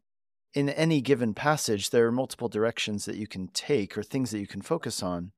in 0.52 0.68
any 0.68 1.00
given 1.00 1.32
passage 1.32 1.90
there 1.90 2.06
are 2.06 2.12
multiple 2.12 2.48
directions 2.48 3.04
that 3.04 3.16
you 3.16 3.26
can 3.26 3.48
take 3.48 3.96
or 3.96 4.02
things 4.02 4.30
that 4.30 4.40
you 4.40 4.46
can 4.46 4.62
focus 4.62 5.02
on. 5.02 5.32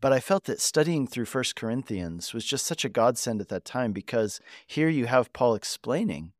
But 0.00 0.12
I 0.12 0.20
felt 0.20 0.44
that 0.44 0.60
studying 0.60 1.06
through 1.06 1.26
1 1.26 1.44
Corinthians 1.54 2.32
was 2.32 2.44
just 2.44 2.64
such 2.64 2.84
a 2.84 2.88
godsend 2.88 3.40
at 3.40 3.48
that 3.48 3.66
time 3.66 3.92
because 3.92 4.40
here 4.66 4.88
you 4.88 5.06
have 5.06 5.32
Paul 5.34 5.54
explaining, 5.54 6.32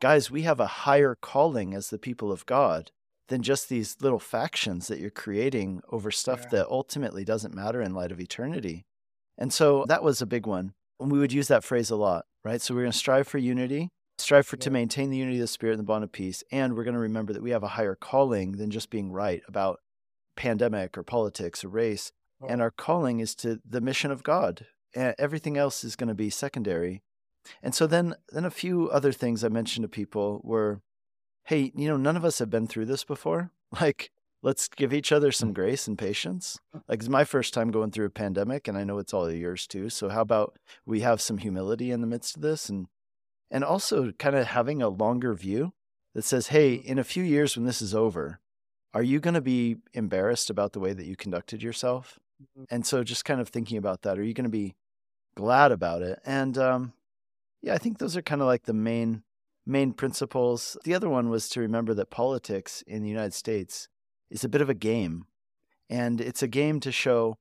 guys, 0.00 0.30
we 0.30 0.42
have 0.42 0.60
a 0.60 0.66
higher 0.66 1.16
calling 1.20 1.74
as 1.74 1.90
the 1.90 1.98
people 1.98 2.30
of 2.30 2.46
God 2.46 2.92
than 3.28 3.42
just 3.42 3.68
these 3.68 3.96
little 4.00 4.18
factions 4.18 4.88
that 4.88 4.98
you're 4.98 5.10
creating 5.10 5.80
over 5.90 6.10
stuff 6.10 6.40
Yeah. 6.44 6.48
that 6.50 6.68
ultimately 6.68 7.24
doesn't 7.24 7.54
matter 7.54 7.80
in 7.80 7.94
light 7.94 8.12
of 8.12 8.20
eternity. 8.20 8.84
And 9.36 9.52
so 9.52 9.84
that 9.88 10.02
was 10.02 10.20
a 10.20 10.26
big 10.26 10.46
one. 10.46 10.72
And 10.98 11.12
we 11.12 11.18
would 11.18 11.32
use 11.32 11.48
that 11.48 11.64
phrase 11.64 11.90
a 11.90 11.96
lot, 11.96 12.24
right? 12.44 12.60
So 12.60 12.74
we're 12.74 12.82
going 12.82 12.92
to 12.92 12.98
strive 12.98 13.28
for 13.28 13.38
unity, 13.38 13.90
strive 14.18 14.46
for 14.46 14.56
to 14.56 14.70
maintain 14.70 15.10
the 15.10 15.16
unity 15.18 15.36
of 15.36 15.42
the 15.42 15.46
spirit 15.46 15.74
and 15.74 15.80
the 15.80 15.84
bond 15.84 16.02
of 16.04 16.10
peace, 16.10 16.42
and 16.50 16.74
we're 16.74 16.84
going 16.84 16.94
to 16.94 17.00
remember 17.00 17.32
that 17.32 17.42
we 17.42 17.50
have 17.50 17.62
a 17.62 17.68
higher 17.68 17.94
calling 17.94 18.52
than 18.52 18.70
just 18.70 18.90
being 18.90 19.12
right 19.12 19.42
about 19.46 19.78
pandemic 20.36 20.96
or 20.98 21.02
politics 21.02 21.64
or 21.64 21.68
race. 21.68 22.12
And 22.48 22.62
our 22.62 22.70
calling 22.70 23.18
is 23.18 23.34
to 23.36 23.60
the 23.68 23.80
mission 23.80 24.10
of 24.12 24.22
God. 24.22 24.66
And 24.94 25.14
everything 25.18 25.56
else 25.56 25.82
is 25.84 25.96
going 25.96 26.08
to 26.08 26.14
be 26.14 26.30
secondary. 26.30 27.02
And 27.62 27.74
so 27.74 27.86
then 27.86 28.14
then 28.30 28.44
a 28.44 28.50
few 28.50 28.88
other 28.90 29.12
things 29.12 29.42
I 29.42 29.48
mentioned 29.48 29.82
to 29.84 29.88
people 29.88 30.40
were 30.44 30.80
hey, 31.48 31.72
you 31.74 31.88
know, 31.88 31.96
none 31.96 32.14
of 32.14 32.26
us 32.26 32.40
have 32.40 32.50
been 32.50 32.66
through 32.66 32.86
this 32.86 33.04
before. 33.04 33.50
Like 33.80 34.10
let's 34.42 34.66
give 34.66 34.94
each 34.94 35.12
other 35.12 35.30
some 35.30 35.52
grace 35.52 35.86
and 35.86 35.98
patience. 35.98 36.58
Like 36.88 37.00
it's 37.00 37.08
my 37.10 37.24
first 37.24 37.52
time 37.52 37.70
going 37.70 37.90
through 37.90 38.06
a 38.06 38.10
pandemic 38.10 38.66
and 38.66 38.78
I 38.78 38.84
know 38.84 38.96
it's 38.96 39.12
all 39.12 39.30
yours 39.30 39.66
too. 39.66 39.90
So 39.90 40.08
how 40.08 40.22
about 40.22 40.58
we 40.86 41.00
have 41.00 41.20
some 41.20 41.36
humility 41.36 41.90
in 41.90 42.00
the 42.00 42.06
midst 42.06 42.36
of 42.36 42.40
this 42.42 42.70
and 42.70 42.86
and 43.50 43.62
also 43.62 44.12
kind 44.12 44.36
of 44.36 44.46
having 44.46 44.80
a 44.80 44.88
longer 44.88 45.34
view 45.34 45.74
that 46.14 46.24
says, 46.24 46.46
"Hey, 46.46 46.72
in 46.72 46.98
a 46.98 47.04
few 47.04 47.22
years 47.22 47.56
when 47.56 47.66
this 47.66 47.82
is 47.82 47.94
over, 47.94 48.40
are 48.94 49.02
you 49.02 49.20
going 49.20 49.34
to 49.34 49.42
be 49.42 49.76
embarrassed 49.92 50.48
about 50.48 50.72
the 50.72 50.80
way 50.80 50.94
that 50.94 51.04
you 51.04 51.14
conducted 51.14 51.62
yourself?" 51.62 52.18
Mhm. 52.42 52.64
And 52.70 52.86
so 52.86 53.04
just 53.04 53.26
kind 53.26 53.40
of 53.40 53.50
thinking 53.50 53.76
about 53.76 54.00
that, 54.02 54.18
are 54.18 54.24
you 54.24 54.32
going 54.32 54.44
to 54.52 54.60
be 54.64 54.76
glad 55.34 55.72
about 55.72 56.00
it? 56.00 56.20
And 56.24 56.56
um, 56.56 56.94
yeah, 57.60 57.74
I 57.74 57.78
think 57.78 57.98
those 57.98 58.16
are 58.16 58.22
kind 58.22 58.40
of 58.40 58.46
like 58.46 58.64
the 58.64 58.72
main 58.72 59.24
main 59.68 59.92
principles. 59.92 60.76
The 60.84 60.94
other 60.94 61.08
one 61.08 61.28
was 61.28 61.48
to 61.50 61.60
remember 61.60 61.94
that 61.94 62.10
politics 62.10 62.82
in 62.86 63.02
the 63.02 63.08
United 63.08 63.34
States 63.34 63.88
is 64.30 64.42
a 64.42 64.48
bit 64.48 64.60
of 64.62 64.70
a 64.70 64.74
game, 64.74 65.26
and 65.88 66.20
it's 66.20 66.42
a 66.42 66.48
game 66.48 66.80
to 66.80 66.90
show 66.90 67.36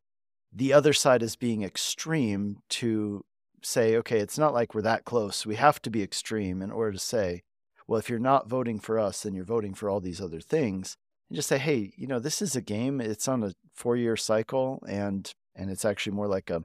the 0.53 0.73
other 0.73 0.93
side 0.93 1.23
as 1.23 1.36
being 1.36 1.63
extreme 1.63 2.57
to 2.69 3.25
say, 3.63 3.95
okay, 3.97 4.19
it's 4.19 4.38
not 4.38 4.53
like 4.53 4.73
we're 4.73 4.82
that 4.82 5.05
close. 5.05 5.45
We 5.45 5.55
have 5.55 5.82
to 5.82 5.89
be 5.89 6.03
extreme 6.03 6.61
in 6.61 6.71
order 6.71 6.93
to 6.93 6.99
say, 6.99 7.43
well, 7.88 7.99
if 7.99 8.09
you're 8.09 8.19
not 8.19 8.49
voting 8.49 8.80
for 8.80 8.99
us, 8.99 9.23
then 9.23 9.34
you're 9.34 9.45
voting 9.45 9.73
for 9.73 9.89
all 9.89 9.99
these 9.99 10.21
other 10.21 10.39
things. 10.41 10.95
And 11.30 11.36
just 11.36 11.49
say, 11.49 11.57
hey, 11.57 11.93
you 11.97 12.07
know, 12.07 12.19
this 12.19 12.41
is 12.41 12.55
a 12.55 12.61
game. 12.61 13.01
It's 13.01 13.28
on 13.28 13.43
a 13.43 13.53
four-year 13.73 14.15
cycle, 14.15 14.84
and 14.88 15.32
and 15.55 15.69
it's 15.69 15.86
actually 15.86 16.15
more 16.15 16.28
like 16.28 16.49
a 16.49 16.63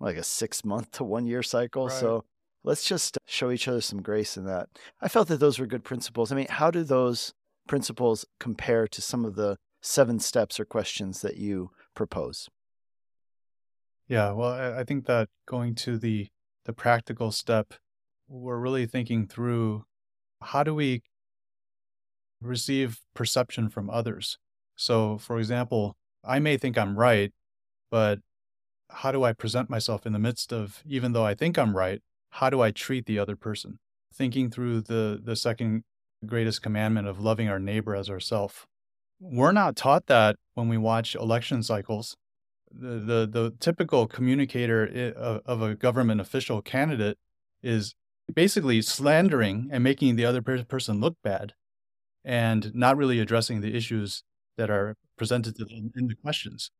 like 0.00 0.16
a 0.16 0.22
six-month 0.22 0.92
to 0.92 1.04
one-year 1.04 1.42
cycle. 1.42 1.86
Right. 1.86 1.98
So 1.98 2.24
let's 2.66 2.84
just 2.84 3.16
show 3.24 3.50
each 3.50 3.68
other 3.68 3.80
some 3.80 4.02
grace 4.02 4.36
in 4.36 4.44
that. 4.44 4.68
I 5.00 5.08
felt 5.08 5.28
that 5.28 5.40
those 5.40 5.58
were 5.58 5.66
good 5.66 5.84
principles. 5.84 6.30
I 6.30 6.34
mean, 6.34 6.48
how 6.50 6.70
do 6.70 6.82
those 6.82 7.32
principles 7.66 8.26
compare 8.38 8.86
to 8.88 9.00
some 9.00 9.24
of 9.24 9.36
the 9.36 9.56
seven 9.80 10.18
steps 10.18 10.58
or 10.58 10.64
questions 10.64 11.22
that 11.22 11.36
you 11.36 11.70
propose? 11.94 12.50
Yeah, 14.08 14.32
well, 14.32 14.50
I, 14.50 14.84
think 14.84 15.06
that 15.06 15.28
going 15.46 15.74
to 15.76 15.98
the 15.98 16.28
the 16.64 16.72
practical 16.72 17.32
step, 17.32 17.74
we're 18.28 18.58
really 18.58 18.86
thinking 18.86 19.26
through 19.26 19.84
how 20.42 20.62
do 20.62 20.74
we 20.74 21.02
receive 22.40 23.00
perception 23.14 23.68
from 23.68 23.90
others. 23.90 24.38
So, 24.76 25.18
for 25.18 25.38
example, 25.38 25.96
I 26.24 26.38
may 26.38 26.56
think 26.56 26.76
I'm 26.76 26.98
right, 26.98 27.32
but 27.90 28.20
how 28.90 29.10
do 29.10 29.24
I 29.24 29.32
present 29.32 29.70
myself 29.70 30.06
in 30.06 30.12
the 30.12 30.18
midst 30.18 30.52
of 30.52 30.82
even 30.86 31.12
though 31.12 31.24
I 31.24 31.34
think 31.34 31.58
I'm 31.58 31.76
right, 31.76 32.00
how 32.36 32.50
do 32.50 32.60
I 32.60 32.70
treat 32.70 33.06
the 33.06 33.18
other 33.18 33.36
person? 33.36 33.78
Thinking 34.14 34.50
through 34.50 34.82
the 34.82 35.20
the 35.22 35.36
second 35.36 35.84
greatest 36.24 36.62
commandment 36.62 37.06
of 37.06 37.20
loving 37.20 37.48
our 37.48 37.58
neighbor 37.58 37.94
as 37.94 38.08
ourself. 38.08 38.66
We're 39.20 39.52
not 39.52 39.76
taught 39.76 40.06
that 40.06 40.36
when 40.54 40.68
we 40.68 40.78
watch 40.78 41.14
election 41.14 41.62
cycles 41.62 42.16
the 42.70 42.98
the 42.98 43.26
the 43.26 43.52
typical 43.60 44.06
communicator 44.06 45.12
of, 45.16 45.62
a 45.62 45.74
government 45.74 46.20
official 46.20 46.60
candidate 46.62 47.18
is 47.62 47.94
basically 48.32 48.82
slandering 48.82 49.68
and 49.70 49.84
making 49.84 50.16
the 50.16 50.24
other 50.24 50.42
person 50.42 51.00
look 51.00 51.16
bad 51.22 51.54
and 52.24 52.74
not 52.74 52.96
really 52.96 53.20
addressing 53.20 53.60
the 53.60 53.74
issues 53.74 54.24
that 54.56 54.68
are 54.68 54.96
presented 55.16 55.54
in 55.60 56.08
the 56.08 56.16
questions 56.16 56.70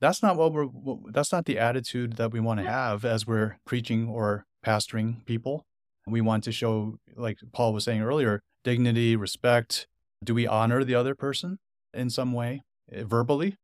that's 0.00 0.22
not 0.22 0.36
what 0.36 0.52
we're 0.52 0.66
that's 1.12 1.32
not 1.32 1.44
the 1.46 1.58
attitude 1.58 2.14
that 2.14 2.32
we 2.32 2.40
want 2.40 2.60
to 2.60 2.66
have 2.66 3.04
as 3.04 3.26
we're 3.26 3.58
preaching 3.64 4.08
or 4.08 4.44
pastoring 4.66 5.24
people. 5.24 5.64
We 6.06 6.20
want 6.20 6.44
to 6.44 6.52
show 6.52 6.98
like 7.16 7.38
paul 7.52 7.72
was 7.72 7.84
saying 7.84 8.02
earlier 8.02 8.42
dignity 8.64 9.14
respect. 9.14 9.86
Do 10.24 10.34
we 10.34 10.46
honor 10.46 10.82
the 10.82 10.94
other 10.94 11.14
person 11.14 11.58
in 11.94 12.10
some 12.10 12.32
way 12.32 12.64
eh, 12.90 13.04
verbally? 13.04 13.56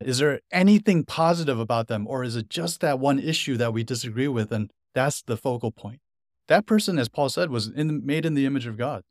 Is 0.00 0.18
there 0.18 0.40
anything 0.52 1.04
positive 1.04 1.58
about 1.58 1.88
them, 1.88 2.06
or 2.06 2.24
is 2.24 2.36
it 2.36 2.50
just 2.50 2.80
that 2.80 2.98
one 2.98 3.18
issue 3.18 3.56
that 3.56 3.72
we 3.72 3.84
disagree 3.84 4.28
with, 4.28 4.52
and 4.52 4.70
that's 4.92 5.22
the 5.22 5.36
focal 5.36 5.70
point? 5.70 6.00
That 6.48 6.66
person, 6.66 6.98
as 6.98 7.08
Paul 7.08 7.30
said, 7.30 7.48
was 7.48 7.68
in, 7.68 8.04
made 8.04 8.26
in 8.26 8.34
the 8.34 8.44
image 8.44 8.66
of 8.66 8.76
God, 8.76 9.02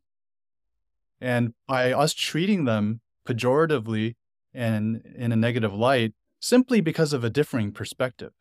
and 1.20 1.54
by 1.66 1.92
us 1.92 2.14
treating 2.14 2.64
them 2.64 3.00
pejoratively 3.26 4.14
and 4.52 5.02
in 5.16 5.32
a 5.32 5.36
negative 5.36 5.74
light, 5.74 6.12
simply 6.38 6.80
because 6.80 7.12
of 7.12 7.24
a 7.24 7.30
differing 7.30 7.72
perspective, 7.72 8.32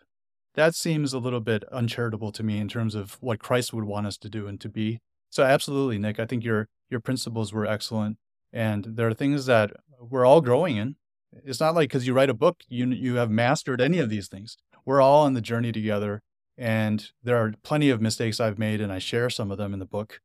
that 0.55 0.75
seems 0.75 1.13
a 1.13 1.19
little 1.19 1.39
bit 1.39 1.63
uncharitable 1.71 2.31
to 2.31 2.43
me 2.43 2.59
in 2.59 2.67
terms 2.67 2.95
of 2.95 3.17
what 3.21 3.39
Christ 3.39 3.73
would 3.73 3.85
want 3.85 4.07
us 4.07 4.17
to 4.17 4.29
do 4.29 4.47
and 4.47 4.59
to 4.61 4.69
be. 4.69 4.99
So, 5.29 5.43
absolutely, 5.43 5.97
Nick, 5.97 6.19
I 6.19 6.25
think 6.25 6.43
your 6.43 6.67
your 6.89 6.99
principles 6.99 7.51
were 7.51 7.65
excellent, 7.65 8.17
and 8.51 8.85
there 8.85 9.07
are 9.07 9.13
things 9.13 9.45
that 9.47 9.71
we're 9.99 10.25
all 10.25 10.41
growing 10.41 10.77
in 10.77 10.95
it's 11.43 11.59
not 11.59 11.75
like 11.75 11.89
because 11.89 12.07
you 12.07 12.13
write 12.13 12.29
a 12.29 12.33
book, 12.33 12.63
you 12.67 12.87
you 12.87 13.15
have 13.15 13.29
mastered 13.29 13.81
any 13.81 13.99
of 13.99 14.09
these 14.09 14.27
things. 14.27 14.57
We're 14.85 15.01
all 15.01 15.25
on 15.25 15.33
the 15.33 15.41
journey 15.41 15.71
together, 15.71 16.21
and 16.57 17.09
there 17.23 17.37
are 17.37 17.53
plenty 17.63 17.89
of 17.89 18.01
mistakes 18.01 18.39
I've 18.39 18.59
made, 18.59 18.81
and 18.81 18.91
I 18.91 18.99
share 18.99 19.29
some 19.29 19.51
of 19.51 19.57
them 19.57 19.73
in 19.73 19.79
the 19.79 19.85
book, 19.85 20.19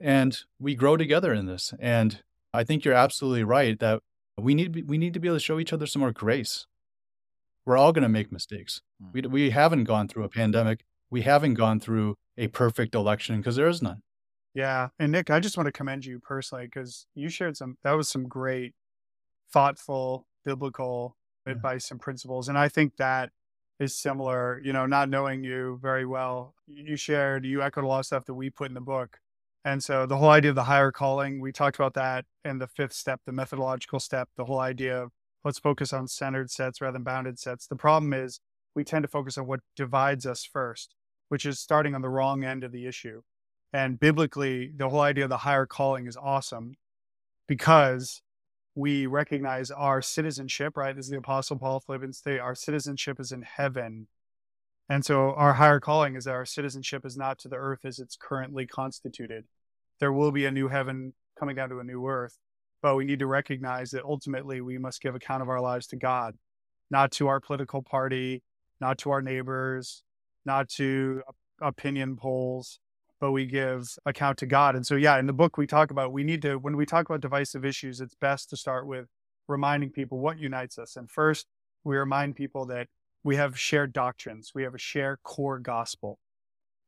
and 0.00 0.38
we 0.58 0.74
grow 0.74 0.96
together 0.96 1.32
in 1.32 1.46
this. 1.46 1.72
And 1.78 2.22
I 2.52 2.64
think 2.64 2.84
you're 2.84 2.94
absolutely 2.94 3.44
right 3.44 3.78
that 3.80 4.00
we 4.38 4.54
need 4.54 4.88
we 4.88 4.98
need 4.98 5.14
to 5.14 5.20
be 5.20 5.28
able 5.28 5.36
to 5.36 5.40
show 5.40 5.58
each 5.58 5.72
other 5.72 5.86
some 5.86 6.00
more 6.00 6.12
grace. 6.12 6.66
We're 7.64 7.78
all 7.78 7.92
going 7.92 8.02
to 8.02 8.08
make 8.08 8.32
mistakes. 8.32 8.82
Mm. 9.02 9.12
We 9.12 9.22
we 9.22 9.50
haven't 9.50 9.84
gone 9.84 10.08
through 10.08 10.24
a 10.24 10.28
pandemic. 10.28 10.84
We 11.10 11.22
haven't 11.22 11.54
gone 11.54 11.80
through 11.80 12.16
a 12.38 12.48
perfect 12.48 12.94
election 12.94 13.36
because 13.38 13.56
there 13.56 13.68
is 13.68 13.82
none. 13.82 14.02
Yeah. 14.54 14.88
And 14.98 15.12
Nick, 15.12 15.30
I 15.30 15.40
just 15.40 15.56
want 15.56 15.66
to 15.66 15.72
commend 15.72 16.04
you 16.04 16.18
personally 16.18 16.66
because 16.66 17.06
you 17.14 17.28
shared 17.28 17.56
some, 17.56 17.78
that 17.84 17.92
was 17.92 18.08
some 18.08 18.28
great, 18.28 18.74
thoughtful, 19.52 20.26
biblical 20.44 21.16
Yeah. 21.46 21.52
advice 21.52 21.90
and 21.90 22.00
principles. 22.00 22.48
And 22.48 22.58
I 22.58 22.68
think 22.68 22.96
that 22.96 23.30
is 23.78 23.94
similar, 23.98 24.60
you 24.62 24.72
know, 24.72 24.86
not 24.86 25.08
knowing 25.08 25.42
you 25.42 25.78
very 25.82 26.06
well. 26.06 26.54
You 26.66 26.96
shared, 26.96 27.44
you 27.44 27.62
echoed 27.62 27.84
a 27.84 27.86
lot 27.86 28.00
of 28.00 28.06
stuff 28.06 28.26
that 28.26 28.34
we 28.34 28.50
put 28.50 28.68
in 28.68 28.74
the 28.74 28.80
book. 28.80 29.18
And 29.64 29.82
so 29.82 30.06
the 30.06 30.16
whole 30.16 30.30
idea 30.30 30.50
of 30.50 30.56
the 30.56 30.64
higher 30.64 30.92
calling, 30.92 31.40
we 31.40 31.52
talked 31.52 31.76
about 31.76 31.94
that 31.94 32.24
in 32.44 32.58
the 32.58 32.66
fifth 32.66 32.92
step, 32.92 33.20
the 33.26 33.32
methodological 33.32 34.00
step, 34.00 34.28
the 34.36 34.44
whole 34.44 34.60
idea 34.60 35.02
of 35.02 35.12
let's 35.44 35.58
focus 35.58 35.92
on 35.92 36.08
centered 36.08 36.50
sets 36.50 36.80
rather 36.80 36.92
than 36.94 37.02
bounded 37.04 37.38
sets. 37.38 37.66
The 37.66 37.76
problem 37.76 38.12
is 38.12 38.40
we 38.74 38.84
tend 38.84 39.02
to 39.02 39.08
focus 39.08 39.38
on 39.38 39.46
what 39.46 39.60
divides 39.76 40.26
us 40.26 40.44
first, 40.44 40.94
which 41.28 41.46
is 41.46 41.58
starting 41.58 41.94
on 41.94 42.02
the 42.02 42.08
wrong 42.08 42.44
end 42.44 42.64
of 42.64 42.72
the 42.72 42.86
issue. 42.86 43.22
And 43.72 43.98
biblically, 43.98 44.70
the 44.76 44.88
whole 44.88 45.00
idea 45.00 45.24
of 45.24 45.30
the 45.30 45.38
higher 45.38 45.66
calling 45.66 46.06
is 46.06 46.16
awesome 46.16 46.74
because 47.46 48.22
we 48.74 49.06
recognize 49.06 49.70
our 49.70 50.00
citizenship, 50.00 50.76
right? 50.76 50.96
Is 50.96 51.08
the 51.08 51.18
Apostle 51.18 51.58
Paul, 51.58 51.80
Philippians 51.80 52.20
3. 52.20 52.38
Our 52.38 52.54
citizenship 52.54 53.20
is 53.20 53.32
in 53.32 53.42
heaven. 53.42 54.08
And 54.88 55.04
so 55.04 55.32
our 55.34 55.54
higher 55.54 55.80
calling 55.80 56.16
is 56.16 56.24
that 56.24 56.34
our 56.34 56.46
citizenship 56.46 57.04
is 57.04 57.16
not 57.16 57.38
to 57.40 57.48
the 57.48 57.56
earth 57.56 57.84
as 57.84 57.98
it's 57.98 58.16
currently 58.16 58.66
constituted. 58.66 59.44
There 60.00 60.12
will 60.12 60.32
be 60.32 60.46
a 60.46 60.50
new 60.50 60.68
heaven 60.68 61.14
coming 61.38 61.56
down 61.56 61.70
to 61.70 61.78
a 61.78 61.84
new 61.84 62.06
earth, 62.06 62.38
but 62.82 62.96
we 62.96 63.04
need 63.04 63.20
to 63.20 63.26
recognize 63.26 63.90
that 63.92 64.04
ultimately 64.04 64.60
we 64.60 64.78
must 64.78 65.00
give 65.00 65.14
account 65.14 65.42
of 65.42 65.48
our 65.48 65.60
lives 65.60 65.86
to 65.88 65.96
God, 65.96 66.36
not 66.90 67.10
to 67.12 67.28
our 67.28 67.40
political 67.40 67.82
party, 67.82 68.42
not 68.82 68.98
to 68.98 69.10
our 69.12 69.22
neighbors, 69.22 70.02
not 70.44 70.68
to 70.68 71.22
opinion 71.60 72.16
polls, 72.16 72.80
but 73.20 73.30
we 73.30 73.46
give 73.46 73.96
account 74.04 74.36
to 74.38 74.46
God. 74.46 74.74
And 74.74 74.84
so, 74.84 74.96
yeah, 74.96 75.16
in 75.20 75.26
the 75.26 75.32
book, 75.32 75.56
we 75.56 75.68
talk 75.68 75.92
about 75.92 76.12
we 76.12 76.24
need 76.24 76.42
to, 76.42 76.56
when 76.56 76.76
we 76.76 76.84
talk 76.84 77.08
about 77.08 77.20
divisive 77.20 77.64
issues, 77.64 78.00
it's 78.00 78.16
best 78.16 78.50
to 78.50 78.56
start 78.56 78.88
with 78.88 79.06
reminding 79.46 79.90
people 79.90 80.18
what 80.18 80.40
unites 80.40 80.78
us. 80.78 80.96
And 80.96 81.08
first, 81.08 81.46
we 81.84 81.96
remind 81.96 82.34
people 82.34 82.66
that 82.66 82.88
we 83.22 83.36
have 83.36 83.56
shared 83.56 83.92
doctrines, 83.92 84.50
we 84.52 84.64
have 84.64 84.74
a 84.74 84.78
shared 84.78 85.20
core 85.22 85.60
gospel, 85.60 86.18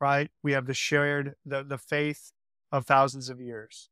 right? 0.01 0.33
We 0.43 0.51
have 0.51 0.67
the 0.67 0.75
shared, 0.75 1.35
the, 1.47 1.63
the 1.63 1.79
faith 1.79 2.33
of 2.73 2.87
thousands 2.87 3.29
of 3.29 3.41
years. 3.41 3.89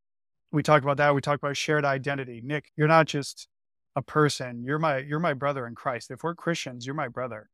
We 0.51 0.65
talked 0.65 0.85
about 0.85 0.97
that. 0.97 1.15
We 1.15 1.21
talked 1.21 1.41
about 1.41 1.57
shared 1.57 1.85
identity. 1.85 2.41
Nick, 2.45 2.73
you're 2.77 2.89
not 2.89 3.07
just 3.07 3.47
a 3.95 4.03
person. 4.03 4.65
You're 4.65 4.81
my 4.81 4.99
you're 4.99 5.21
my 5.21 5.35
brother 5.35 5.69
in 5.69 5.77
Christ. 5.77 6.11
If 6.11 6.25
we're 6.25 6.35
Christians, 6.35 6.85
you're 6.85 6.97
my 6.97 7.09
brother. 7.09 7.49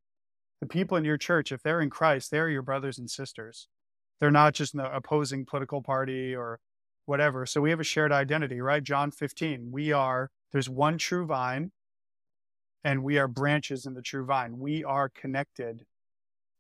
The 0.61 0.67
people 0.67 0.97
in 0.97 1.05
your 1.05 1.19
church, 1.19 1.53
if 1.53 1.63
they're 1.63 1.81
in 1.81 1.91
Christ, 1.91 2.31
they're 2.31 2.49
your 2.49 2.63
brothers 2.63 2.99
and 2.99 3.11
sisters. 3.11 3.69
They're 4.21 4.31
not 4.31 4.55
just 4.55 4.75
an 4.75 4.81
opposing 4.81 5.47
political 5.47 5.83
party 5.83 6.35
or 6.35 6.59
whatever. 7.07 7.47
So 7.47 7.61
we 7.61 7.71
have 7.71 7.81
a 7.81 7.85
shared 7.85 8.13
identity, 8.13 8.61
right? 8.61 8.83
John 8.83 9.11
15. 9.11 9.71
We 9.71 9.93
are 9.93 10.31
there's 10.53 10.69
one 10.69 10.99
true 10.99 11.27
vine, 11.27 11.73
and 12.83 13.05
we 13.05 13.19
are 13.19 13.29
branches 13.29 13.87
in 13.87 13.95
the 13.95 14.03
true 14.03 14.25
vine. 14.25 14.59
We 14.59 14.83
are 14.83 15.09
connected 15.09 15.85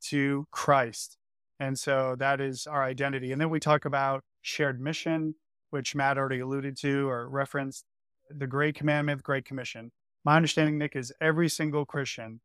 to 0.07 0.46
Christ. 0.51 1.16
And 1.59 1.78
so 1.78 2.14
that 2.18 2.40
is 2.40 2.66
our 2.66 2.84
identity. 2.84 3.32
And 3.32 3.40
then 3.40 3.51
we 3.51 3.61
talk 3.61 3.84
about 3.84 4.22
shared 4.42 4.80
mission, 4.80 5.34
which 5.70 5.94
Matt 5.94 6.18
already 6.18 6.40
alluded 6.40 6.76
to 6.78 7.09
or 7.09 7.28
referenced 7.28 7.84
the 8.30 8.46
Great 8.46 8.74
Commandment, 8.74 9.18
the 9.20 9.24
Great 9.24 9.44
Commission. 9.44 9.90
My 10.24 10.36
understanding, 10.36 10.78
Nick, 10.78 10.94
is 10.94 11.12
every 11.20 11.49
single 11.49 11.84
Christian 11.84 12.40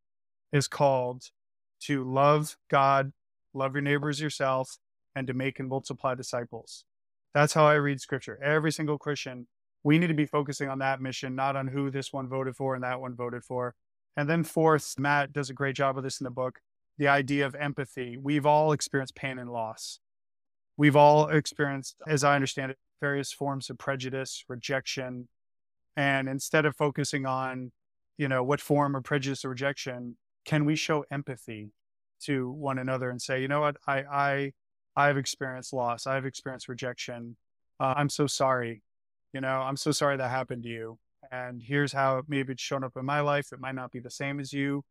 is 0.52 0.68
called 0.68 1.24
to 1.86 2.04
love 2.04 2.58
God, 2.70 3.14
love 3.54 3.74
your 3.74 3.82
neighbors 3.82 4.20
yourself, 4.20 4.78
and 5.16 5.28
to 5.28 5.34
make 5.34 5.60
and 5.60 5.70
multiply 5.70 6.16
disciples. 6.16 6.86
That's 7.34 7.54
how 7.54 7.66
I 7.66 7.76
read 7.76 8.02
scripture. 8.02 8.40
Every 8.44 8.72
single 8.72 8.98
Christian, 8.98 9.48
we 9.84 10.00
need 10.00 10.08
to 10.08 10.14
be 10.14 10.26
focusing 10.26 10.70
on 10.70 10.80
that 10.80 11.02
mission, 11.02 11.36
not 11.36 11.56
on 11.56 11.68
who 11.68 11.90
this 11.90 12.14
one 12.14 12.28
voted 12.28 12.56
for 12.56 12.76
and 12.76 12.84
that 12.84 13.02
one 13.02 13.16
voted 13.16 13.44
for. 13.44 13.76
And 14.16 14.30
then, 14.30 14.44
fourth, 14.44 14.96
Matt 15.00 15.34
does 15.34 15.50
a 15.50 15.54
great 15.54 15.76
job 15.76 15.98
of 15.98 16.04
this 16.04 16.20
in 16.20 16.26
the 16.26 16.32
book 16.32 16.60
the 16.98 17.08
idea 17.08 17.46
of 17.46 17.56
empathy. 17.56 18.18
We've 18.18 18.46
all 18.46 18.72
experienced 18.72 19.16
pain 19.16 19.40
and 19.40 19.52
loss. 19.52 20.00
We've 20.78 20.96
all 20.96 21.28
experienced, 21.28 21.96
as 22.08 22.24
I 22.24 22.36
understand 22.36 22.72
it, 22.72 22.78
various 23.02 23.32
forms 23.32 23.70
of 23.70 23.78
prejudice, 23.78 24.44
rejection. 24.48 25.28
And 25.96 26.28
instead 26.28 26.66
of 26.66 26.76
focusing 26.76 27.26
on, 27.26 27.72
you 28.18 28.28
know, 28.28 28.44
what 28.44 28.62
form 28.62 28.96
of 28.96 29.04
prejudice 29.04 29.44
or 29.44 29.50
rejection, 29.50 30.18
can 30.46 30.66
we 30.66 30.76
show 30.76 31.06
empathy 31.12 31.72
to 32.22 32.50
one 32.52 32.80
another 32.80 33.10
and 33.10 33.22
say, 33.22 33.42
you 33.42 33.48
know 33.48 33.62
what, 33.62 33.78
I, 33.88 34.04
I, 34.04 34.52
I've 34.96 35.18
experienced 35.18 35.74
loss. 35.74 36.08
I've 36.08 36.26
experienced 36.26 36.68
rejection. 36.70 37.36
Uh, 37.80 37.94
I'm 37.98 38.10
so 38.10 38.28
sorry. 38.28 38.82
You 39.34 39.42
know, 39.42 39.62
I'm 39.62 39.78
so 39.78 39.92
sorry 39.92 40.18
that 40.18 40.30
happened 40.30 40.64
to 40.64 40.70
you. 40.70 41.00
And 41.32 41.62
here's 41.62 41.92
how 41.94 42.22
maybe 42.28 42.54
it's 42.54 42.62
shown 42.62 42.84
up 42.84 42.94
in 42.96 43.06
my 43.06 43.22
life. 43.22 43.52
It 43.52 43.60
might 43.60 43.76
not 43.76 43.92
be 43.92 44.00
the 44.00 44.12
same 44.12 44.40
as 44.40 44.54
you, 44.54 44.84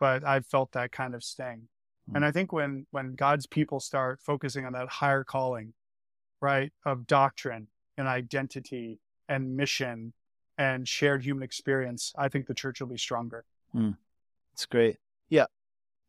but 0.00 0.26
I've 0.26 0.46
felt 0.46 0.72
that 0.72 0.90
kind 0.90 1.14
of 1.14 1.22
sting. 1.22 1.68
Mm-hmm. 2.08 2.16
And 2.16 2.24
I 2.24 2.32
think 2.32 2.52
when 2.52 2.86
when 2.90 3.14
God's 3.14 3.46
people 3.46 3.80
start 3.80 4.20
focusing 4.20 4.66
on 4.66 4.72
that 4.72 4.88
higher 4.88 5.24
calling, 5.24 5.72
right, 6.40 6.72
of 6.84 7.06
doctrine 7.06 7.68
and 7.96 8.08
identity 8.08 8.98
and 9.28 9.56
mission 9.56 10.12
and 10.58 10.88
shared 10.88 11.22
human 11.22 11.42
experience, 11.42 12.12
I 12.16 12.28
think 12.28 12.46
the 12.46 12.54
church 12.54 12.80
will 12.80 12.88
be 12.88 12.98
stronger. 12.98 13.44
Mm. 13.74 13.96
That's 14.54 14.66
great. 14.66 14.98
Yeah. 15.28 15.46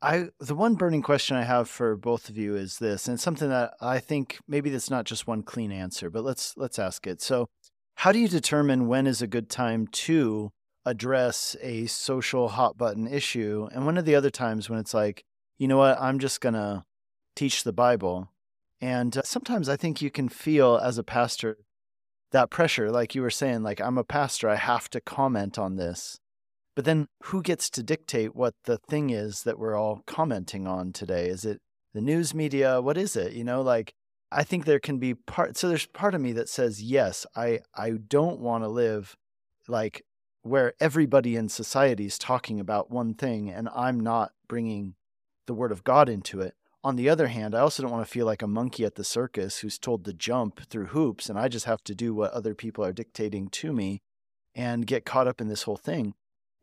I 0.04 0.26
the 0.40 0.54
one 0.54 0.76
burning 0.76 1.02
question 1.02 1.36
I 1.36 1.42
have 1.46 1.68
for 1.68 1.96
both 1.96 2.30
of 2.30 2.38
you 2.38 2.56
is 2.56 2.78
this, 2.78 3.08
and 3.08 3.20
something 3.20 3.50
that 3.50 3.74
I 3.82 3.98
think 3.98 4.38
maybe 4.48 4.70
that's 4.70 4.92
not 4.92 5.06
just 5.06 5.26
one 5.26 5.42
clean 5.42 5.72
answer, 5.72 6.12
but 6.12 6.24
let's 6.24 6.56
let's 6.56 6.78
ask 6.78 7.08
it. 7.08 7.24
So, 7.24 7.48
how 7.96 8.12
do 8.12 8.20
you 8.20 8.28
determine 8.28 8.88
when 8.88 9.08
is 9.08 9.24
a 9.24 9.28
good 9.28 9.50
time 9.50 9.88
to 9.88 10.52
address 10.86 11.56
a 11.60 11.88
social 11.88 12.50
hot 12.50 12.78
button 12.78 13.08
issue, 13.08 13.68
and 13.72 13.88
when 13.88 13.98
are 13.98 14.04
the 14.04 14.14
other 14.14 14.30
times 14.30 14.70
when 14.70 14.78
it's 14.78 14.94
like, 14.94 15.24
you 15.58 15.68
know 15.68 15.78
what, 15.78 16.00
I'm 16.00 16.20
just 16.20 16.40
gonna 16.40 16.86
teach 17.36 17.64
the 17.64 17.74
Bible, 17.74 18.30
and 18.80 19.18
uh, 19.18 19.24
sometimes 19.24 19.68
I 19.68 19.76
think 19.76 20.04
you 20.04 20.12
can 20.12 20.30
feel 20.30 20.78
as 20.78 21.00
a 21.00 21.04
pastor 21.04 21.58
that 22.32 22.52
pressure, 22.52 22.92
like 22.92 23.16
you 23.16 23.24
were 23.24 23.32
saying, 23.32 23.64
like 23.64 23.82
I'm 23.82 23.98
a 23.98 24.04
pastor, 24.04 24.50
I 24.50 24.56
have 24.56 24.88
to 24.92 25.02
comment 25.02 25.58
on 25.58 25.78
this. 25.78 26.20
But 26.76 26.86
then 26.86 27.08
who 27.24 27.42
gets 27.42 27.70
to 27.72 27.84
dictate 27.84 28.36
what 28.36 28.54
the 28.66 28.78
thing 28.78 29.10
is 29.10 29.44
that 29.44 29.58
we're 29.58 29.76
all 29.76 30.04
commenting 30.06 30.68
on 30.68 30.92
today? 30.92 31.28
Is 31.28 31.46
it 31.46 31.62
the 31.94 32.02
news 32.02 32.34
media? 32.34 32.82
What 32.82 32.98
is 32.98 33.16
it? 33.16 33.34
You 33.34 33.46
know, 33.46 33.62
like 33.62 33.94
I 34.32 34.44
think 34.44 34.66
there 34.66 34.80
can 34.80 35.00
be 35.00 35.14
part 35.14 35.56
so 35.56 35.70
there's 35.70 35.86
part 35.86 36.14
of 36.14 36.22
me 36.22 36.34
that 36.34 36.50
says, 36.50 36.84
yes, 36.84 37.26
I 37.36 37.60
I 37.74 37.92
don't 37.92 38.42
want 38.42 38.64
to 38.66 38.68
live 38.68 39.16
like 39.68 40.04
where 40.42 40.74
everybody 40.80 41.36
in 41.36 41.50
society 41.50 42.06
is 42.06 42.20
talking 42.20 42.60
about 42.60 42.92
one 42.92 43.14
thing 43.14 43.50
and 43.50 43.70
I'm 43.74 44.00
not 44.00 44.34
bringing 44.48 44.96
the 45.48 45.54
word 45.54 45.72
of 45.72 45.84
God 45.84 46.10
into 46.10 46.42
it. 46.42 46.56
On 46.84 46.98
the 46.98 47.10
other 47.10 47.28
hand, 47.28 47.56
I 47.56 47.62
also 47.62 47.82
don't 47.82 47.92
want 47.92 48.06
to 48.06 48.12
feel 48.12 48.28
like 48.28 48.44
a 48.44 48.48
monkey 48.48 48.86
at 48.86 48.94
the 48.94 49.04
circus 49.04 49.60
who's 49.60 49.80
told 49.80 50.06
to 50.06 50.14
jump 50.14 50.68
through 50.70 50.88
hoops 50.88 51.30
and 51.30 51.40
I 51.40 51.48
just 51.48 51.66
have 51.66 51.84
to 51.86 51.96
do 51.96 52.14
what 52.14 52.32
other 52.32 52.54
people 52.54 52.84
are 52.84 52.94
dictating 52.94 53.48
to 53.50 53.74
me 53.74 54.02
and 54.54 54.86
get 54.86 55.06
caught 55.06 55.28
up 55.28 55.42
in 55.42 55.48
this 55.48 55.64
whole 55.64 55.78
thing. 55.78 56.14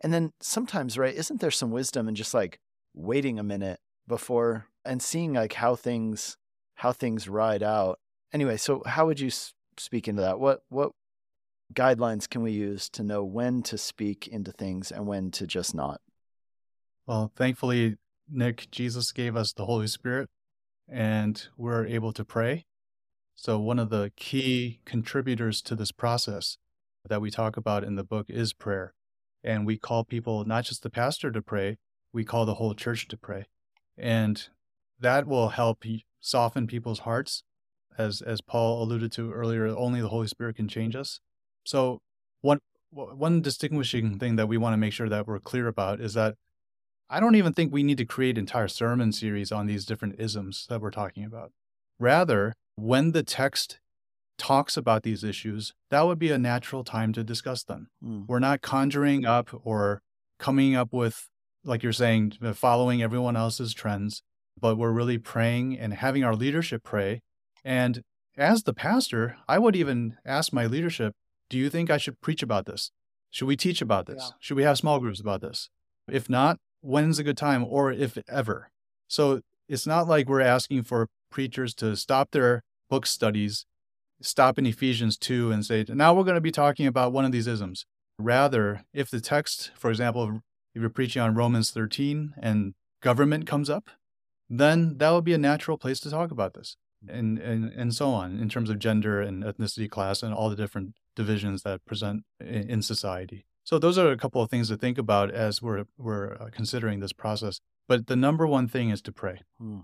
And 0.03 0.13
then 0.13 0.33
sometimes, 0.41 0.99
right, 0.99 1.15
isn't 1.15 1.41
there 1.41 1.51
some 1.51 1.71
wisdom 1.71 2.09
in 2.09 2.15
just 2.15 2.35
like 2.35 2.59
waiting 2.95 3.39
a 3.39 3.45
minute 3.45 3.79
before 4.09 4.67
and 4.85 5.01
seeing 5.01 5.33
like 5.33 5.55
how 5.55 5.77
things 5.77 6.37
how 6.75 6.93
things 6.93 7.29
ride 7.29 7.63
out? 7.63 8.01
Anyway, 8.33 8.57
so 8.57 8.83
how 8.85 9.07
would 9.07 9.21
you 9.21 9.31
speak 9.79 10.09
into 10.09 10.23
that? 10.23 10.41
What 10.41 10.63
what 10.69 10.93
guidelines 11.73 12.29
can 12.29 12.43
we 12.43 12.53
use 12.53 12.89
to 12.91 13.03
know 13.03 13.25
when 13.25 13.63
to 13.63 13.79
speak 13.79 14.27
into 14.27 14.53
things 14.53 14.91
and 14.91 15.07
when 15.07 15.31
to 15.33 15.47
just 15.47 15.75
not? 15.75 16.01
Well, 17.07 17.33
thankfully, 17.37 17.97
Nick, 18.29 18.71
Jesus 18.71 19.13
gave 19.13 19.37
us 19.37 19.53
the 19.53 19.67
Holy 19.67 19.87
Spirit 19.87 20.29
and 20.89 21.47
we're 21.57 21.87
able 21.87 22.13
to 22.13 22.25
pray. 22.25 22.67
So, 23.35 23.59
one 23.59 23.79
of 23.79 23.91
the 23.91 24.13
key 24.17 24.81
contributors 24.85 25.63
to 25.63 25.75
this 25.75 25.93
process 25.93 26.59
that 27.09 27.21
we 27.21 27.31
talk 27.31 27.57
about 27.57 27.85
in 27.85 27.97
the 27.97 28.05
book 28.05 28.27
is 28.29 28.53
prayer 28.53 28.95
and 29.45 29.67
we 29.67 29.77
call 29.77 30.05
people 30.05 30.45
not 30.45 30.65
just 30.65 30.83
the 30.83 30.91
pastor 30.91 31.31
to 31.31 31.43
pray 31.43 31.79
we 32.13 32.25
call 32.25 32.45
the 32.45 32.55
whole 32.55 32.75
church 32.75 33.09
to 33.09 33.17
pray. 33.17 33.47
And 33.97 34.49
that 35.01 35.27
will 35.27 35.51
help 35.51 35.85
soften 36.21 36.67
people's 36.67 37.01
hearts 37.01 37.43
as 37.99 38.23
as 38.23 38.41
paul 38.41 38.83
alluded 38.83 39.13
to 39.13 39.33
earlier 39.33 39.67
only 39.67 40.01
the 40.01 40.09
holy 40.09 40.29
spirit 40.29 40.57
can 40.57 40.69
change 40.69 40.95
us. 40.95 41.21
So 41.65 42.01
one 42.41 42.61
one 42.91 43.41
distinguishing 43.41 44.19
thing 44.19 44.37
that 44.37 44.49
we 44.49 44.59
want 44.59 44.75
to 44.75 44.79
make 44.79 44.93
sure 44.93 45.09
that 45.09 45.27
we're 45.27 45.41
clear 45.41 45.67
about 45.67 46.01
is 46.01 46.15
that 46.15 46.35
i 47.09 47.19
don't 47.21 47.35
even 47.35 47.55
think 47.55 47.73
we 47.73 47.83
need 47.83 47.99
to 47.99 48.05
create 48.05 48.37
entire 48.37 48.69
sermon 48.69 49.13
series 49.13 49.51
on 49.51 49.67
these 49.67 49.87
different 49.87 50.17
isms 50.19 50.67
that 50.69 50.81
we're 50.81 50.91
talking 50.91 51.25
about. 51.25 51.53
Rather 51.99 52.55
when 52.77 53.13
the 53.13 53.23
text 53.23 53.79
talks 54.43 54.77
about 54.77 55.05
these 55.05 55.23
issues, 55.23 55.73
that 55.91 56.05
would 56.05 56.19
be 56.19 56.33
a 56.33 56.39
natural 56.39 56.83
time 56.83 57.13
to 57.13 57.23
discuss 57.23 57.63
them. 57.63 57.87
Mm. 58.05 58.27
We're 58.27 58.41
not 58.41 58.61
conjuring 58.61 59.25
up 59.25 59.49
or 59.63 60.03
coming 60.41 60.75
up 60.75 60.93
with, 60.93 61.29
like 61.65 61.85
you're 61.85 61.93
saying, 61.93 62.33
following 62.55 63.01
everyone 63.01 63.37
else's 63.37 63.73
trends, 63.73 64.25
but 64.61 64.77
we're 64.77 64.91
really 64.91 65.17
praying 65.17 65.79
and 65.79 65.95
having 65.95 66.25
our 66.25 66.35
leadership 66.35 66.83
pray. 66.83 67.21
And 67.65 68.03
as 68.37 68.65
the 68.65 68.75
pastor, 68.75 69.37
I 69.47 69.61
would 69.61 69.77
even 69.77 70.17
ask 70.27 70.53
my 70.53 70.67
leadership, 70.67 71.15
do 71.49 71.57
you 71.57 71.71
think 71.71 71.89
I 71.89 71.99
should 71.99 72.21
preach 72.21 72.43
about 72.43 72.67
this? 72.67 72.91
Should 73.31 73.47
we 73.47 73.57
teach 73.57 73.81
about 73.81 74.07
this? 74.07 74.25
Yeah. 74.27 74.37
Should 74.41 74.57
we 74.57 74.65
have 74.65 74.77
small 74.77 74.99
groups 74.99 75.21
about 75.21 75.41
this? 75.41 75.71
If 76.11 76.29
not, 76.29 76.59
when's 76.81 77.21
a 77.21 77.25
good 77.25 77.37
time 77.37 77.65
or 77.65 77.93
if 77.93 78.19
ever? 78.29 78.71
So 79.07 79.43
it's 79.69 79.87
not 79.87 80.09
like 80.09 80.29
we're 80.29 80.41
asking 80.41 80.83
for 80.83 81.07
preachers 81.31 81.75
to 81.77 81.95
stop 81.95 82.33
their 82.33 82.65
book 82.91 83.07
studies 83.07 83.67
stop 84.23 84.59
in 84.59 84.67
Ephesians 84.67 85.17
2 85.17 85.53
and 85.53 85.65
say, 85.65 85.85
now 85.89 86.15
we're 86.15 86.25
going 86.25 86.35
to 86.37 86.41
be 86.41 86.51
talking 86.51 86.87
about 86.87 87.13
one 87.13 87.25
of 87.25 87.33
these 87.33 87.47
isms. 87.47 87.85
Rather, 88.19 88.85
if 88.93 89.11
the 89.11 89.21
text, 89.21 89.71
for 89.77 89.91
example, 89.91 90.41
if 90.75 90.81
you're 90.81 90.91
preaching 90.91 91.23
on 91.23 91.35
Romans 91.35 91.71
13 91.71 92.35
and 92.41 92.75
government 93.01 93.47
comes 93.47 93.69
up, 93.69 93.91
then 94.49 94.99
that 94.99 95.11
would 95.11 95.25
be 95.25 95.35
a 95.35 95.39
natural 95.39 95.79
place 95.79 95.99
to 96.01 96.11
talk 96.11 96.31
about 96.31 96.55
this 96.55 96.77
and, 97.09 97.39
and, 97.39 97.73
and 97.73 97.95
so 97.95 98.11
on 98.11 98.39
in 98.39 98.49
terms 98.49 98.71
of 98.71 98.79
gender 98.79 99.21
and 99.21 99.43
ethnicity, 99.43 99.91
class, 99.91 100.23
and 100.23 100.33
all 100.35 100.51
the 100.51 100.57
different 100.57 100.95
divisions 101.17 101.63
that 101.63 101.85
present 101.85 102.25
in, 102.41 102.71
in 102.71 102.83
society. 102.83 103.47
So 103.65 103.79
those 103.79 103.99
are 103.99 104.11
a 104.11 104.17
couple 104.17 104.43
of 104.43 104.51
things 104.51 104.69
to 104.69 104.77
think 104.77 104.99
about 104.99 105.31
as 105.31 105.63
we're, 105.63 105.85
we're 105.97 106.35
uh, 106.35 106.49
considering 106.51 107.01
this 107.01 107.13
process. 107.13 107.61
But 107.89 108.07
the 108.07 108.17
number 108.17 108.47
one 108.47 108.69
thing 108.69 108.91
is 108.91 109.01
to 109.03 109.13
pray. 109.13 109.41
Hmm. 109.59 109.81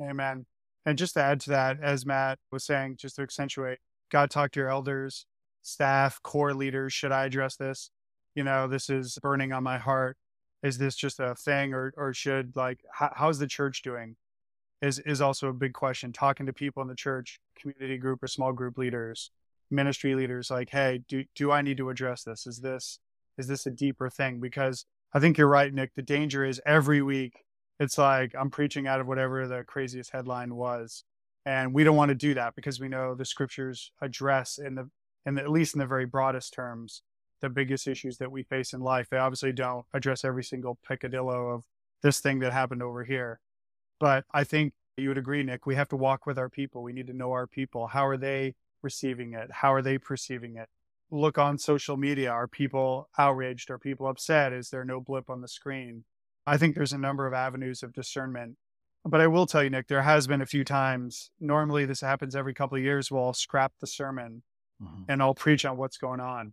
Amen. 0.00 0.46
And 0.86 0.96
just 0.96 1.14
to 1.14 1.22
add 1.22 1.40
to 1.40 1.50
that, 1.50 1.78
as 1.82 2.06
Matt 2.06 2.38
was 2.50 2.64
saying, 2.64 2.96
just 2.98 3.16
to 3.16 3.22
accentuate, 3.22 3.78
God 4.10 4.30
talk 4.30 4.52
to 4.52 4.60
your 4.60 4.70
elders, 4.70 5.26
staff, 5.62 6.20
core 6.22 6.54
leaders. 6.54 6.92
Should 6.92 7.12
I 7.12 7.26
address 7.26 7.56
this? 7.56 7.90
You 8.34 8.44
know, 8.44 8.68
this 8.68 8.88
is 8.88 9.18
burning 9.20 9.52
on 9.52 9.62
my 9.62 9.78
heart. 9.78 10.16
Is 10.62 10.78
this 10.78 10.96
just 10.96 11.20
a 11.20 11.34
thing, 11.34 11.72
or 11.72 11.92
or 11.96 12.12
should 12.12 12.56
like 12.56 12.80
how, 12.92 13.12
how's 13.14 13.38
the 13.38 13.46
church 13.46 13.82
doing? 13.82 14.16
Is 14.82 14.98
is 15.00 15.20
also 15.20 15.48
a 15.48 15.52
big 15.52 15.72
question. 15.72 16.12
Talking 16.12 16.46
to 16.46 16.52
people 16.52 16.82
in 16.82 16.88
the 16.88 16.94
church, 16.94 17.38
community 17.58 17.96
group 17.96 18.22
or 18.22 18.28
small 18.28 18.52
group 18.52 18.78
leaders, 18.78 19.30
ministry 19.70 20.14
leaders, 20.14 20.50
like, 20.50 20.70
hey, 20.70 21.02
do 21.08 21.24
do 21.34 21.52
I 21.52 21.62
need 21.62 21.76
to 21.76 21.90
address 21.90 22.24
this? 22.24 22.46
Is 22.46 22.60
this 22.60 22.98
is 23.36 23.46
this 23.46 23.66
a 23.66 23.70
deeper 23.70 24.10
thing? 24.10 24.40
Because 24.40 24.84
I 25.12 25.20
think 25.20 25.38
you're 25.38 25.48
right, 25.48 25.72
Nick. 25.72 25.94
The 25.94 26.02
danger 26.02 26.44
is 26.44 26.60
every 26.66 27.02
week 27.02 27.44
it's 27.78 27.98
like 27.98 28.34
I'm 28.38 28.50
preaching 28.50 28.86
out 28.86 29.00
of 29.00 29.06
whatever 29.06 29.46
the 29.46 29.64
craziest 29.64 30.10
headline 30.10 30.54
was. 30.54 31.04
And 31.46 31.72
we 31.72 31.84
don't 31.84 31.96
want 31.96 32.10
to 32.10 32.14
do 32.14 32.34
that 32.34 32.54
because 32.54 32.80
we 32.80 32.88
know 32.88 33.14
the 33.14 33.24
scriptures 33.24 33.92
address 34.02 34.58
in 34.58 34.74
the 34.74 34.90
in 35.24 35.34
the, 35.34 35.42
at 35.42 35.50
least 35.50 35.74
in 35.74 35.78
the 35.78 35.86
very 35.86 36.06
broadest 36.06 36.52
terms 36.52 37.02
the 37.40 37.48
biggest 37.48 37.86
issues 37.86 38.18
that 38.18 38.32
we 38.32 38.42
face 38.42 38.72
in 38.72 38.80
life. 38.80 39.08
They 39.08 39.16
obviously 39.16 39.52
don't 39.52 39.86
address 39.94 40.24
every 40.24 40.42
single 40.42 40.76
picadillo 40.88 41.54
of 41.54 41.64
this 42.02 42.18
thing 42.18 42.40
that 42.40 42.52
happened 42.52 42.82
over 42.82 43.04
here. 43.04 43.38
But 44.00 44.24
I 44.32 44.42
think 44.42 44.72
you 44.96 45.08
would 45.08 45.18
agree, 45.18 45.44
Nick, 45.44 45.64
we 45.64 45.76
have 45.76 45.88
to 45.90 45.96
walk 45.96 46.26
with 46.26 46.36
our 46.36 46.48
people. 46.48 46.82
We 46.82 46.92
need 46.92 47.06
to 47.06 47.12
know 47.12 47.30
our 47.30 47.46
people. 47.46 47.86
How 47.86 48.04
are 48.08 48.16
they 48.16 48.56
receiving 48.82 49.34
it? 49.34 49.52
How 49.52 49.72
are 49.72 49.82
they 49.82 49.98
perceiving 49.98 50.56
it? 50.56 50.68
look 51.10 51.38
on 51.38 51.58
social 51.58 51.96
media. 51.96 52.30
Are 52.30 52.46
people 52.46 53.08
outraged? 53.18 53.70
Are 53.70 53.78
people 53.78 54.06
upset? 54.08 54.52
Is 54.52 54.70
there 54.70 54.84
no 54.84 55.00
blip 55.00 55.30
on 55.30 55.40
the 55.40 55.48
screen? 55.48 56.04
I 56.48 56.56
think 56.56 56.74
there's 56.74 56.92
a 56.92 56.98
number 56.98 57.26
of 57.26 57.34
avenues 57.34 57.82
of 57.82 57.92
discernment. 57.92 58.56
But 59.04 59.20
I 59.20 59.26
will 59.26 59.46
tell 59.46 59.62
you, 59.62 59.70
Nick, 59.70 59.86
there 59.86 60.02
has 60.02 60.26
been 60.26 60.42
a 60.42 60.46
few 60.46 60.64
times. 60.64 61.30
Normally, 61.40 61.84
this 61.84 62.00
happens 62.00 62.34
every 62.34 62.54
couple 62.54 62.76
of 62.76 62.82
years. 62.82 63.10
Where 63.10 63.22
I'll 63.22 63.32
scrap 63.32 63.72
the 63.80 63.86
sermon 63.86 64.42
mm-hmm. 64.82 65.02
and 65.08 65.22
I'll 65.22 65.34
preach 65.34 65.64
on 65.64 65.76
what's 65.76 65.98
going 65.98 66.20
on. 66.20 66.52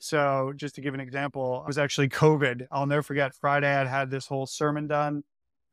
So, 0.00 0.52
just 0.56 0.74
to 0.76 0.80
give 0.80 0.94
an 0.94 1.00
example, 1.00 1.60
it 1.62 1.66
was 1.66 1.78
actually 1.78 2.08
COVID. 2.08 2.66
I'll 2.70 2.86
never 2.86 3.02
forget 3.02 3.34
Friday, 3.34 3.72
I'd 3.72 3.86
had 3.86 4.10
this 4.10 4.26
whole 4.26 4.46
sermon 4.46 4.86
done. 4.86 5.22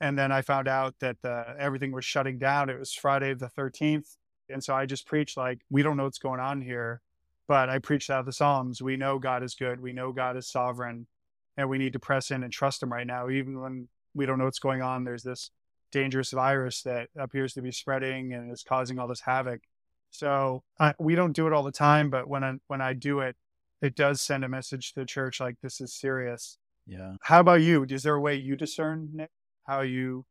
And 0.02 0.18
then 0.18 0.32
I 0.32 0.42
found 0.42 0.68
out 0.68 0.96
that 1.00 1.18
uh, 1.24 1.56
everything 1.58 1.92
was 1.92 2.06
shutting 2.06 2.38
down. 2.38 2.70
It 2.70 2.80
was 2.80 2.94
Friday 2.94 3.34
the 3.34 3.50
13th. 3.58 4.16
And 4.50 4.64
so 4.64 4.74
I 4.74 4.86
just 4.86 5.06
preached 5.06 5.36
like, 5.36 5.60
we 5.70 5.84
don't 5.84 5.98
know 5.98 6.06
what's 6.06 6.20
going 6.20 6.40
on 6.40 6.62
here, 6.62 7.02
but 7.48 7.70
I 7.70 7.80
preached 7.80 8.10
out 8.10 8.26
the 8.26 8.32
Psalms. 8.32 8.82
We 8.82 8.98
know 8.98 9.20
God 9.20 9.44
is 9.44 9.56
good. 9.56 9.82
We 9.82 9.94
know 9.94 10.12
God 10.12 10.38
is 10.38 10.48
sovereign 10.48 11.08
and 11.60 11.70
we 11.70 11.78
need 11.78 11.91
to 11.91 11.99
press 11.99 12.32
in 12.32 12.41
and 12.41 12.53
trust 12.53 12.80
them 12.80 12.91
right 12.91 13.05
now. 13.05 13.30
Even 13.30 13.60
when 13.60 13.89
we 14.14 14.26
don't 14.26 14.39
know 14.39 14.45
what's 14.45 14.60
going 14.60 14.82
on, 14.82 15.03
there's 15.03 15.24
this 15.24 15.51
dangerous 15.91 16.32
virus 16.32 16.84
that 16.84 17.10
appears 17.18 17.53
to 17.53 17.62
be 17.62 17.70
spreading 17.70 18.34
and 18.34 18.49
is 18.49 18.64
causing 18.64 18.97
all 18.97 19.10
this 19.10 19.20
havoc. 19.20 19.60
So 20.10 20.64
I, 20.80 20.93
we 20.99 21.16
don't 21.16 21.34
do 21.34 21.47
it 21.47 21.53
all 21.53 21.64
the 21.64 21.72
time, 21.74 22.10
but 22.10 22.30
when 22.30 22.45
I, 22.45 22.53
when 22.68 22.80
I 22.80 22.93
do 22.93 23.20
it, 23.20 23.36
it 23.82 23.93
does 23.93 24.22
send 24.22 24.45
a 24.45 24.49
message 24.49 24.93
to 24.93 25.01
the 25.01 25.05
church 25.05 25.41
like 25.41 25.57
this 25.62 25.82
is 25.82 25.93
serious. 25.93 26.57
Yeah. 26.88 27.16
How 27.24 27.41
about 27.41 27.62
you? 27.62 27.86
Is 27.89 28.03
there 28.03 28.16
a 28.16 28.22
way 28.22 28.36
you 28.36 28.55
discern, 28.55 29.10
Nick? 29.14 29.30
How 29.68 29.82
you 29.82 30.26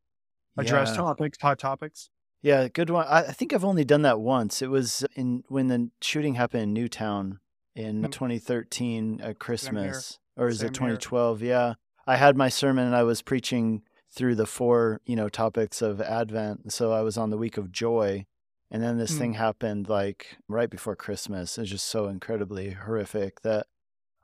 address 0.57 0.91
yeah. 0.91 0.97
topics, 0.97 1.37
hot 1.43 1.59
topics? 1.59 2.09
Yeah, 2.41 2.69
good 2.69 2.89
one. 2.89 3.07
I, 3.07 3.19
I 3.19 3.33
think 3.33 3.53
I've 3.53 3.67
only 3.67 3.85
done 3.85 4.03
that 4.03 4.19
once. 4.19 4.63
It 4.63 4.71
was 4.71 5.05
in 5.15 5.45
when 5.49 5.69
the 5.69 5.91
shooting 6.01 6.35
happened 6.37 6.63
in 6.63 6.73
Newtown 6.73 7.41
in 7.77 7.97
mm-hmm. 8.03 8.11
2013 8.11 9.21
at 9.23 9.39
Christmas, 9.39 10.19
or 10.39 10.49
is 10.49 10.61
Same 10.61 10.69
it 10.69 10.75
2012? 10.75 11.41
Here. 11.41 11.49
Yeah, 11.51 11.75
I 12.07 12.17
had 12.17 12.37
my 12.37 12.49
sermon 12.49 12.87
and 12.87 12.97
I 12.97 13.03
was 13.03 13.21
preaching 13.23 13.83
through 14.11 14.37
the 14.37 14.47
four 14.47 15.01
you 15.05 15.17
know 15.17 15.29
topics 15.29 15.83
of 15.83 16.01
Advent. 16.01 16.73
So 16.73 16.93
I 16.93 17.03
was 17.03 17.19
on 17.19 17.31
the 17.31 17.39
week 17.39 17.59
of 17.59 17.73
joy, 17.73 18.25
and 18.71 18.83
then 18.83 18.97
this 18.97 19.11
mm-hmm. 19.11 19.21
thing 19.21 19.33
happened 19.35 19.89
like 19.89 20.39
right 20.49 20.71
before 20.71 20.97
Christmas. 20.97 21.59
It's 21.59 21.71
just 21.71 21.87
so 21.87 22.09
incredibly 22.09 22.71
horrific 22.71 23.43
that 23.43 23.67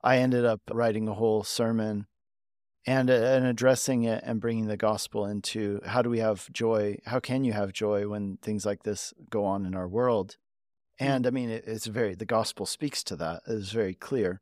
I 0.03 0.19
ended 0.19 0.45
up 0.45 0.61
writing 0.71 1.09
a 1.09 1.15
whole 1.15 1.43
sermon 1.43 2.07
and 2.87 3.11
uh, 3.11 3.15
and 3.15 3.47
addressing 3.47 4.05
it 4.05 4.23
and 4.25 4.41
bringing 4.41 4.67
the 4.67 4.77
gospel 4.77 5.27
into 5.27 5.81
how 5.85 6.03
do 6.03 6.11
we 6.11 6.19
have 6.19 6.53
joy 6.53 6.99
how 7.07 7.21
can 7.21 7.45
you 7.45 7.53
have 7.53 7.73
joy 7.73 8.07
when 8.09 8.37
things 8.43 8.67
like 8.67 8.83
this 8.83 9.15
go 9.31 9.45
on 9.45 9.65
in 9.65 9.75
our 9.75 9.89
world 9.89 10.37
hmm. 10.99 11.07
and 11.07 11.27
i 11.27 11.31
mean 11.31 11.51
it, 11.51 11.65
it's 11.67 11.87
very 11.87 12.15
the 12.15 12.25
gospel 12.25 12.67
speaks 12.67 13.03
to 13.03 13.17
that 13.17 13.43
it's 13.47 13.71
very 13.71 13.95
clear 13.95 14.41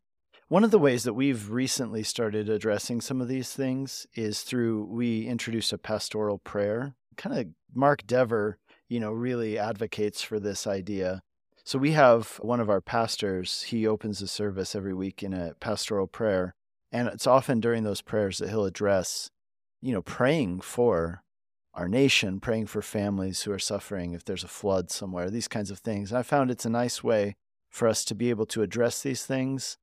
one 0.52 0.64
of 0.64 0.70
the 0.70 0.78
ways 0.78 1.04
that 1.04 1.14
we've 1.14 1.50
recently 1.50 2.02
started 2.02 2.50
addressing 2.50 3.00
some 3.00 3.22
of 3.22 3.28
these 3.28 3.54
things 3.54 4.06
is 4.14 4.42
through 4.42 4.84
we 4.84 5.26
introduce 5.26 5.72
a 5.72 5.78
pastoral 5.78 6.36
prayer 6.36 6.94
kind 7.16 7.38
of 7.38 7.46
mark 7.74 8.06
dever 8.06 8.58
you 8.86 9.00
know 9.00 9.12
really 9.12 9.58
advocates 9.58 10.20
for 10.20 10.38
this 10.38 10.66
idea 10.66 11.22
so 11.64 11.78
we 11.78 11.92
have 11.92 12.38
one 12.42 12.60
of 12.60 12.68
our 12.68 12.82
pastors 12.82 13.62
he 13.62 13.86
opens 13.86 14.18
the 14.18 14.26
service 14.26 14.74
every 14.74 14.92
week 14.92 15.22
in 15.22 15.32
a 15.32 15.54
pastoral 15.54 16.06
prayer 16.06 16.54
and 16.92 17.08
it's 17.08 17.26
often 17.26 17.58
during 17.58 17.82
those 17.82 18.02
prayers 18.02 18.36
that 18.36 18.50
he'll 18.50 18.66
address, 18.66 19.30
you 19.80 19.94
know, 19.94 20.02
praying 20.02 20.60
for 20.60 21.22
our 21.72 21.88
nation, 21.88 22.38
praying 22.38 22.66
for 22.66 22.82
families 22.82 23.42
who 23.42 23.52
are 23.52 23.58
suffering 23.58 24.12
if 24.12 24.26
there's 24.26 24.44
a 24.44 24.48
flood 24.48 24.90
somewhere, 24.90 25.30
these 25.30 25.48
kinds 25.48 25.70
of 25.70 25.78
things. 25.78 26.10
And 26.10 26.18
I 26.18 26.22
found 26.22 26.50
it's 26.50 26.66
a 26.66 26.70
nice 26.70 27.02
way 27.02 27.34
for 27.70 27.88
us 27.88 28.04
to 28.04 28.14
be 28.14 28.28
able 28.28 28.44
to 28.44 28.60
address 28.60 29.00
these 29.00 29.24
things 29.24 29.78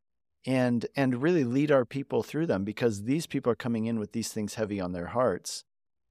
and 0.45 0.85
and 0.95 1.21
really 1.21 1.43
lead 1.43 1.71
our 1.71 1.85
people 1.85 2.23
through 2.23 2.45
them 2.45 2.63
because 2.63 3.03
these 3.03 3.27
people 3.27 3.51
are 3.51 3.55
coming 3.55 3.85
in 3.85 3.99
with 3.99 4.13
these 4.13 4.31
things 4.31 4.55
heavy 4.55 4.79
on 4.79 4.93
their 4.93 5.07
hearts. 5.07 5.63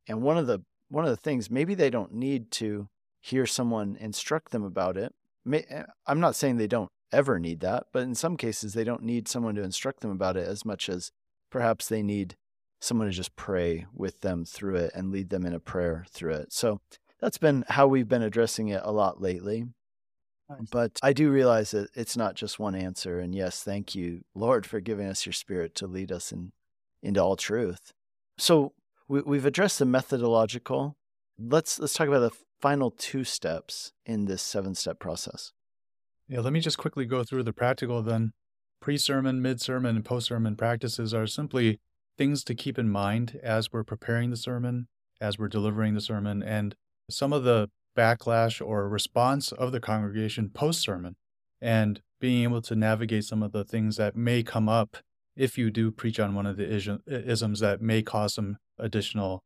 And 0.07 0.23
one 0.23 0.37
of 0.37 0.47
the 0.47 0.61
one 0.89 1.05
of 1.05 1.11
the 1.11 1.17
things 1.17 1.51
maybe 1.51 1.75
they 1.75 1.91
don't 1.91 2.15
need 2.15 2.51
to 2.53 2.89
hear 3.21 3.47
someone 3.47 3.97
instruct 4.01 4.53
them 4.53 4.65
about 4.65 4.97
it. 4.97 5.15
Eh, 5.53 5.83
I'm 6.07 6.21
not 6.21 6.35
saying 6.35 6.57
they 6.57 6.67
don't 6.67 6.91
ever 7.13 7.39
need 7.39 7.61
that, 7.61 7.87
but 7.93 8.03
in 8.03 8.15
some 8.15 8.37
cases, 8.37 8.75
they 8.75 8.85
don't 8.85 9.03
need 9.03 9.29
someone 9.29 9.55
to 9.55 9.63
instruct 9.63 10.01
them 10.01 10.11
about 10.11 10.37
it 10.37 10.47
as 10.47 10.65
much 10.65 10.89
as 10.89 11.11
perhaps 11.51 11.89
they 11.89 12.03
need 12.03 12.37
someone 12.81 13.09
to 13.09 13.13
just 13.13 13.35
pray 13.35 13.87
with 13.93 14.21
them 14.21 14.45
through 14.45 14.77
it 14.77 14.93
and 14.95 15.11
lead 15.11 15.31
them 15.31 15.45
in 15.45 15.55
a 15.55 15.61
prayer 15.61 16.05
through 16.11 16.35
it. 16.35 16.53
So 16.53 16.81
that's 17.21 17.39
been 17.39 17.65
how 17.69 17.87
we've 17.89 18.09
been 18.09 18.23
addressing 18.23 18.69
it 18.69 18.83
a 18.85 18.93
lot 18.93 19.21
lately. 19.21 19.65
Nice. 20.49 20.69
But 20.71 20.99
I 21.03 21.13
do 21.13 21.31
realize 21.31 21.73
that 21.73 21.91
it's 21.95 22.17
not 22.17 22.35
just 22.35 22.59
one 22.59 22.75
answer. 22.75 23.21
And 23.21 23.35
yes, 23.35 23.63
thank 23.63 23.95
you, 23.95 24.23
Lord, 24.35 24.65
for 24.65 24.81
giving 24.81 25.07
us 25.07 25.27
your 25.27 25.33
spirit 25.33 25.75
to 25.77 25.87
lead 25.87 26.11
us 26.11 26.33
in, 26.33 26.53
into 27.03 27.23
all 27.23 27.37
truth. 27.37 27.93
So 28.39 28.73
we, 29.09 29.21
we've 29.23 29.47
addressed 29.47 29.79
the 29.79 29.85
methodological. 29.85 30.97
Let's 31.39 31.79
let's 31.79 31.95
talk 31.95 32.09
about 32.09 32.21
the 32.21 32.37
final 32.61 32.91
two 32.91 33.25
steps 33.25 33.93
in 34.07 34.25
this 34.25 34.43
seven 34.43 34.75
step 34.75 34.99
process. 34.99 35.53
Yeah, 36.29 36.41
let 36.41 36.53
me 36.53 36.61
just 36.61 36.79
quickly 36.79 37.07
go 37.07 37.25
through 37.25 37.45
the 37.45 37.53
practical 37.53 38.03
then. 38.03 38.33
Pre 38.81 38.97
sermon, 38.97 39.43
mid 39.43 39.61
sermon, 39.61 39.97
and 39.97 40.05
post 40.05 40.29
sermon 40.29 40.57
practices 40.57 41.13
are 41.13 41.27
simply 41.27 41.81
things 42.17 42.45
to 42.45 42.55
keep 42.55 42.79
in 42.79 42.89
mind 42.89 43.39
as 43.43 43.73
we're 43.73 43.85
preparing 43.85 44.31
the 44.31 44.37
sermon, 44.37 44.89
as 45.21 45.39
we're 45.39 45.49
delivering 45.49 45.95
the 45.95 46.01
sermon, 46.01 46.43
and 46.43 46.75
some 47.11 47.33
of 47.33 47.45
the 47.45 47.71
backlash 47.97 48.65
or 48.65 48.89
response 48.89 49.53
of 49.53 49.73
the 49.73 49.81
congregation 49.81 50.51
post 50.51 50.81
sermon, 50.81 51.17
and 51.61 52.01
being 52.21 52.43
able 52.43 52.63
to 52.63 52.75
navigate 52.75 53.25
some 53.25 53.43
of 53.43 53.53
the 53.53 53.65
things 53.65 53.97
that 53.97 54.17
may 54.17 54.43
come 54.43 54.69
up 54.69 54.99
if 55.37 55.57
you 55.57 55.71
do 55.71 55.91
preach 55.91 56.19
on 56.19 56.35
one 56.35 56.47
of 56.47 56.57
the 56.57 56.69
isms 57.07 57.61
that 57.61 57.81
may 57.81 58.03
cause 58.03 58.35
some 58.35 58.59
additional 58.79 59.43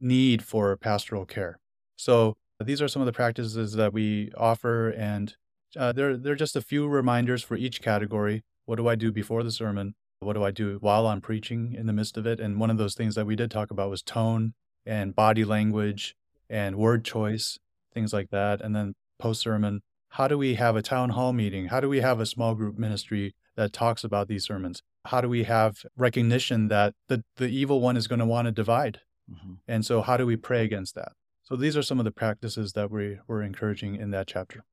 need 0.00 0.42
for 0.42 0.76
pastoral 0.76 1.24
care. 1.24 1.58
So, 1.96 2.36
these 2.64 2.82
are 2.82 2.88
some 2.88 3.02
of 3.02 3.06
the 3.06 3.12
practices 3.12 3.74
that 3.74 3.92
we 3.92 4.32
offer, 4.36 4.90
and 4.90 5.36
uh, 5.76 5.92
there 5.92 6.10
are 6.10 6.34
just 6.34 6.56
a 6.56 6.60
few 6.60 6.88
reminders 6.88 7.44
for 7.44 7.56
each 7.56 7.80
category. 7.80 8.42
What 8.64 8.76
do 8.76 8.88
I 8.88 8.96
do 8.96 9.12
before 9.12 9.44
the 9.44 9.52
sermon? 9.52 9.94
What 10.20 10.32
do 10.32 10.42
I 10.42 10.50
do 10.50 10.78
while 10.80 11.06
I'm 11.06 11.20
preaching 11.20 11.74
in 11.78 11.86
the 11.86 11.92
midst 11.92 12.16
of 12.16 12.26
it? 12.26 12.40
And 12.40 12.58
one 12.58 12.70
of 12.70 12.78
those 12.78 12.94
things 12.94 13.14
that 13.14 13.26
we 13.26 13.36
did 13.36 13.50
talk 13.50 13.70
about 13.70 13.90
was 13.90 14.02
tone 14.02 14.54
and 14.84 15.14
body 15.14 15.44
language 15.44 16.16
and 16.50 16.76
word 16.76 17.04
choice, 17.04 17.58
things 17.98 18.12
like 18.12 18.30
that. 18.30 18.60
And 18.60 18.76
then 18.76 18.94
post 19.18 19.40
sermon, 19.40 19.82
how 20.10 20.28
do 20.28 20.38
we 20.38 20.54
have 20.54 20.76
a 20.76 20.82
town 20.82 21.10
hall 21.10 21.32
meeting? 21.32 21.66
How 21.66 21.80
do 21.80 21.88
we 21.88 22.00
have 22.00 22.20
a 22.20 22.26
small 22.26 22.54
group 22.54 22.78
ministry 22.78 23.34
that 23.56 23.72
talks 23.72 24.04
about 24.04 24.28
these 24.28 24.44
sermons? 24.44 24.82
How 25.06 25.20
do 25.20 25.28
we 25.28 25.44
have 25.44 25.84
recognition 25.96 26.68
that 26.68 26.94
the, 27.08 27.24
the 27.36 27.48
evil 27.48 27.80
one 27.80 27.96
is 27.96 28.06
going 28.06 28.20
to 28.20 28.24
want 28.24 28.46
to 28.46 28.52
divide? 28.52 29.00
Mm-hmm. 29.30 29.54
And 29.66 29.84
so, 29.84 30.00
how 30.00 30.16
do 30.16 30.24
we 30.24 30.36
pray 30.36 30.64
against 30.64 30.94
that? 30.94 31.12
So, 31.42 31.56
these 31.56 31.76
are 31.76 31.82
some 31.82 31.98
of 31.98 32.04
the 32.04 32.10
practices 32.10 32.72
that 32.72 32.90
we 32.90 33.18
were 33.26 33.42
encouraging 33.42 33.96
in 33.96 34.10
that 34.12 34.26
chapter. 34.26 34.64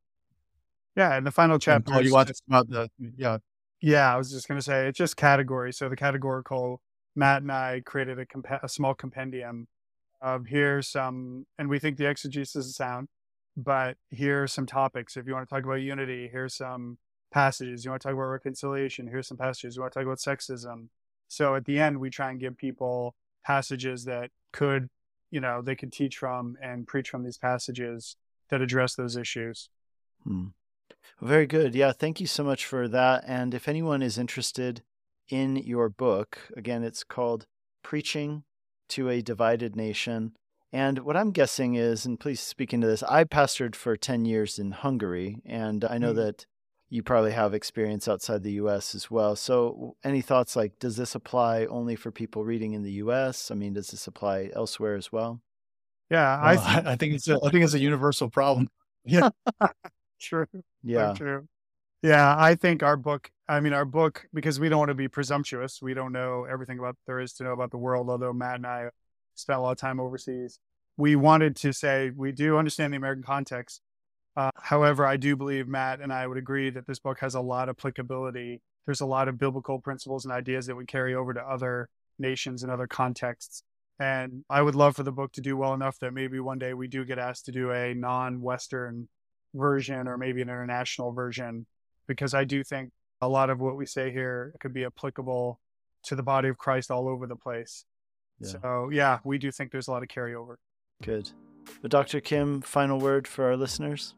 Yeah, 0.95 1.15
and 1.15 1.25
the 1.25 1.31
final 1.31 1.59
chapter. 1.59 1.91
Paul, 1.91 2.01
you 2.01 2.13
want 2.13 2.29
to 2.29 2.35
about 2.47 2.69
the 2.69 2.89
yeah. 3.17 3.39
Yeah, 3.81 4.13
I 4.13 4.17
was 4.17 4.31
just 4.31 4.47
going 4.47 4.57
to 4.57 4.63
say 4.63 4.87
it's 4.87 4.97
just 4.97 5.17
category. 5.17 5.73
So 5.73 5.89
the 5.89 5.97
categorical, 5.97 6.81
Matt 7.15 7.41
and 7.41 7.51
I 7.51 7.81
created 7.85 8.17
a, 8.19 8.25
comp- 8.25 8.63
a 8.63 8.69
small 8.69 8.93
compendium 8.93 9.67
of 10.21 10.47
here's 10.47 10.87
some, 10.87 11.45
and 11.59 11.69
we 11.69 11.79
think 11.79 11.97
the 11.97 12.09
exegesis 12.09 12.65
is 12.65 12.75
sound, 12.75 13.09
but 13.57 13.97
here 14.09 14.43
are 14.43 14.47
some 14.47 14.65
topics. 14.65 15.17
If 15.17 15.27
you 15.27 15.33
want 15.33 15.47
to 15.47 15.53
talk 15.53 15.63
about 15.63 15.75
unity, 15.75 16.29
here's 16.31 16.55
some 16.55 16.97
passages. 17.31 17.83
You 17.83 17.91
want 17.91 18.01
to 18.01 18.07
talk 18.07 18.15
about 18.15 18.25
reconciliation, 18.25 19.07
here's 19.07 19.27
some 19.27 19.37
passages. 19.37 19.75
You 19.75 19.81
want 19.81 19.93
to 19.93 19.99
talk 19.99 20.05
about 20.05 20.19
sexism. 20.19 20.87
So 21.27 21.55
at 21.55 21.65
the 21.65 21.79
end, 21.79 21.99
we 21.99 22.09
try 22.09 22.31
and 22.31 22.39
give 22.39 22.57
people 22.57 23.15
passages 23.43 24.05
that 24.05 24.31
could, 24.53 24.89
you 25.31 25.39
know, 25.39 25.61
they 25.61 25.75
could 25.75 25.91
teach 25.91 26.17
from 26.17 26.57
and 26.61 26.87
preach 26.87 27.09
from 27.09 27.23
these 27.23 27.37
passages 27.37 28.15
that 28.49 28.61
address 28.61 28.95
those 28.95 29.17
issues. 29.17 29.69
Hmm. 30.23 30.47
Very 31.21 31.47
good. 31.47 31.75
Yeah, 31.75 31.91
thank 31.91 32.19
you 32.19 32.27
so 32.27 32.43
much 32.43 32.65
for 32.65 32.87
that. 32.87 33.23
And 33.27 33.53
if 33.53 33.67
anyone 33.67 34.01
is 34.01 34.17
interested 34.17 34.81
in 35.29 35.55
your 35.57 35.89
book, 35.89 36.39
again, 36.55 36.83
it's 36.83 37.03
called 37.03 37.47
Preaching 37.83 38.43
to 38.89 39.09
a 39.09 39.21
Divided 39.21 39.75
Nation. 39.75 40.35
And 40.75 40.99
what 40.99 41.15
I'm 41.15 41.31
guessing 41.31 41.75
is, 41.75 42.05
and 42.05 42.19
please 42.19 42.41
speak 42.41 42.73
into 42.73 42.85
this, 42.85 43.01
I 43.03 43.23
pastored 43.23 43.75
for 43.75 43.95
10 43.95 44.25
years 44.25 44.59
in 44.59 44.71
Hungary, 44.71 45.37
and 45.45 45.85
I 45.85 45.97
know 45.97 46.11
mm. 46.11 46.17
that 46.17 46.45
you 46.89 47.01
probably 47.01 47.31
have 47.31 47.53
experience 47.53 48.09
outside 48.09 48.43
the 48.43 48.51
US 48.63 48.93
as 48.93 49.09
well. 49.09 49.37
So, 49.37 49.95
any 50.03 50.19
thoughts 50.19 50.57
like, 50.57 50.77
does 50.77 50.97
this 50.97 51.15
apply 51.15 51.63
only 51.67 51.95
for 51.95 52.11
people 52.11 52.43
reading 52.43 52.73
in 52.73 52.83
the 52.83 52.91
US? 53.03 53.51
I 53.51 53.55
mean, 53.55 53.71
does 53.71 53.87
this 53.87 54.05
apply 54.05 54.49
elsewhere 54.53 54.95
as 54.97 55.13
well? 55.13 55.41
Yeah, 56.11 56.41
well, 56.41 56.59
I, 56.59 56.73
th- 56.73 56.85
I 56.87 56.95
think 56.97 57.13
it's 57.13 57.29
a, 57.29 57.39
I 57.41 57.51
think 57.51 57.63
it's 57.63 57.73
a 57.73 57.79
universal 57.79 58.29
problem. 58.29 58.67
Yeah. 59.07 59.29
true. 60.19 60.47
Yeah. 60.83 61.13
So 61.13 61.17
true. 61.17 61.47
Yeah. 62.01 62.35
I 62.37 62.55
think 62.55 62.81
our 62.81 62.97
book, 62.97 63.29
I 63.47 63.59
mean, 63.59 63.71
our 63.71 63.85
book, 63.85 64.25
because 64.33 64.59
we 64.59 64.67
don't 64.67 64.79
want 64.79 64.89
to 64.89 64.95
be 64.95 65.07
presumptuous, 65.07 65.79
we 65.79 65.93
don't 65.93 66.11
know 66.11 66.45
everything 66.51 66.79
about 66.79 66.97
there 67.05 67.19
is 67.19 67.33
to 67.33 67.43
know 67.43 67.53
about 67.53 67.69
the 67.69 67.77
world, 67.77 68.09
although 68.09 68.33
Matt 68.33 68.55
and 68.55 68.65
I 68.65 68.89
spent 69.35 69.59
a 69.59 69.61
lot 69.61 69.73
of 69.73 69.77
time 69.77 69.99
overseas. 69.99 70.59
We 70.97 71.15
wanted 71.15 71.55
to 71.57 71.73
say 71.73 72.11
we 72.15 72.31
do 72.31 72.57
understand 72.57 72.93
the 72.93 72.97
American 72.97 73.23
context, 73.23 73.81
Uh, 74.37 74.51
however, 74.57 75.05
I 75.05 75.15
do 75.17 75.35
believe 75.35 75.67
Matt 75.67 76.01
and 76.01 76.11
I 76.11 76.27
would 76.27 76.37
agree 76.37 76.69
that 76.69 76.85
this 76.87 76.99
book 76.99 77.19
has 77.19 77.35
a 77.35 77.41
lot 77.41 77.69
of 77.69 77.77
applicability. 77.77 78.61
There's 78.85 79.01
a 79.01 79.05
lot 79.05 79.27
of 79.27 79.37
biblical 79.37 79.79
principles 79.79 80.25
and 80.25 80.33
ideas 80.33 80.65
that 80.65 80.75
we 80.75 80.85
carry 80.85 81.15
over 81.15 81.33
to 81.33 81.41
other 81.41 81.89
nations 82.19 82.61
and 82.61 82.71
other 82.71 82.87
contexts. 82.87 83.63
And 83.97 84.43
I 84.49 84.61
would 84.61 84.75
love 84.75 84.97
for 84.97 85.03
the 85.03 85.13
book 85.13 85.31
to 85.33 85.41
do 85.41 85.55
well 85.55 85.73
enough 85.73 85.99
that 85.99 86.13
maybe 86.13 86.39
one 86.41 86.59
day 86.59 86.73
we 86.73 86.89
do 86.89 87.05
get 87.05 87.17
asked 87.17 87.45
to 87.45 87.53
do 87.53 87.71
a 87.71 87.93
non 87.93 88.41
Western 88.41 89.07
version 89.53 90.07
or 90.07 90.17
maybe 90.17 90.41
an 90.41 90.49
international 90.49 91.13
version, 91.13 91.65
because 92.05 92.33
I 92.33 92.43
do 92.43 92.61
think 92.61 92.91
a 93.21 93.29
lot 93.29 93.49
of 93.49 93.61
what 93.61 93.77
we 93.77 93.85
say 93.85 94.11
here 94.11 94.53
could 94.59 94.73
be 94.73 94.83
applicable 94.83 95.61
to 96.03 96.15
the 96.15 96.23
body 96.23 96.49
of 96.49 96.57
Christ 96.57 96.91
all 96.91 97.07
over 97.07 97.25
the 97.25 97.37
place. 97.37 97.85
Yeah. 98.41 98.49
So, 98.49 98.89
yeah, 98.91 99.19
we 99.23 99.37
do 99.37 99.49
think 99.49 99.71
there's 99.71 99.87
a 99.87 99.91
lot 99.91 100.03
of 100.03 100.09
carryover. 100.09 100.55
Good. 101.03 101.29
But 101.81 101.91
Dr. 101.91 102.21
Kim, 102.21 102.61
final 102.61 102.99
word 102.99 103.27
for 103.27 103.45
our 103.45 103.57
listeners? 103.57 104.15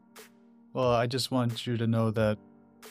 Well, 0.72 0.92
I 0.92 1.06
just 1.06 1.30
want 1.30 1.66
you 1.66 1.76
to 1.76 1.86
know 1.86 2.10
that 2.12 2.38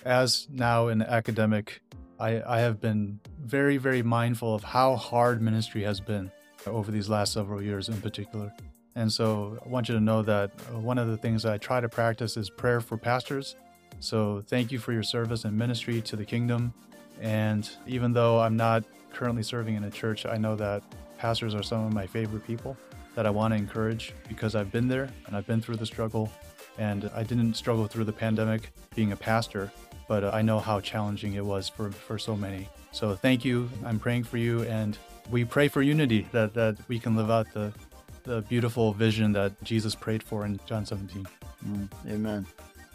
as 0.05 0.47
now 0.51 0.87
an 0.87 1.01
academic, 1.01 1.81
I, 2.19 2.41
I 2.45 2.59
have 2.59 2.81
been 2.81 3.19
very, 3.39 3.77
very 3.77 4.01
mindful 4.03 4.53
of 4.53 4.63
how 4.63 4.95
hard 4.95 5.41
ministry 5.41 5.83
has 5.83 5.99
been 5.99 6.31
over 6.65 6.91
these 6.91 7.09
last 7.09 7.33
several 7.33 7.61
years 7.61 7.87
in 7.89 8.01
particular. 8.01 8.51
And 8.95 9.11
so 9.11 9.59
I 9.63 9.69
want 9.69 9.87
you 9.89 9.95
to 9.95 10.01
know 10.01 10.23
that 10.23 10.51
uh, 10.73 10.79
one 10.79 10.97
of 10.97 11.07
the 11.07 11.17
things 11.17 11.45
I 11.45 11.57
try 11.57 11.79
to 11.79 11.87
practice 11.87 12.35
is 12.35 12.49
prayer 12.49 12.81
for 12.81 12.97
pastors. 12.97 13.55
So 13.99 14.43
thank 14.47 14.71
you 14.71 14.79
for 14.79 14.91
your 14.91 15.03
service 15.03 15.45
and 15.45 15.57
ministry 15.57 16.01
to 16.01 16.15
the 16.15 16.25
kingdom. 16.25 16.73
And 17.21 17.69
even 17.85 18.13
though 18.13 18.39
I'm 18.39 18.57
not 18.57 18.83
currently 19.13 19.43
serving 19.43 19.75
in 19.75 19.83
a 19.83 19.91
church, 19.91 20.25
I 20.25 20.37
know 20.37 20.55
that 20.55 20.83
pastors 21.17 21.55
are 21.55 21.63
some 21.63 21.85
of 21.85 21.93
my 21.93 22.05
favorite 22.07 22.45
people 22.45 22.75
that 23.17 23.25
I 23.25 23.31
want 23.31 23.51
to 23.51 23.57
encourage 23.57 24.13
because 24.29 24.53
I've 24.53 24.71
been 24.71 24.87
there 24.87 25.09
and 25.25 25.35
I've 25.35 25.47
been 25.47 25.59
through 25.59 25.77
the 25.77 25.87
struggle. 25.87 26.31
And 26.77 27.09
I 27.15 27.23
didn't 27.23 27.55
struggle 27.55 27.87
through 27.87 28.03
the 28.03 28.13
pandemic 28.13 28.71
being 28.95 29.11
a 29.11 29.15
pastor, 29.15 29.71
but 30.07 30.23
I 30.23 30.43
know 30.43 30.59
how 30.59 30.79
challenging 30.79 31.33
it 31.33 31.43
was 31.43 31.67
for, 31.67 31.89
for 31.89 32.19
so 32.19 32.35
many. 32.37 32.69
So 32.91 33.15
thank 33.15 33.43
you. 33.43 33.71
I'm 33.83 33.97
praying 33.97 34.25
for 34.25 34.37
you. 34.37 34.61
And 34.65 34.99
we 35.31 35.45
pray 35.45 35.67
for 35.67 35.81
unity 35.81 36.27
that, 36.31 36.53
that 36.53 36.77
we 36.87 36.99
can 36.99 37.15
live 37.15 37.31
out 37.31 37.51
the, 37.55 37.73
the 38.21 38.43
beautiful 38.43 38.93
vision 38.93 39.31
that 39.33 39.63
Jesus 39.63 39.95
prayed 39.95 40.21
for 40.21 40.45
in 40.45 40.59
John 40.67 40.85
17. 40.85 41.27
Mm, 41.67 41.89
amen. 42.07 42.45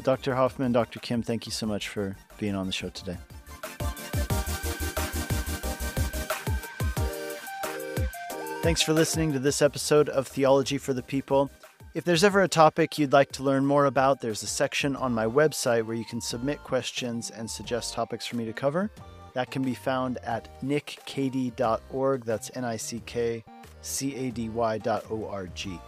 Dr. 0.04 0.36
Hoffman, 0.36 0.70
Dr. 0.70 1.00
Kim, 1.00 1.24
thank 1.24 1.46
you 1.46 1.52
so 1.52 1.66
much 1.66 1.88
for 1.88 2.14
being 2.38 2.54
on 2.54 2.66
the 2.66 2.72
show 2.72 2.90
today. 2.90 3.18
Thanks 8.62 8.80
for 8.80 8.92
listening 8.92 9.32
to 9.32 9.40
this 9.40 9.60
episode 9.60 10.08
of 10.08 10.28
Theology 10.28 10.78
for 10.78 10.94
the 10.94 11.02
People. 11.02 11.50
If 11.94 12.04
there's 12.04 12.22
ever 12.22 12.42
a 12.42 12.48
topic 12.48 12.96
you'd 12.96 13.12
like 13.12 13.32
to 13.32 13.42
learn 13.42 13.66
more 13.66 13.86
about, 13.86 14.20
there's 14.20 14.44
a 14.44 14.46
section 14.46 14.94
on 14.94 15.12
my 15.12 15.26
website 15.26 15.84
where 15.84 15.96
you 15.96 16.04
can 16.04 16.20
submit 16.20 16.62
questions 16.62 17.30
and 17.30 17.50
suggest 17.50 17.92
topics 17.92 18.24
for 18.24 18.36
me 18.36 18.44
to 18.44 18.52
cover. 18.52 18.88
That 19.34 19.50
can 19.50 19.62
be 19.62 19.74
found 19.74 20.18
at 20.18 20.62
nickcady.org. 20.62 22.24
That's 22.24 22.52
N 22.54 22.64
I 22.64 22.76
C 22.76 23.02
K 23.04 23.42
C 23.80 24.14
A 24.14 24.30
D 24.30 24.48
Y.org. 24.48 25.80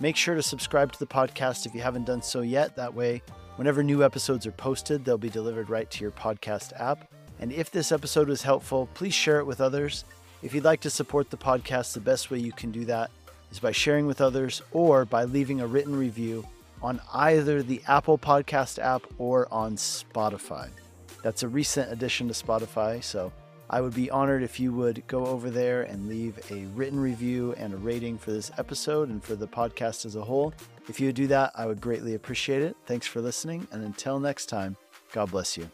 Make 0.00 0.16
sure 0.16 0.34
to 0.34 0.42
subscribe 0.42 0.90
to 0.90 0.98
the 0.98 1.06
podcast 1.06 1.64
if 1.64 1.76
you 1.76 1.80
haven't 1.80 2.06
done 2.06 2.22
so 2.22 2.40
yet. 2.40 2.74
That 2.74 2.92
way, 2.92 3.22
whenever 3.54 3.84
new 3.84 4.02
episodes 4.02 4.48
are 4.48 4.52
posted, 4.52 5.04
they'll 5.04 5.16
be 5.16 5.30
delivered 5.30 5.70
right 5.70 5.88
to 5.92 6.02
your 6.02 6.10
podcast 6.10 6.72
app. 6.80 7.08
And 7.38 7.52
if 7.52 7.70
this 7.70 7.92
episode 7.92 8.28
was 8.28 8.42
helpful, 8.42 8.88
please 8.94 9.14
share 9.14 9.38
it 9.38 9.46
with 9.46 9.60
others. 9.60 10.04
If 10.42 10.54
you'd 10.54 10.64
like 10.64 10.80
to 10.80 10.90
support 10.90 11.30
the 11.30 11.36
podcast, 11.36 11.94
the 11.94 12.00
best 12.00 12.30
way 12.30 12.38
you 12.38 12.52
can 12.52 12.70
do 12.70 12.84
that 12.84 13.10
is 13.50 13.58
by 13.58 13.72
sharing 13.72 14.06
with 14.06 14.20
others 14.20 14.62
or 14.72 15.04
by 15.04 15.24
leaving 15.24 15.60
a 15.60 15.66
written 15.66 15.96
review 15.96 16.46
on 16.82 17.00
either 17.14 17.62
the 17.62 17.80
Apple 17.88 18.18
Podcast 18.18 18.78
app 18.78 19.02
or 19.18 19.48
on 19.50 19.76
Spotify. 19.76 20.68
That's 21.22 21.42
a 21.42 21.48
recent 21.48 21.90
addition 21.90 22.28
to 22.28 22.34
Spotify, 22.34 23.02
so 23.02 23.32
I 23.68 23.80
would 23.80 23.94
be 23.94 24.10
honored 24.10 24.42
if 24.42 24.60
you 24.60 24.72
would 24.72 25.04
go 25.06 25.26
over 25.26 25.50
there 25.50 25.82
and 25.82 26.08
leave 26.08 26.38
a 26.52 26.66
written 26.76 27.00
review 27.00 27.54
and 27.56 27.72
a 27.74 27.76
rating 27.76 28.18
for 28.18 28.30
this 28.30 28.52
episode 28.58 29.08
and 29.08 29.24
for 29.24 29.34
the 29.34 29.48
podcast 29.48 30.06
as 30.06 30.14
a 30.14 30.22
whole. 30.22 30.54
If 30.88 31.00
you 31.00 31.06
would 31.06 31.16
do 31.16 31.26
that, 31.28 31.50
I 31.56 31.66
would 31.66 31.80
greatly 31.80 32.14
appreciate 32.14 32.62
it. 32.62 32.76
Thanks 32.86 33.06
for 33.06 33.20
listening, 33.20 33.66
and 33.72 33.82
until 33.82 34.20
next 34.20 34.46
time, 34.46 34.76
God 35.12 35.30
bless 35.30 35.56
you. 35.56 35.68